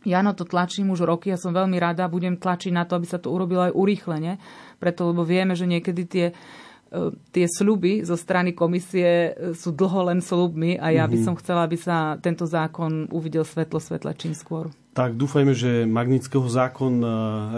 Ja 0.05 0.21
na 0.21 0.37
to 0.37 0.45
tlačím 0.45 0.93
už 0.93 1.09
roky 1.09 1.33
a 1.33 1.41
som 1.41 1.57
veľmi 1.57 1.81
rada, 1.81 2.09
budem 2.13 2.37
tlačiť 2.37 2.73
na 2.73 2.85
to, 2.85 2.97
aby 2.97 3.09
sa 3.09 3.19
to 3.19 3.33
urobilo 3.33 3.67
aj 3.69 3.77
urýchlene, 3.77 4.37
preto 4.79 5.09
lebo 5.09 5.25
vieme, 5.25 5.57
že 5.57 5.65
niekedy 5.65 6.03
tie 6.05 6.27
E, 6.95 7.11
tie 7.35 7.47
sluby 7.51 8.07
zo 8.07 8.15
strany 8.15 8.55
komisie 8.55 9.35
e, 9.35 9.53
sú 9.59 9.75
dlho 9.75 10.15
len 10.15 10.23
slubmi 10.23 10.79
a 10.79 10.95
ja 10.95 11.05
by 11.11 11.19
mhm. 11.19 11.25
som 11.27 11.35
chcela, 11.35 11.67
aby 11.67 11.75
sa 11.75 12.15
tento 12.23 12.47
zákon 12.47 13.11
uvidel 13.11 13.43
svetlo 13.43 13.83
svetla 13.83 14.15
čím 14.15 14.33
skôr. 14.33 14.71
Tak 14.95 15.19
dúfajme, 15.19 15.59
že 15.59 15.91
Magnického 15.91 16.47
zákon 16.47 17.03
e, 17.03 17.09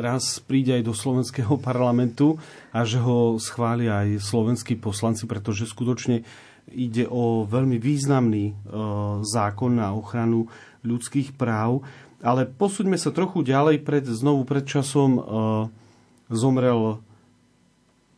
raz 0.01 0.41
príde 0.41 0.73
aj 0.73 0.83
do 0.89 0.97
slovenského 0.97 1.61
parlamentu 1.69 2.41
a 2.73 2.81
že 2.89 2.97
ho 2.97 3.37
schvália 3.37 4.09
aj 4.09 4.25
slovenskí 4.25 4.81
poslanci, 4.81 5.29
pretože 5.29 5.69
skutočne 5.69 6.25
ide 6.67 7.07
o 7.07 7.47
veľmi 7.47 7.79
významný 7.79 8.59
zákon 9.23 9.79
na 9.79 9.95
ochranu 9.95 10.51
ľudských 10.83 11.39
práv. 11.39 11.87
Ale 12.27 12.43
posúďme 12.51 12.99
sa 12.99 13.15
trochu 13.15 13.47
ďalej. 13.47 13.87
Pred, 13.87 14.11
znovu 14.11 14.43
pred 14.43 14.67
časom 14.67 15.23
zomrel 16.27 16.99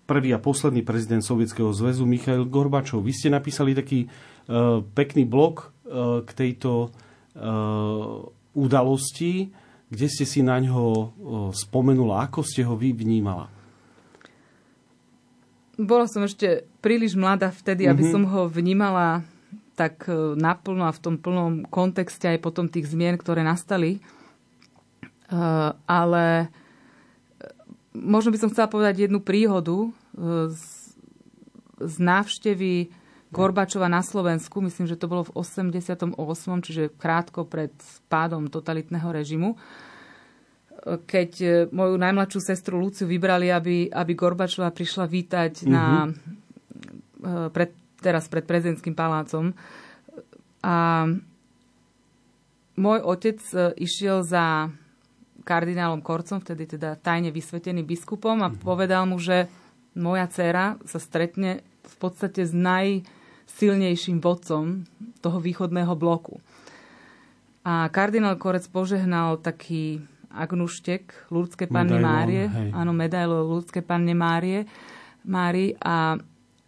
prvý 0.08 0.32
a 0.32 0.40
posledný 0.40 0.80
prezident 0.80 1.20
Sovietskeho 1.20 1.68
zväzu 1.76 2.08
Michail 2.08 2.48
Gorbačov. 2.48 3.04
Vy 3.04 3.12
ste 3.12 3.28
napísali 3.28 3.76
taký 3.76 4.08
uh, 4.08 4.80
pekný 4.96 5.28
blog 5.28 5.68
uh, 5.84 6.24
k 6.24 6.30
tejto 6.32 6.88
uh, 6.88 8.24
udalosti, 8.56 9.52
kde 9.92 10.06
ste 10.08 10.24
si 10.24 10.40
na 10.40 10.56
ňo 10.56 10.80
uh, 10.80 11.04
spomenula. 11.52 12.24
Ako 12.24 12.40
ste 12.40 12.64
ho 12.64 12.72
vy 12.72 12.96
vnímala? 12.96 13.52
Bola 15.76 16.08
som 16.08 16.24
ešte 16.24 16.66
príliš 16.80 17.12
mladá 17.14 17.52
vtedy, 17.52 17.84
mm-hmm. 17.84 17.92
aby 17.92 18.02
mhm. 18.08 18.10
som 18.10 18.24
ho 18.24 18.48
vnímala 18.48 19.22
tak 19.78 20.10
naplno 20.34 20.90
a 20.90 20.96
v 20.96 21.02
tom 21.02 21.14
plnom 21.14 21.62
kontexte 21.70 22.26
aj 22.26 22.42
potom 22.42 22.66
tých 22.66 22.90
zmien, 22.90 23.14
ktoré 23.14 23.46
nastali. 23.46 24.02
Uh, 25.30 25.76
ale 25.86 26.50
možno 27.94 28.34
by 28.34 28.38
som 28.42 28.50
chcela 28.50 28.66
povedať 28.66 29.06
jednu 29.06 29.22
príhodu 29.22 29.92
z, 30.50 30.64
z 31.78 31.94
návštevy 32.00 32.90
Gorbačova 33.28 33.92
na 33.92 34.00
Slovensku, 34.00 34.64
myslím, 34.64 34.88
že 34.88 34.96
to 34.96 35.04
bolo 35.04 35.28
v 35.28 35.36
88., 35.36 36.16
čiže 36.64 36.96
krátko 36.96 37.44
pred 37.44 37.76
pádom 38.08 38.48
totalitného 38.48 39.04
režimu, 39.12 39.60
keď 41.04 41.30
e, 41.44 41.48
moju 41.68 42.00
najmladšiu 42.00 42.40
sestru 42.40 42.80
Luciu 42.80 43.04
vybrali, 43.04 43.52
aby, 43.52 43.92
aby 43.92 44.12
Gorbačova 44.16 44.72
prišla 44.72 45.04
vítať 45.04 45.52
mm-hmm. 45.60 45.72
na, 45.76 46.08
e, 46.08 47.52
pred, 47.52 47.76
teraz 47.98 48.30
pred 48.30 48.46
prezidentským 48.46 48.94
palácom. 48.94 49.54
A 50.62 51.06
môj 52.78 52.98
otec 53.02 53.38
e, 53.54 53.74
išiel 53.82 54.22
za 54.22 54.70
kardinálom 55.42 56.04
Korcom, 56.04 56.38
vtedy 56.44 56.78
teda 56.78 57.00
tajne 57.00 57.32
vysveteným 57.32 57.88
biskupom 57.88 58.38
a 58.44 58.52
mm-hmm. 58.52 58.62
povedal 58.62 59.08
mu, 59.08 59.16
že 59.16 59.48
moja 59.96 60.28
dcéra 60.28 60.78
sa 60.84 61.00
stretne 61.00 61.64
v 61.82 61.96
podstate 61.96 62.44
s 62.44 62.52
najsilnejším 62.52 64.20
vodcom 64.20 64.84
toho 65.24 65.38
východného 65.40 65.96
bloku. 65.96 66.38
A 67.64 67.88
kardinál 67.90 68.36
Korec 68.36 68.64
požehnal 68.70 69.40
taký 69.40 70.04
agnuštek 70.28 71.32
ľudské 71.32 71.64
Panny 71.66 71.96
Márie, 71.98 72.46
áno, 72.72 72.92
medailo 72.92 73.48
ľudské 73.48 73.80
Panne 73.80 74.12
Márie, 74.12 74.68
Mári 75.24 75.74
a 75.80 76.20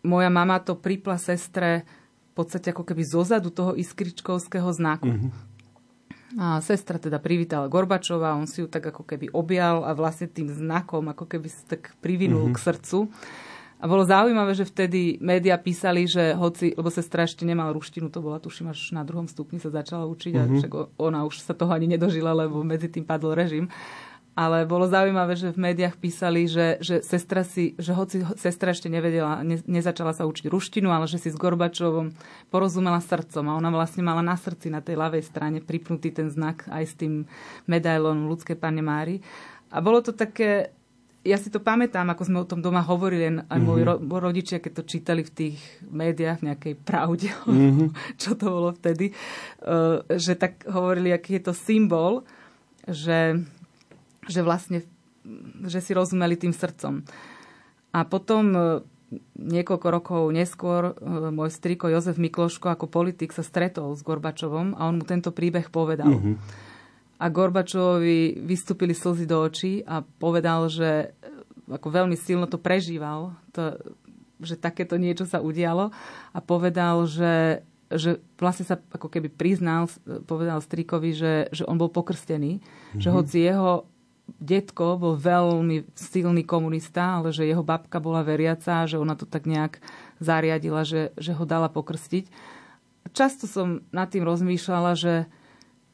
moja 0.02 0.30
mama 0.32 0.58
to 0.60 0.76
pripla 0.76 1.20
sestre 1.20 1.84
v 2.30 2.32
podstate 2.32 2.72
ako 2.72 2.86
keby 2.86 3.02
zozadu 3.04 3.50
toho 3.50 3.74
iskričkovského 3.74 4.70
znaku. 4.72 5.10
Mm-hmm. 5.10 5.32
A 6.38 6.62
sestra 6.62 6.94
teda 7.02 7.18
privítala 7.18 7.66
Gorbačova, 7.66 8.38
on 8.38 8.46
si 8.46 8.62
ju 8.62 8.70
tak 8.70 8.86
ako 8.86 9.02
keby 9.02 9.34
objal 9.34 9.82
a 9.82 9.90
vlastne 9.98 10.30
tým 10.30 10.46
znakom 10.46 11.10
ako 11.10 11.26
keby 11.26 11.50
si 11.50 11.62
tak 11.66 11.90
privinul 11.98 12.46
mm-hmm. 12.46 12.56
k 12.56 12.64
srdcu. 12.70 12.98
A 13.80 13.88
bolo 13.88 14.04
zaujímavé, 14.04 14.52
že 14.52 14.68
vtedy 14.68 15.16
médiá 15.24 15.56
písali, 15.56 16.04
že 16.04 16.36
hoci, 16.36 16.76
lebo 16.76 16.92
sestra 16.92 17.24
ešte 17.24 17.48
nemala 17.48 17.72
ruštinu, 17.72 18.12
to 18.12 18.20
bola 18.20 18.36
tuším 18.36 18.70
až 18.70 18.92
na 18.92 19.02
druhom 19.08 19.24
stupni 19.24 19.56
sa 19.56 19.72
začala 19.72 20.04
učiť 20.06 20.32
mm-hmm. 20.36 20.46
a 20.46 20.52
mhm. 20.52 20.58
však 20.60 20.72
ona 21.00 21.26
už 21.26 21.42
sa 21.42 21.56
toho 21.56 21.72
ani 21.74 21.90
nedožila, 21.90 22.30
lebo 22.36 22.62
medzi 22.62 22.92
tým 22.92 23.02
padol 23.02 23.34
režim 23.34 23.66
ale 24.40 24.64
bolo 24.64 24.88
zaujímavé, 24.88 25.36
že 25.36 25.52
v 25.52 25.68
médiách 25.68 26.00
písali, 26.00 26.48
že, 26.48 26.80
že 26.80 27.04
sestra 27.04 27.44
si, 27.44 27.76
že 27.76 27.92
hoci 27.92 28.24
sestra 28.40 28.72
ešte 28.72 28.88
nevedela, 28.88 29.44
ne, 29.44 29.60
nezačala 29.68 30.16
sa 30.16 30.24
učiť 30.24 30.48
ruštinu, 30.48 30.88
ale 30.88 31.04
že 31.04 31.20
si 31.20 31.28
s 31.28 31.36
Gorbačovom 31.36 32.16
porozumela 32.48 33.04
srdcom 33.04 33.44
a 33.52 33.60
ona 33.60 33.68
vlastne 33.68 34.00
mala 34.00 34.24
na 34.24 34.40
srdci 34.40 34.72
na 34.72 34.80
tej 34.80 34.96
ľavej 34.96 35.28
strane 35.28 35.60
pripnutý 35.60 36.08
ten 36.08 36.32
znak 36.32 36.64
aj 36.72 36.84
s 36.88 36.94
tým 36.96 37.28
medailom 37.68 38.32
ľudské 38.32 38.56
pane 38.56 38.80
Mári. 38.80 39.20
A 39.68 39.84
bolo 39.84 40.00
to 40.00 40.16
také, 40.16 40.72
ja 41.20 41.36
si 41.36 41.52
to 41.52 41.60
pamätám, 41.60 42.08
ako 42.08 42.24
sme 42.24 42.40
o 42.40 42.48
tom 42.48 42.64
doma 42.64 42.80
hovorili, 42.80 43.44
aj 43.44 43.60
moji 43.60 43.84
mm-hmm. 43.84 44.08
ro- 44.08 44.24
rodičia, 44.24 44.64
keď 44.64 44.72
to 44.72 44.88
čítali 44.88 45.20
v 45.20 45.32
tých 45.36 45.60
médiách, 45.84 46.40
v 46.40 46.46
nejakej 46.48 46.74
pravde, 46.80 47.28
mm-hmm. 47.44 47.88
čo 48.24 48.40
to 48.40 48.48
bolo 48.48 48.72
vtedy, 48.72 49.12
uh, 49.68 50.00
že 50.16 50.32
tak 50.32 50.64
hovorili, 50.64 51.12
aký 51.12 51.36
je 51.36 51.44
to 51.44 51.52
symbol, 51.52 52.24
že 52.88 53.36
že 54.28 54.44
vlastne 54.44 54.84
že 55.68 55.80
si 55.84 55.92
rozumeli 55.92 56.36
tým 56.36 56.52
srdcom. 56.54 57.04
A 57.90 58.00
potom 58.06 58.44
e, 58.54 58.60
niekoľko 59.36 59.88
rokov 59.90 60.22
neskôr 60.30 60.94
e, 60.96 61.32
môj 61.34 61.50
striko 61.52 61.90
Jozef 61.90 62.16
Mikloško 62.16 62.72
ako 62.72 62.86
politik 62.88 63.34
sa 63.34 63.44
stretol 63.44 63.92
s 63.98 64.06
Gorbačovom 64.06 64.78
a 64.78 64.86
on 64.86 65.02
mu 65.02 65.04
tento 65.04 65.34
príbeh 65.34 65.68
povedal. 65.68 66.10
Uh-huh. 66.10 66.36
A 67.20 67.26
Gorbačovovi 67.28 68.40
vystúpili 68.40 68.96
slzy 68.96 69.28
do 69.28 69.44
očí 69.44 69.84
a 69.84 70.00
povedal, 70.00 70.70
že 70.72 71.12
e, 71.12 71.28
ako 71.68 71.88
veľmi 71.90 72.16
silno 72.16 72.48
to 72.48 72.56
prežíval, 72.56 73.36
to, 73.52 73.76
že 74.40 74.56
takéto 74.56 74.96
niečo 74.96 75.28
sa 75.28 75.44
udialo 75.44 75.92
a 76.32 76.38
povedal, 76.40 77.04
že, 77.04 77.60
že 77.92 78.24
vlastne 78.40 78.64
sa 78.64 78.80
ako 78.80 79.12
keby 79.12 79.28
priznal, 79.28 79.90
povedal 80.24 80.64
strikovi, 80.64 81.12
že, 81.12 81.34
že 81.52 81.68
on 81.68 81.76
bol 81.76 81.92
pokrstený, 81.92 82.62
mm-hmm. 82.62 83.02
že 83.02 83.08
mhm. 83.12 83.14
hoci 83.20 83.36
jeho 83.44 83.89
detko 84.38 85.00
bol 85.00 85.14
veľmi 85.18 85.90
silný 85.98 86.46
komunista, 86.46 87.18
ale 87.18 87.34
že 87.34 87.48
jeho 87.48 87.64
babka 87.64 87.98
bola 87.98 88.22
veriaca, 88.22 88.86
že 88.86 89.00
ona 89.00 89.18
to 89.18 89.26
tak 89.26 89.48
nejak 89.48 89.82
zariadila, 90.22 90.86
že, 90.86 91.10
že 91.18 91.34
ho 91.34 91.44
dala 91.48 91.66
pokrstiť. 91.72 92.28
Často 93.10 93.50
som 93.50 93.82
nad 93.90 94.12
tým 94.12 94.22
rozmýšľala, 94.22 94.92
že 94.94 95.14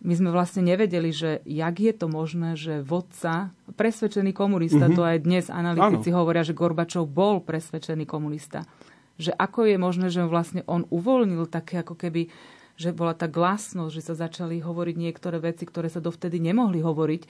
my 0.04 0.12
sme 0.12 0.30
vlastne 0.30 0.60
nevedeli, 0.60 1.08
že 1.08 1.40
jak 1.48 1.76
je 1.80 1.92
to 1.96 2.06
možné, 2.12 2.52
že 2.54 2.84
vodca, 2.84 3.56
presvedčený 3.80 4.36
komunista, 4.36 4.86
mm-hmm. 4.86 4.98
to 4.98 5.02
aj 5.02 5.18
dnes 5.24 5.46
analytici 5.48 6.12
ano. 6.12 6.20
hovoria, 6.20 6.44
že 6.44 6.52
Gorbačov 6.52 7.08
bol 7.08 7.40
presvedčený 7.40 8.04
komunista. 8.04 8.68
Že 9.16 9.32
ako 9.32 9.64
je 9.64 9.76
možné, 9.80 10.06
že 10.12 10.28
vlastne 10.28 10.60
on 10.68 10.84
uvoľnil 10.92 11.48
také 11.48 11.80
ako 11.80 11.96
keby 11.96 12.28
že 12.76 12.92
bola 12.92 13.16
tá 13.16 13.24
glasnosť, 13.24 13.92
že 13.92 14.04
sa 14.04 14.14
začali 14.28 14.60
hovoriť 14.60 14.96
niektoré 15.00 15.40
veci, 15.40 15.64
ktoré 15.64 15.88
sa 15.88 16.04
dovtedy 16.04 16.36
nemohli 16.36 16.84
hovoriť 16.84 17.22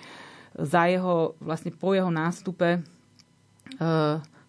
za 0.57 0.89
jeho, 0.89 1.37
vlastne 1.39 1.71
po 1.73 1.93
jeho 1.93 2.09
nástupe 2.09 2.69
e, 2.77 2.81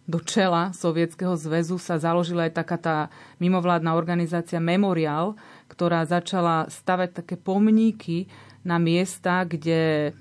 do 0.08 0.20
čela 0.24 0.72
Sovietskeho 0.72 1.36
zväzu 1.36 1.76
sa 1.76 2.00
založila 2.00 2.48
aj 2.48 2.54
taká 2.56 2.78
tá 2.80 2.98
mimovládna 3.44 3.92
organizácia 3.92 4.64
Memorial, 4.64 5.36
ktorá 5.68 6.08
začala 6.08 6.72
stavať 6.72 7.24
také 7.24 7.36
pomníky 7.36 8.32
na 8.64 8.80
miesta, 8.80 9.44
kde 9.44 10.16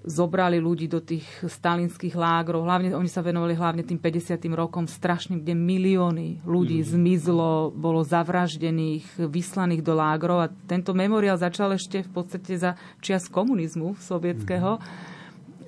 zobrali 0.00 0.56
ľudí 0.56 0.88
do 0.88 1.04
tých 1.04 1.24
stalinských 1.44 2.16
lágrov. 2.16 2.64
Hlavne, 2.64 2.96
oni 2.96 3.10
sa 3.10 3.20
venovali 3.20 3.52
hlavne 3.52 3.84
tým 3.84 4.00
50. 4.00 4.40
rokom 4.56 4.88
strašným, 4.88 5.44
kde 5.44 5.52
milióny 5.52 6.40
ľudí 6.48 6.80
mm. 6.80 6.86
zmizlo, 6.96 7.68
bolo 7.76 8.00
zavraždených, 8.00 9.28
vyslaných 9.28 9.84
do 9.84 9.92
lágrov 9.92 10.38
a 10.48 10.52
tento 10.64 10.96
memoriál 10.96 11.36
začal 11.36 11.76
ešte 11.76 12.00
v 12.00 12.10
podstate 12.10 12.56
za 12.56 12.80
čias 13.04 13.28
komunizmu 13.28 14.00
sovietského 14.00 14.80
mm. 14.80 14.82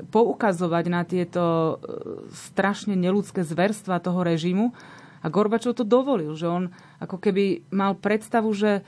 poukazovať 0.09 0.85
na 0.89 1.03
tieto 1.05 1.45
e, 1.45 1.74
strašne 2.33 2.97
neludské 2.97 3.45
zverstva 3.45 4.01
toho 4.01 4.24
režimu 4.24 4.72
a 5.22 5.26
Gorbačov 5.30 5.78
to 5.78 5.85
dovolil, 5.87 6.35
že 6.35 6.51
on 6.51 6.72
ako 6.99 7.20
keby 7.22 7.70
mal 7.70 7.95
predstavu, 7.95 8.51
že 8.51 8.83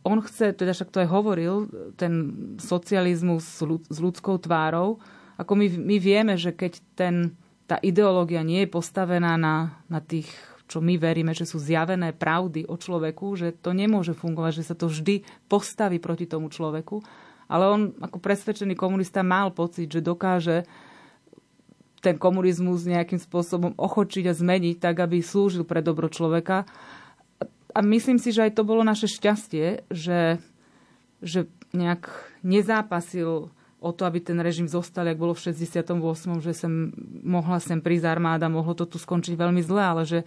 on 0.00 0.18
chce, 0.24 0.56
teda 0.56 0.72
však 0.72 0.90
to 0.92 1.02
aj 1.04 1.08
hovoril, 1.12 1.68
ten 2.00 2.32
socializmus 2.56 3.60
s 3.88 3.98
ľudskou 4.00 4.40
tvárou, 4.40 5.00
ako 5.40 5.52
my, 5.56 5.66
my 5.76 5.96
vieme, 5.96 6.34
že 6.36 6.52
keď 6.52 6.72
ten, 6.92 7.32
tá 7.64 7.80
ideológia 7.80 8.44
nie 8.44 8.64
je 8.64 8.72
postavená 8.72 9.40
na, 9.40 9.80
na 9.88 10.00
tých, 10.04 10.28
čo 10.68 10.84
my 10.84 11.00
veríme, 11.00 11.32
že 11.32 11.48
sú 11.48 11.56
zjavené 11.56 12.12
pravdy 12.12 12.68
o 12.68 12.76
človeku, 12.76 13.40
že 13.40 13.56
to 13.56 13.72
nemôže 13.72 14.12
fungovať, 14.12 14.60
že 14.60 14.68
sa 14.72 14.76
to 14.76 14.92
vždy 14.92 15.24
postaví 15.48 15.96
proti 15.96 16.28
tomu 16.28 16.52
človeku. 16.52 17.00
Ale 17.50 17.64
on 17.66 17.80
ako 17.98 18.20
presvedčený 18.20 18.76
komunista 18.76 19.24
mal 19.24 19.50
pocit, 19.50 19.90
že 19.90 20.04
dokáže 20.04 20.68
ten 22.00 22.16
komunizmus 22.16 22.88
nejakým 22.88 23.20
spôsobom 23.20 23.76
ochočiť 23.76 24.24
a 24.30 24.36
zmeniť 24.36 24.76
tak, 24.80 25.04
aby 25.04 25.20
slúžil 25.20 25.68
pre 25.68 25.84
dobro 25.84 26.08
človeka 26.08 26.64
a 27.74 27.80
myslím 27.82 28.18
si, 28.18 28.30
že 28.34 28.48
aj 28.48 28.58
to 28.58 28.62
bolo 28.66 28.82
naše 28.82 29.06
šťastie, 29.06 29.86
že, 29.90 30.38
že 31.22 31.46
nejak 31.70 32.10
nezápasil 32.42 33.50
o 33.80 33.90
to, 33.96 34.04
aby 34.04 34.20
ten 34.20 34.36
režim 34.38 34.68
zostal, 34.68 35.08
jak 35.08 35.16
bolo 35.16 35.32
v 35.32 35.50
68., 35.50 36.44
že 36.44 36.52
sem 36.52 36.92
mohla 37.24 37.56
sem 37.58 37.80
prísť 37.80 38.12
armáda, 38.12 38.52
mohlo 38.52 38.76
to 38.76 38.84
tu 38.84 39.00
skončiť 39.00 39.34
veľmi 39.40 39.64
zle, 39.64 39.80
ale 39.80 40.02
že, 40.04 40.20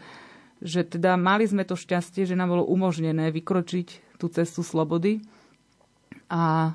že 0.58 0.82
teda 0.82 1.14
mali 1.22 1.46
sme 1.46 1.62
to 1.62 1.78
šťastie, 1.78 2.26
že 2.26 2.34
nám 2.34 2.58
bolo 2.58 2.66
umožnené 2.66 3.30
vykročiť 3.30 4.18
tú 4.18 4.26
cestu 4.34 4.66
slobody 4.66 5.22
a, 6.34 6.74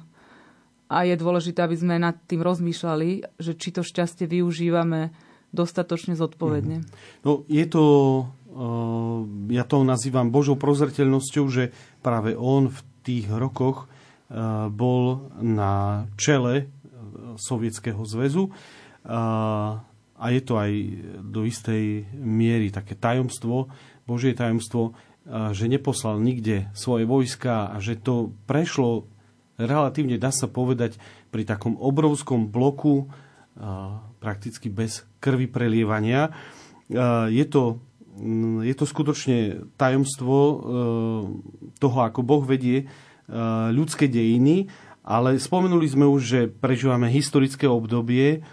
a 0.86 0.96
je 1.02 1.18
dôležité, 1.18 1.66
aby 1.66 1.74
sme 1.74 1.98
nad 1.98 2.14
tým 2.30 2.46
rozmýšľali, 2.46 3.42
že 3.42 3.58
či 3.58 3.74
to 3.74 3.82
šťastie 3.82 4.30
využívame 4.30 5.10
dostatočne 5.50 6.14
zodpovedne. 6.14 6.84
Mm-hmm. 6.84 7.24
No, 7.26 7.42
je 7.48 7.64
to, 7.66 7.82
ja 9.48 9.64
to 9.64 9.86
nazývam 9.86 10.34
Božou 10.34 10.58
prozreteľnosťou, 10.58 11.44
že 11.46 11.70
práve 12.02 12.34
on 12.34 12.74
v 12.74 12.80
tých 13.06 13.30
rokoch 13.30 13.86
bol 14.68 15.32
na 15.40 16.04
čele 16.20 16.54
e, 16.60 16.64
Sovietskeho 17.40 18.04
zväzu 18.04 18.52
a 20.18 20.24
je 20.28 20.42
to 20.44 20.54
aj 20.58 20.72
do 21.22 21.46
istej 21.48 22.04
miery 22.18 22.68
také 22.68 22.92
tajomstvo, 22.98 23.72
Božie 24.04 24.36
tajomstvo, 24.36 24.92
že 25.54 25.70
neposlal 25.70 26.20
nikde 26.20 26.68
svoje 26.74 27.08
vojska 27.08 27.72
a 27.72 27.76
že 27.78 27.96
to 27.96 28.34
prešlo 28.44 29.06
relatívne, 29.56 30.20
dá 30.20 30.34
sa 30.34 30.50
povedať, 30.50 30.98
pri 31.30 31.46
takom 31.46 31.78
obrovskom 31.78 32.50
bloku 32.50 33.08
prakticky 34.18 34.68
bez 34.68 35.06
krvi 35.22 35.46
prelievania. 35.46 36.34
Je 37.28 37.44
to, 37.46 37.82
je 38.66 38.74
to 38.74 38.84
skutočne 38.84 39.70
tajomstvo 39.78 40.36
e, 40.36 40.54
toho, 41.78 41.98
ako 42.02 42.20
Boh 42.26 42.42
vedie 42.42 42.90
Eh, 43.28 43.68
ľudské 43.76 44.08
dejiny, 44.08 44.72
ale 45.04 45.36
spomenuli 45.36 45.84
sme 45.84 46.08
už, 46.08 46.22
že 46.24 46.40
prežívame 46.48 47.12
historické 47.12 47.68
obdobie. 47.68 48.44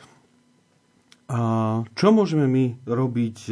Čo 1.98 2.08
môžeme 2.14 2.46
my 2.46 2.86
robiť 2.86 3.50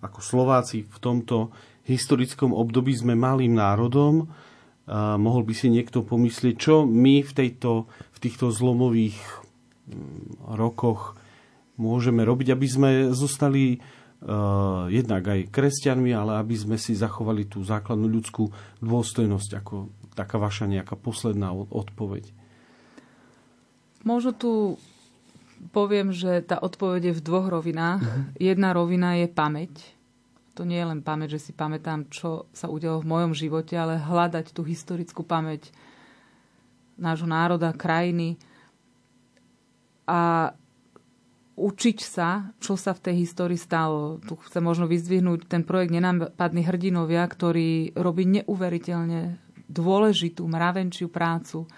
ako 0.00 0.18
Slováci 0.24 0.88
v 0.88 0.98
tomto 0.98 1.52
historickom 1.84 2.56
období? 2.56 2.96
Sme 2.96 3.12
malým 3.12 3.52
národom. 3.52 4.32
Mohol 4.88 5.42
by 5.44 5.54
si 5.54 5.68
niekto 5.68 6.02
pomyslieť, 6.02 6.56
čo 6.56 6.88
my 6.88 7.20
v, 7.20 7.32
tejto, 7.36 7.84
v 7.86 8.18
týchto 8.18 8.48
zlomových 8.48 9.20
mm, 9.92 10.56
rokoch 10.56 11.20
môžeme 11.76 12.24
robiť, 12.24 12.56
aby 12.56 12.66
sme 12.66 12.90
zostali 13.12 13.84
jednak 14.88 15.22
aj 15.26 15.50
kresťanmi, 15.50 16.14
ale 16.14 16.38
aby 16.38 16.54
sme 16.54 16.76
si 16.78 16.94
zachovali 16.94 17.50
tú 17.50 17.66
základnú 17.66 18.06
ľudskú 18.06 18.50
dôstojnosť 18.78 19.50
ako 19.58 19.90
taká 20.14 20.38
vaša 20.38 20.70
nejaká 20.70 20.94
posledná 20.94 21.50
odpoveď? 21.52 22.30
Možno 24.06 24.30
tu 24.34 24.78
poviem, 25.70 26.10
že 26.10 26.42
tá 26.42 26.58
odpoveď 26.58 27.10
je 27.10 27.18
v 27.18 27.24
dvoch 27.24 27.46
rovinách. 27.46 28.02
Uh-huh. 28.02 28.26
Jedna 28.34 28.74
rovina 28.74 29.14
je 29.18 29.30
pamäť. 29.30 29.70
To 30.58 30.66
nie 30.66 30.76
je 30.76 30.90
len 30.90 31.00
pamäť, 31.00 31.38
že 31.38 31.50
si 31.50 31.52
pamätám, 31.54 32.10
čo 32.10 32.50
sa 32.50 32.66
udialo 32.66 33.00
v 33.00 33.10
mojom 33.10 33.32
živote, 33.32 33.78
ale 33.78 34.02
hľadať 34.02 34.52
tú 34.52 34.66
historickú 34.66 35.22
pamäť 35.22 35.70
nášho 36.98 37.24
národa, 37.24 37.72
krajiny 37.72 38.36
a 40.04 40.52
učiť 41.62 41.98
sa, 42.02 42.50
čo 42.58 42.74
sa 42.74 42.90
v 42.90 43.02
tej 43.06 43.14
histórii 43.22 43.54
stalo. 43.54 44.18
Tu 44.26 44.34
chcem 44.50 44.58
možno 44.58 44.90
vyzdvihnúť 44.90 45.46
ten 45.46 45.62
projekt 45.62 45.94
Nenápadní 45.94 46.66
hrdinovia, 46.66 47.22
ktorý 47.22 47.94
robí 47.94 48.26
neuveriteľne 48.26 49.38
dôležitú 49.70 50.42
mravenčiu 50.44 51.06
prácu 51.06 51.70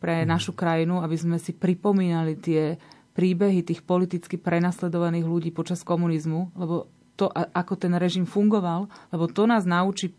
pre 0.00 0.24
mm. 0.24 0.26
našu 0.26 0.56
krajinu, 0.56 1.04
aby 1.04 1.16
sme 1.20 1.36
si 1.36 1.52
pripomínali 1.52 2.40
tie 2.40 2.80
príbehy 3.12 3.64
tých 3.64 3.84
politicky 3.84 4.36
prenasledovaných 4.36 5.24
ľudí 5.24 5.50
počas 5.52 5.80
komunizmu, 5.84 6.52
lebo 6.56 6.88
to, 7.16 7.32
ako 7.32 7.80
ten 7.80 7.96
režim 7.96 8.28
fungoval, 8.28 8.92
lebo 9.08 9.24
to 9.28 9.48
nás 9.48 9.64
naučí 9.64 10.12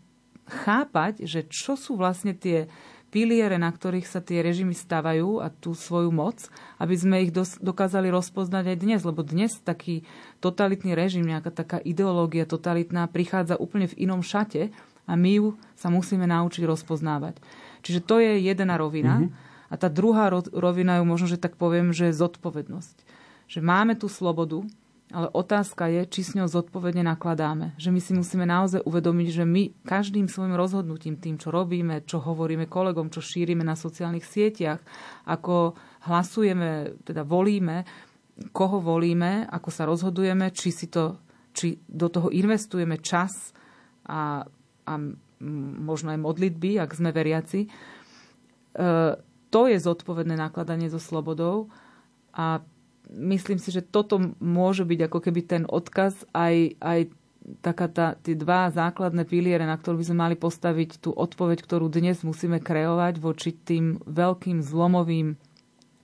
chápať, 0.48 1.22
že 1.22 1.46
čo 1.46 1.78
sú 1.78 1.94
vlastne 1.94 2.34
tie 2.34 2.66
piliere, 3.08 3.56
na 3.56 3.72
ktorých 3.72 4.04
sa 4.04 4.20
tie 4.20 4.44
režimy 4.44 4.76
stavajú 4.76 5.40
a 5.40 5.48
tú 5.48 5.72
svoju 5.72 6.12
moc, 6.12 6.48
aby 6.76 6.94
sme 6.94 7.16
ich 7.24 7.32
dos- 7.32 7.56
dokázali 7.58 8.12
rozpoznať 8.12 8.74
aj 8.74 8.76
dnes, 8.78 9.00
lebo 9.04 9.24
dnes 9.24 9.56
taký 9.60 10.04
totalitný 10.44 10.92
režim, 10.92 11.24
nejaká 11.24 11.50
taká 11.50 11.78
ideológia 11.80 12.44
totalitná 12.44 13.08
prichádza 13.08 13.56
úplne 13.56 13.88
v 13.88 14.08
inom 14.08 14.20
šate 14.20 14.70
a 15.08 15.12
my 15.16 15.30
ju 15.40 15.46
sa 15.74 15.88
musíme 15.88 16.28
naučiť 16.28 16.68
rozpoznávať. 16.68 17.40
Čiže 17.80 18.00
to 18.04 18.20
je 18.20 18.44
jedna 18.44 18.76
rovina. 18.76 19.24
Mm-hmm. 19.24 19.46
A 19.68 19.74
tá 19.76 19.88
druhá 19.92 20.32
rovina 20.32 21.00
ju 21.00 21.04
možno, 21.04 21.26
že 21.28 21.40
tak 21.40 21.56
poviem, 21.60 21.92
že 21.92 22.12
zodpovednosť. 22.12 22.96
Že 23.48 23.60
máme 23.64 23.96
tú 23.96 24.08
slobodu, 24.08 24.64
ale 25.08 25.32
otázka 25.32 25.88
je, 25.88 26.04
či 26.04 26.20
s 26.20 26.36
ňou 26.36 26.48
zodpovedne 26.48 27.00
nakladáme. 27.00 27.72
Že 27.80 27.90
my 27.94 28.00
si 28.00 28.12
musíme 28.12 28.44
naozaj 28.44 28.84
uvedomiť, 28.84 29.28
že 29.32 29.44
my 29.48 29.62
každým 29.88 30.28
svojim 30.28 30.52
rozhodnutím, 30.52 31.16
tým, 31.16 31.40
čo 31.40 31.48
robíme, 31.48 32.04
čo 32.04 32.20
hovoríme 32.20 32.68
kolegom, 32.68 33.08
čo 33.08 33.24
šírime 33.24 33.64
na 33.64 33.72
sociálnych 33.72 34.28
sieťach, 34.28 34.84
ako 35.24 35.78
hlasujeme, 36.04 37.00
teda 37.08 37.24
volíme, 37.24 37.88
koho 38.52 38.84
volíme, 38.84 39.48
ako 39.48 39.68
sa 39.72 39.88
rozhodujeme, 39.88 40.52
či, 40.52 40.70
si 40.70 40.86
to, 40.92 41.18
či 41.56 41.80
do 41.88 42.12
toho 42.12 42.28
investujeme 42.28 43.00
čas 43.00 43.56
a 44.04 44.44
a 44.88 44.94
možno 45.78 46.16
aj 46.16 46.24
modlitby, 46.24 46.80
ak 46.80 46.96
sme 46.96 47.12
veriaci. 47.12 47.60
E, 47.64 47.68
to 49.48 49.60
je 49.68 49.78
zodpovedné 49.78 50.34
nakladanie 50.34 50.88
so 50.88 51.00
slobodou 51.00 51.68
a 52.32 52.64
myslím 53.08 53.58
si, 53.58 53.72
že 53.72 53.84
toto 53.84 54.20
môže 54.38 54.84
byť 54.84 55.00
ako 55.08 55.18
keby 55.24 55.40
ten 55.44 55.62
odkaz 55.64 56.28
aj, 56.36 56.76
aj 56.80 57.00
taká 57.64 57.86
tá, 57.88 58.06
tie 58.20 58.36
dva 58.36 58.68
základné 58.68 59.24
piliere, 59.24 59.64
na 59.64 59.76
ktorú 59.76 60.00
by 60.00 60.06
sme 60.12 60.18
mali 60.28 60.36
postaviť 60.36 61.00
tú 61.00 61.10
odpoveď, 61.16 61.64
ktorú 61.64 61.88
dnes 61.88 62.20
musíme 62.20 62.60
kreovať 62.60 63.20
voči 63.20 63.56
tým 63.56 64.00
veľkým 64.04 64.60
zlomovým 64.60 65.40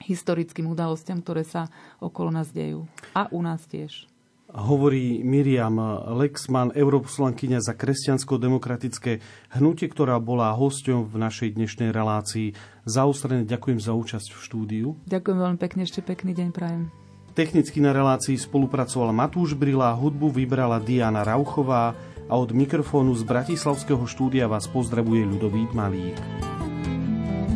historickým 0.01 0.69
udalostiam, 0.69 1.21
ktoré 1.21 1.45
sa 1.45 1.69
okolo 2.01 2.33
nás 2.33 2.49
dejú. 2.49 2.89
A 3.13 3.29
u 3.29 3.39
nás 3.45 3.63
tiež 3.65 4.09
hovorí 4.53 5.25
Miriam 5.25 5.75
Lexman, 6.15 6.69
europoslankyňa 6.75 7.59
za 7.65 7.73
kresťansko-demokratické 7.73 9.19
hnutie, 9.57 9.89
ktorá 9.89 10.21
bola 10.21 10.53
hosťom 10.53 11.09
v 11.09 11.15
našej 11.17 11.57
dnešnej 11.57 11.89
relácii. 11.89 12.53
Zaostrené 12.85 13.43
ďakujem 13.49 13.81
za 13.81 13.97
účasť 13.97 14.29
v 14.31 14.39
štúdiu. 14.39 14.87
Ďakujem 15.09 15.37
veľmi 15.41 15.59
pekne, 15.59 15.81
ešte 15.83 16.05
pekný 16.05 16.37
deň 16.37 16.49
prajem. 16.53 16.93
Technicky 17.35 17.83
na 17.83 17.91
relácii 17.91 18.39
spolupracoval 18.39 19.11
Matúš 19.11 19.59
Brila, 19.59 19.91
hudbu 19.91 20.31
vybrala 20.31 20.79
Diana 20.79 21.27
Rauchová 21.27 21.91
a 22.31 22.33
od 22.39 22.55
mikrofónu 22.55 23.11
z 23.11 23.27
Bratislavského 23.27 24.07
štúdia 24.07 24.47
vás 24.47 24.71
pozdravuje 24.71 25.27
Ľudovít 25.27 25.75
Malík. 25.75 26.15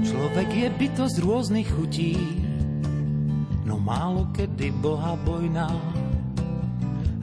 Človek 0.03 0.49
je 0.51 0.67
bytosť 0.73 1.15
rôznych 1.23 1.69
chutí, 1.71 2.17
no 3.63 3.79
málo 3.79 4.27
kedy 4.35 4.73
boha 4.83 5.15
bojná 5.23 5.71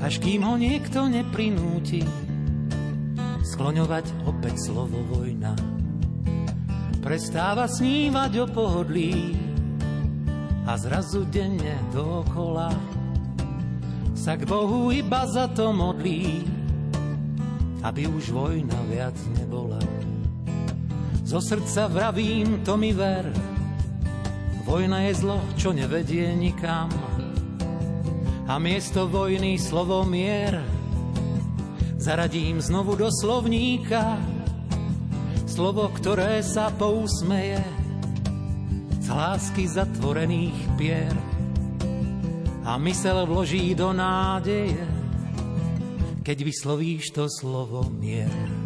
až 0.00 0.20
kým 0.20 0.44
ho 0.44 0.60
niekto 0.60 1.08
neprinúti 1.08 2.04
skloňovať 3.46 4.28
opäť 4.28 4.68
slovo 4.68 5.00
vojna. 5.06 5.56
Prestáva 7.00 7.70
snívať 7.70 8.32
o 8.42 8.46
pohodlí 8.50 9.38
a 10.66 10.74
zrazu 10.74 11.22
denne 11.30 11.78
dokola 11.94 12.74
sa 14.18 14.34
k 14.34 14.42
Bohu 14.42 14.90
iba 14.90 15.22
za 15.30 15.46
to 15.54 15.70
modlí, 15.70 16.42
aby 17.86 18.10
už 18.10 18.34
vojna 18.34 18.74
viac 18.90 19.14
nebola. 19.38 19.78
Zo 21.22 21.38
srdca 21.38 21.86
vravím, 21.86 22.66
to 22.66 22.74
mi 22.74 22.90
ver, 22.90 23.30
vojna 24.66 25.06
je 25.06 25.12
zlo, 25.22 25.38
čo 25.54 25.70
nevedie 25.70 26.34
nikam 26.34 26.90
a 28.46 28.62
miesto 28.62 29.10
vojny 29.10 29.58
slovo 29.58 30.06
mier 30.06 30.62
zaradím 31.98 32.62
znovu 32.62 32.94
do 32.94 33.10
slovníka 33.10 34.22
slovo, 35.50 35.90
ktoré 35.90 36.46
sa 36.46 36.70
pousmeje 36.70 37.58
z 39.02 39.08
lásky 39.10 39.66
zatvorených 39.66 40.58
pier 40.78 41.14
a 42.66 42.78
mysel 42.82 43.26
vloží 43.26 43.74
do 43.74 43.90
nádeje, 43.90 44.82
keď 46.22 46.38
vyslovíš 46.42 47.14
to 47.14 47.30
slovo 47.30 47.86
mier. 47.98 48.65